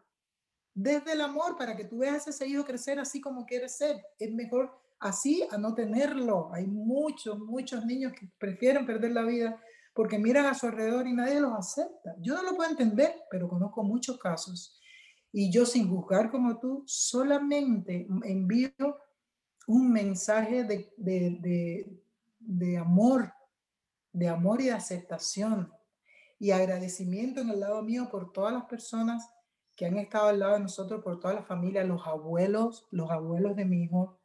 desde 0.72 1.12
el 1.12 1.20
amor, 1.20 1.56
para 1.56 1.76
que 1.76 1.84
tú 1.84 1.98
veas 1.98 2.26
a 2.26 2.30
ese 2.30 2.46
hijo 2.46 2.64
crecer 2.64 2.98
así 3.00 3.20
como 3.20 3.44
quiere 3.44 3.68
ser. 3.68 4.00
Es 4.18 4.32
mejor 4.32 4.70
así 5.00 5.46
a 5.50 5.58
no 5.58 5.74
tenerlo. 5.74 6.50
Hay 6.52 6.66
muchos, 6.66 7.38
muchos 7.38 7.84
niños 7.84 8.12
que 8.12 8.30
prefieren 8.38 8.86
perder 8.86 9.12
la 9.12 9.22
vida 9.22 9.60
porque 9.92 10.18
miran 10.18 10.46
a 10.46 10.54
su 10.54 10.66
alrededor 10.66 11.06
y 11.08 11.14
nadie 11.14 11.40
los 11.40 11.52
acepta. 11.52 12.14
Yo 12.20 12.34
no 12.34 12.42
lo 12.42 12.54
puedo 12.54 12.70
entender, 12.70 13.14
pero 13.30 13.48
conozco 13.48 13.82
muchos 13.82 14.18
casos 14.18 14.78
y 15.38 15.50
yo 15.50 15.66
sin 15.66 15.86
juzgar 15.86 16.30
como 16.30 16.58
tú, 16.58 16.82
solamente 16.86 18.06
envío 18.24 18.70
un 19.66 19.92
mensaje 19.92 20.64
de, 20.64 20.94
de, 20.96 22.00
de, 22.40 22.78
amor, 22.78 23.34
de 24.14 24.30
amor 24.30 24.62
y 24.62 24.68
de 24.68 24.72
aceptación 24.72 25.70
y 26.38 26.52
agradecimiento 26.52 27.42
en 27.42 27.50
el 27.50 27.60
lado 27.60 27.82
mío 27.82 28.08
por 28.10 28.32
todas 28.32 28.54
las 28.54 28.64
personas 28.64 29.28
que 29.76 29.84
han 29.84 29.98
estado 29.98 30.28
al 30.28 30.38
lado 30.40 30.54
de 30.54 30.60
nosotros 30.60 31.04
por 31.04 31.20
toda 31.20 31.34
la 31.34 31.42
familia, 31.42 31.84
los 31.84 32.06
abuelos, 32.06 32.86
los 32.90 33.10
abuelos 33.10 33.56
de 33.56 33.66
mi 33.66 33.82
hijo, 33.82 34.18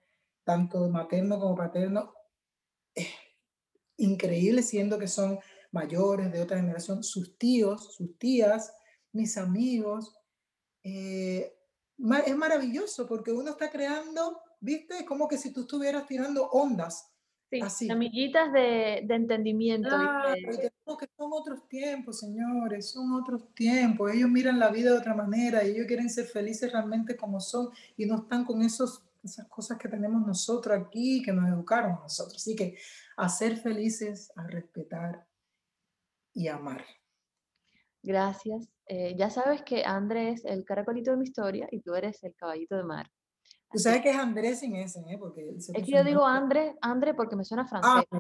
tanto 0.45 0.88
materno 0.88 1.41
como 1.41 1.57
paterno, 1.57 2.13
eh, 2.95 3.09
increíble 3.97 4.63
siendo 4.63 4.97
que 4.97 5.09
son 5.09 5.39
mayores 5.73 6.31
de 6.31 6.41
otra 6.41 6.55
generación, 6.55 7.03
sus 7.03 7.38
tíos, 7.38 7.95
sus 7.95 8.17
tías, 8.17 8.73
mis 9.11 9.38
amigos. 9.38 10.20
Eh, 10.83 11.53
es 12.25 12.35
maravilloso 12.35 13.07
porque 13.07 13.31
uno 13.31 13.51
está 13.51 13.69
creando, 13.69 14.41
viste, 14.59 14.99
es 14.99 15.03
como 15.03 15.27
que 15.27 15.37
si 15.37 15.53
tú 15.53 15.61
estuvieras 15.61 16.07
tirando 16.07 16.49
ondas. 16.49 17.07
Sí, 17.49 17.59
así. 17.61 17.91
amiguitas 17.91 18.51
de, 18.53 19.03
de 19.05 19.15
entendimiento. 19.15 19.89
Claro, 19.89 20.33
que 20.97 21.09
son 21.17 21.31
otros 21.33 21.67
tiempos, 21.67 22.19
señores, 22.19 22.91
son 22.91 23.13
otros 23.13 23.53
tiempos. 23.53 24.13
Ellos 24.13 24.29
miran 24.29 24.57
la 24.57 24.69
vida 24.69 24.91
de 24.91 24.97
otra 24.97 25.13
manera 25.13 25.61
ellos 25.61 25.85
quieren 25.85 26.09
ser 26.09 26.25
felices 26.25 26.71
realmente 26.71 27.17
como 27.17 27.39
son 27.39 27.69
y 27.97 28.05
no 28.05 28.19
están 28.19 28.45
con 28.45 28.61
esos, 28.61 29.03
esas 29.23 29.47
cosas 29.47 29.77
que 29.77 29.89
tenemos 29.89 30.25
nosotros 30.25 30.77
aquí, 30.77 31.21
que 31.21 31.33
nos 31.33 31.49
educaron 31.49 31.91
a 31.91 31.99
nosotros. 31.99 32.37
Así 32.37 32.55
que 32.55 32.77
a 33.17 33.27
ser 33.27 33.57
felices, 33.57 34.31
a 34.35 34.47
respetar 34.47 35.27
y 36.33 36.47
amar. 36.47 36.85
Gracias. 38.03 38.67
Eh, 38.87 39.15
ya 39.17 39.29
sabes 39.29 39.61
que 39.61 39.83
Andrés 39.85 40.43
es 40.43 40.51
el 40.51 40.65
caracolito 40.65 41.11
de 41.11 41.17
mi 41.17 41.23
historia 41.23 41.67
y 41.71 41.81
tú 41.81 41.93
eres 41.93 42.23
el 42.23 42.35
caballito 42.35 42.75
de 42.75 42.83
mar. 42.83 43.07
Tú 43.71 43.79
sabes 43.79 44.01
que 44.01 44.09
es 44.09 44.17
Andrés 44.17 44.59
sin 44.59 44.75
ese, 44.75 44.99
¿eh? 45.07 45.17
Porque 45.17 45.55
es 45.55 45.71
que 45.71 45.91
yo 45.91 46.03
digo 46.03 46.25
André, 46.25 46.75
André 46.81 47.13
porque 47.13 47.37
me 47.37 47.45
suena 47.45 47.65
francés. 47.65 48.05
Ah, 48.11 48.19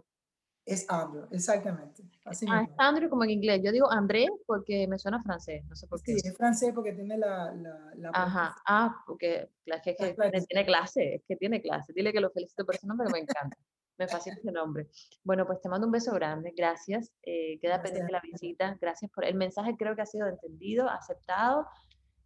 es 0.65 0.89
Andrew, 0.89 1.27
exactamente. 1.31 2.03
Así 2.23 2.45
ah, 2.49 2.63
es 2.63 2.69
Andrew 2.77 3.09
como 3.09 3.23
en 3.25 3.31
inglés. 3.31 3.61
Yo 3.63 3.71
digo 3.71 3.91
André 3.91 4.27
porque 4.45 4.87
me 4.87 4.97
suena 4.97 5.21
francés, 5.21 5.65
no 5.67 5.75
sé 5.75 5.87
por 5.87 6.01
qué. 6.01 6.13
Sí, 6.13 6.27
es 6.27 6.37
francés 6.37 6.71
porque 6.73 6.93
tiene 6.93 7.17
la... 7.17 7.53
la, 7.53 8.11
Ajá, 8.13 8.55
ah, 8.65 9.03
porque 9.05 9.49
es 9.65 9.81
que, 9.81 10.15
tiene 10.47 10.65
clase, 10.65 11.15
es 11.15 11.23
que 11.27 11.35
tiene 11.35 11.61
clase. 11.61 11.91
Dile 11.93 12.13
que 12.13 12.21
lo 12.21 12.29
felicito 12.29 12.65
por 12.65 12.75
ese 12.75 12.87
nombre 12.87 13.07
que 13.07 13.13
me 13.13 13.19
encanta. 13.19 13.57
Me 14.01 14.07
fascina 14.07 14.35
ese 14.35 14.51
nombre. 14.51 14.87
Bueno, 15.23 15.45
pues 15.45 15.61
te 15.61 15.69
mando 15.69 15.87
un 15.87 15.91
beso 15.91 16.13
grande, 16.13 16.53
gracias. 16.55 17.11
Eh, 17.23 17.59
queda 17.59 17.81
pendiente 17.81 18.11
la 18.11 18.21
visita, 18.21 18.77
gracias 18.81 19.11
por 19.11 19.25
el 19.25 19.35
mensaje, 19.35 19.75
creo 19.77 19.95
que 19.95 20.01
ha 20.01 20.05
sido 20.05 20.27
entendido, 20.27 20.89
aceptado. 20.89 21.67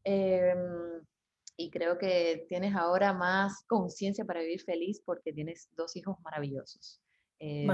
Em, 0.03 1.01
y 1.57 1.69
creo 1.69 1.97
que 1.97 2.45
tienes 2.47 2.75
ahora 2.75 3.13
más 3.13 3.63
conciencia 3.67 4.25
para 4.25 4.41
vivir 4.41 4.61
feliz 4.61 5.01
porque 5.05 5.33
tienes 5.33 5.69
dos 5.75 5.95
hijos 5.95 6.17
maravillosos. 6.23 7.01
Eh, 7.39 7.67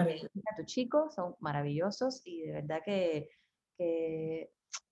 tu 0.57 0.63
chico 0.65 1.09
son 1.11 1.35
maravillosos 1.39 2.21
y 2.25 2.41
de 2.41 2.53
verdad 2.53 2.81
que, 2.83 3.29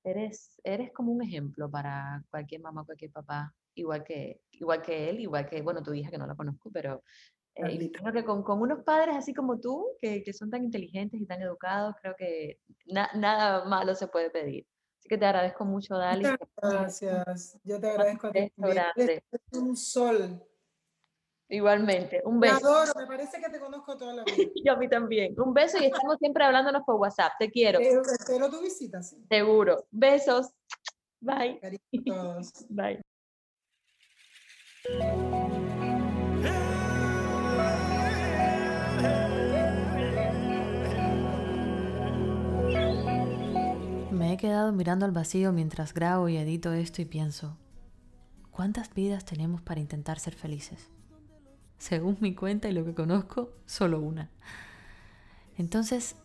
eres, 0.03 0.59
eres 0.63 0.91
como 0.91 1.11
un 1.11 1.23
ejemplo 1.23 1.69
para 1.69 2.23
cualquier 2.29 2.61
mamá, 2.61 2.85
cualquier 2.85 3.11
papá, 3.11 3.53
igual 3.75 4.03
que, 4.03 4.41
igual 4.51 4.81
que 4.81 5.09
él, 5.09 5.19
igual 5.19 5.47
que, 5.47 5.61
bueno, 5.61 5.81
tu 5.81 5.93
hija 5.93 6.11
que 6.11 6.17
no 6.17 6.27
la 6.27 6.35
conozco, 6.35 6.71
pero 6.71 7.03
eh, 7.67 7.91
creo 7.91 8.13
que 8.13 8.23
con, 8.23 8.43
con, 8.43 8.61
unos 8.61 8.83
padres 8.83 9.15
así 9.15 9.33
como 9.33 9.59
tú, 9.59 9.87
que, 9.99 10.23
que, 10.23 10.33
son 10.33 10.49
tan 10.49 10.63
inteligentes 10.63 11.19
y 11.19 11.25
tan 11.25 11.41
educados, 11.41 11.95
creo 12.01 12.15
que 12.17 12.59
nada 12.85 13.65
malo 13.65 13.95
se 13.95 14.07
puede 14.07 14.29
pedir. 14.29 14.65
Así 14.99 15.09
que 15.09 15.17
te 15.17 15.25
agradezco 15.25 15.65
mucho, 15.65 15.97
Dali. 15.97 16.25
gracias. 16.57 17.57
Yo 17.63 17.79
te 17.79 17.89
agradezco 17.89 18.27
a 18.27 18.31
ti. 18.31 18.51
Es 18.97 19.31
un 19.53 19.75
sol. 19.75 20.43
Igualmente, 21.51 22.21
un 22.25 22.39
beso. 22.39 22.59
Te 22.59 22.65
adoro, 22.65 22.91
me 22.95 23.07
parece 23.07 23.41
que 23.41 23.49
te 23.49 23.59
conozco 23.59 23.97
toda 23.97 24.13
la 24.13 24.23
vida. 24.23 24.35
Yo 24.63 24.73
a 24.73 24.75
mí 24.75 24.87
también. 24.87 25.39
Un 25.39 25.51
beso 25.53 25.79
y 25.79 25.85
estamos 25.85 26.17
siempre 26.19 26.43
hablándonos 26.43 26.83
por 26.83 26.95
WhatsApp. 26.95 27.33
Te 27.39 27.49
quiero. 27.49 27.79
espero 27.79 28.51
tu 28.51 28.61
visita, 28.61 29.01
sí. 29.01 29.17
Seguro. 29.27 29.83
Besos. 29.89 30.53
Bye. 31.19 31.59
todos. 32.05 32.53
Bye. 32.69 33.01
Quedado 44.39 44.71
mirando 44.71 45.05
al 45.05 45.11
vacío 45.11 45.51
mientras 45.51 45.93
grabo 45.93 46.29
y 46.29 46.37
edito 46.37 46.71
esto 46.73 47.01
y 47.01 47.05
pienso, 47.05 47.57
¿cuántas 48.49 48.93
vidas 48.93 49.25
tenemos 49.25 49.61
para 49.61 49.81
intentar 49.81 50.17
ser 50.17 50.33
felices? 50.33 50.87
Según 51.77 52.17
mi 52.21 52.33
cuenta 52.33 52.69
y 52.69 52.71
lo 52.71 52.85
que 52.85 52.95
conozco, 52.95 53.51
solo 53.65 53.99
una. 53.99 54.29
Entonces, 55.57 56.15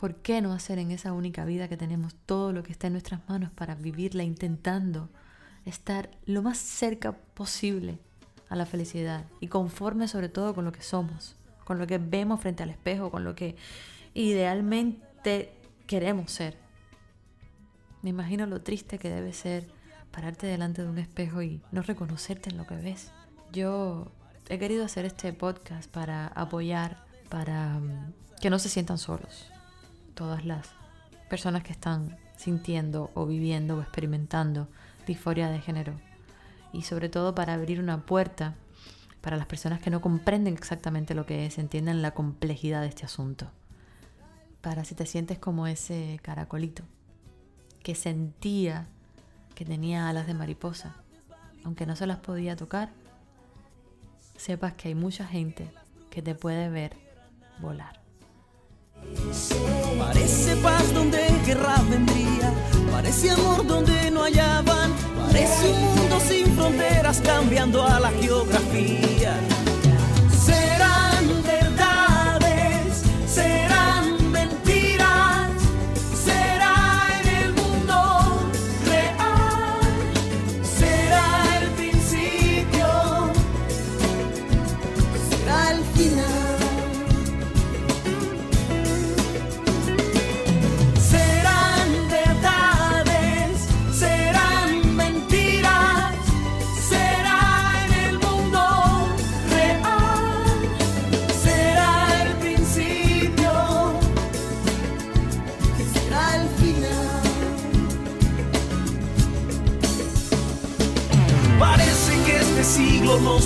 ¿por 0.00 0.16
qué 0.16 0.40
no 0.40 0.54
hacer 0.54 0.78
en 0.78 0.90
esa 0.90 1.12
única 1.12 1.44
vida 1.44 1.68
que 1.68 1.76
tenemos 1.76 2.14
todo 2.26 2.52
lo 2.52 2.62
que 2.62 2.72
está 2.72 2.86
en 2.86 2.94
nuestras 2.94 3.20
manos 3.28 3.52
para 3.52 3.74
vivirla 3.74 4.24
intentando 4.24 5.10
estar 5.66 6.10
lo 6.24 6.42
más 6.42 6.56
cerca 6.56 7.12
posible 7.12 7.98
a 8.48 8.56
la 8.56 8.64
felicidad 8.64 9.26
y 9.38 9.48
conforme 9.48 10.08
sobre 10.08 10.30
todo 10.30 10.54
con 10.54 10.64
lo 10.64 10.72
que 10.72 10.82
somos, 10.82 11.36
con 11.64 11.78
lo 11.78 11.86
que 11.86 11.98
vemos 11.98 12.40
frente 12.40 12.62
al 12.62 12.70
espejo, 12.70 13.10
con 13.10 13.22
lo 13.22 13.34
que 13.34 13.56
idealmente 14.14 15.52
queremos 15.86 16.32
ser? 16.32 16.61
Me 18.02 18.10
imagino 18.10 18.46
lo 18.46 18.60
triste 18.60 18.98
que 18.98 19.08
debe 19.08 19.32
ser 19.32 19.68
pararte 20.10 20.48
delante 20.48 20.82
de 20.82 20.88
un 20.88 20.98
espejo 20.98 21.40
y 21.40 21.62
no 21.70 21.82
reconocerte 21.82 22.50
en 22.50 22.56
lo 22.56 22.66
que 22.66 22.74
ves. 22.74 23.12
Yo 23.52 24.10
he 24.48 24.58
querido 24.58 24.84
hacer 24.84 25.04
este 25.04 25.32
podcast 25.32 25.88
para 25.88 26.26
apoyar, 26.26 27.04
para 27.28 27.78
mm, 27.78 28.12
que 28.40 28.50
no 28.50 28.58
se 28.58 28.68
sientan 28.68 28.98
solos. 28.98 29.46
Todas 30.14 30.44
las 30.44 30.70
personas 31.30 31.62
que 31.62 31.70
están 31.70 32.18
sintiendo 32.36 33.12
o 33.14 33.24
viviendo 33.24 33.76
o 33.76 33.80
experimentando 33.80 34.66
disforia 35.06 35.48
de 35.48 35.60
género. 35.60 35.94
Y 36.72 36.82
sobre 36.82 37.08
todo 37.08 37.36
para 37.36 37.54
abrir 37.54 37.78
una 37.78 38.04
puerta 38.04 38.56
para 39.20 39.36
las 39.36 39.46
personas 39.46 39.80
que 39.80 39.90
no 39.90 40.00
comprenden 40.00 40.54
exactamente 40.54 41.14
lo 41.14 41.24
que 41.24 41.46
es, 41.46 41.56
entienden 41.56 42.02
la 42.02 42.10
complejidad 42.10 42.80
de 42.80 42.88
este 42.88 43.04
asunto. 43.04 43.46
Para 44.60 44.84
si 44.84 44.96
te 44.96 45.06
sientes 45.06 45.38
como 45.38 45.68
ese 45.68 46.18
caracolito 46.22 46.82
que 47.82 47.94
sentía 47.94 48.86
que 49.54 49.64
tenía 49.64 50.08
alas 50.08 50.26
de 50.26 50.34
mariposa, 50.34 50.96
aunque 51.64 51.86
no 51.86 51.96
se 51.96 52.06
las 52.06 52.18
podía 52.18 52.56
tocar, 52.56 52.90
sepas 54.36 54.74
que 54.74 54.88
hay 54.88 54.94
mucha 54.94 55.26
gente 55.26 55.70
que 56.10 56.22
te 56.22 56.34
puede 56.34 56.68
ver 56.68 56.96
volar. 57.58 58.00
Parece 59.98 60.56
paz 60.56 60.92
donde 60.94 61.18
guerra 61.44 61.82
vendría, 61.90 62.52
parece 62.90 63.30
amor 63.30 63.66
donde 63.66 64.10
no 64.10 64.22
hallaban, 64.22 64.92
parece 65.26 65.72
un 65.72 65.96
mundo 65.96 66.20
sin 66.20 66.46
fronteras 66.54 67.20
cambiando 67.20 67.82
a 67.82 68.00
la 68.00 68.10
geografía. 68.10 69.51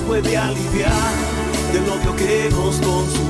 Puede 0.06 0.36
aliviar 0.36 0.92
del 1.72 1.88
odio 1.88 2.14
que 2.16 2.48
nos 2.50 2.76
consumirá. 2.76 3.25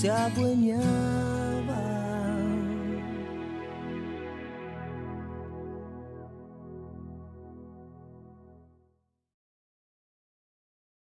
Se 0.00 0.08
adueñaba. 0.08 1.17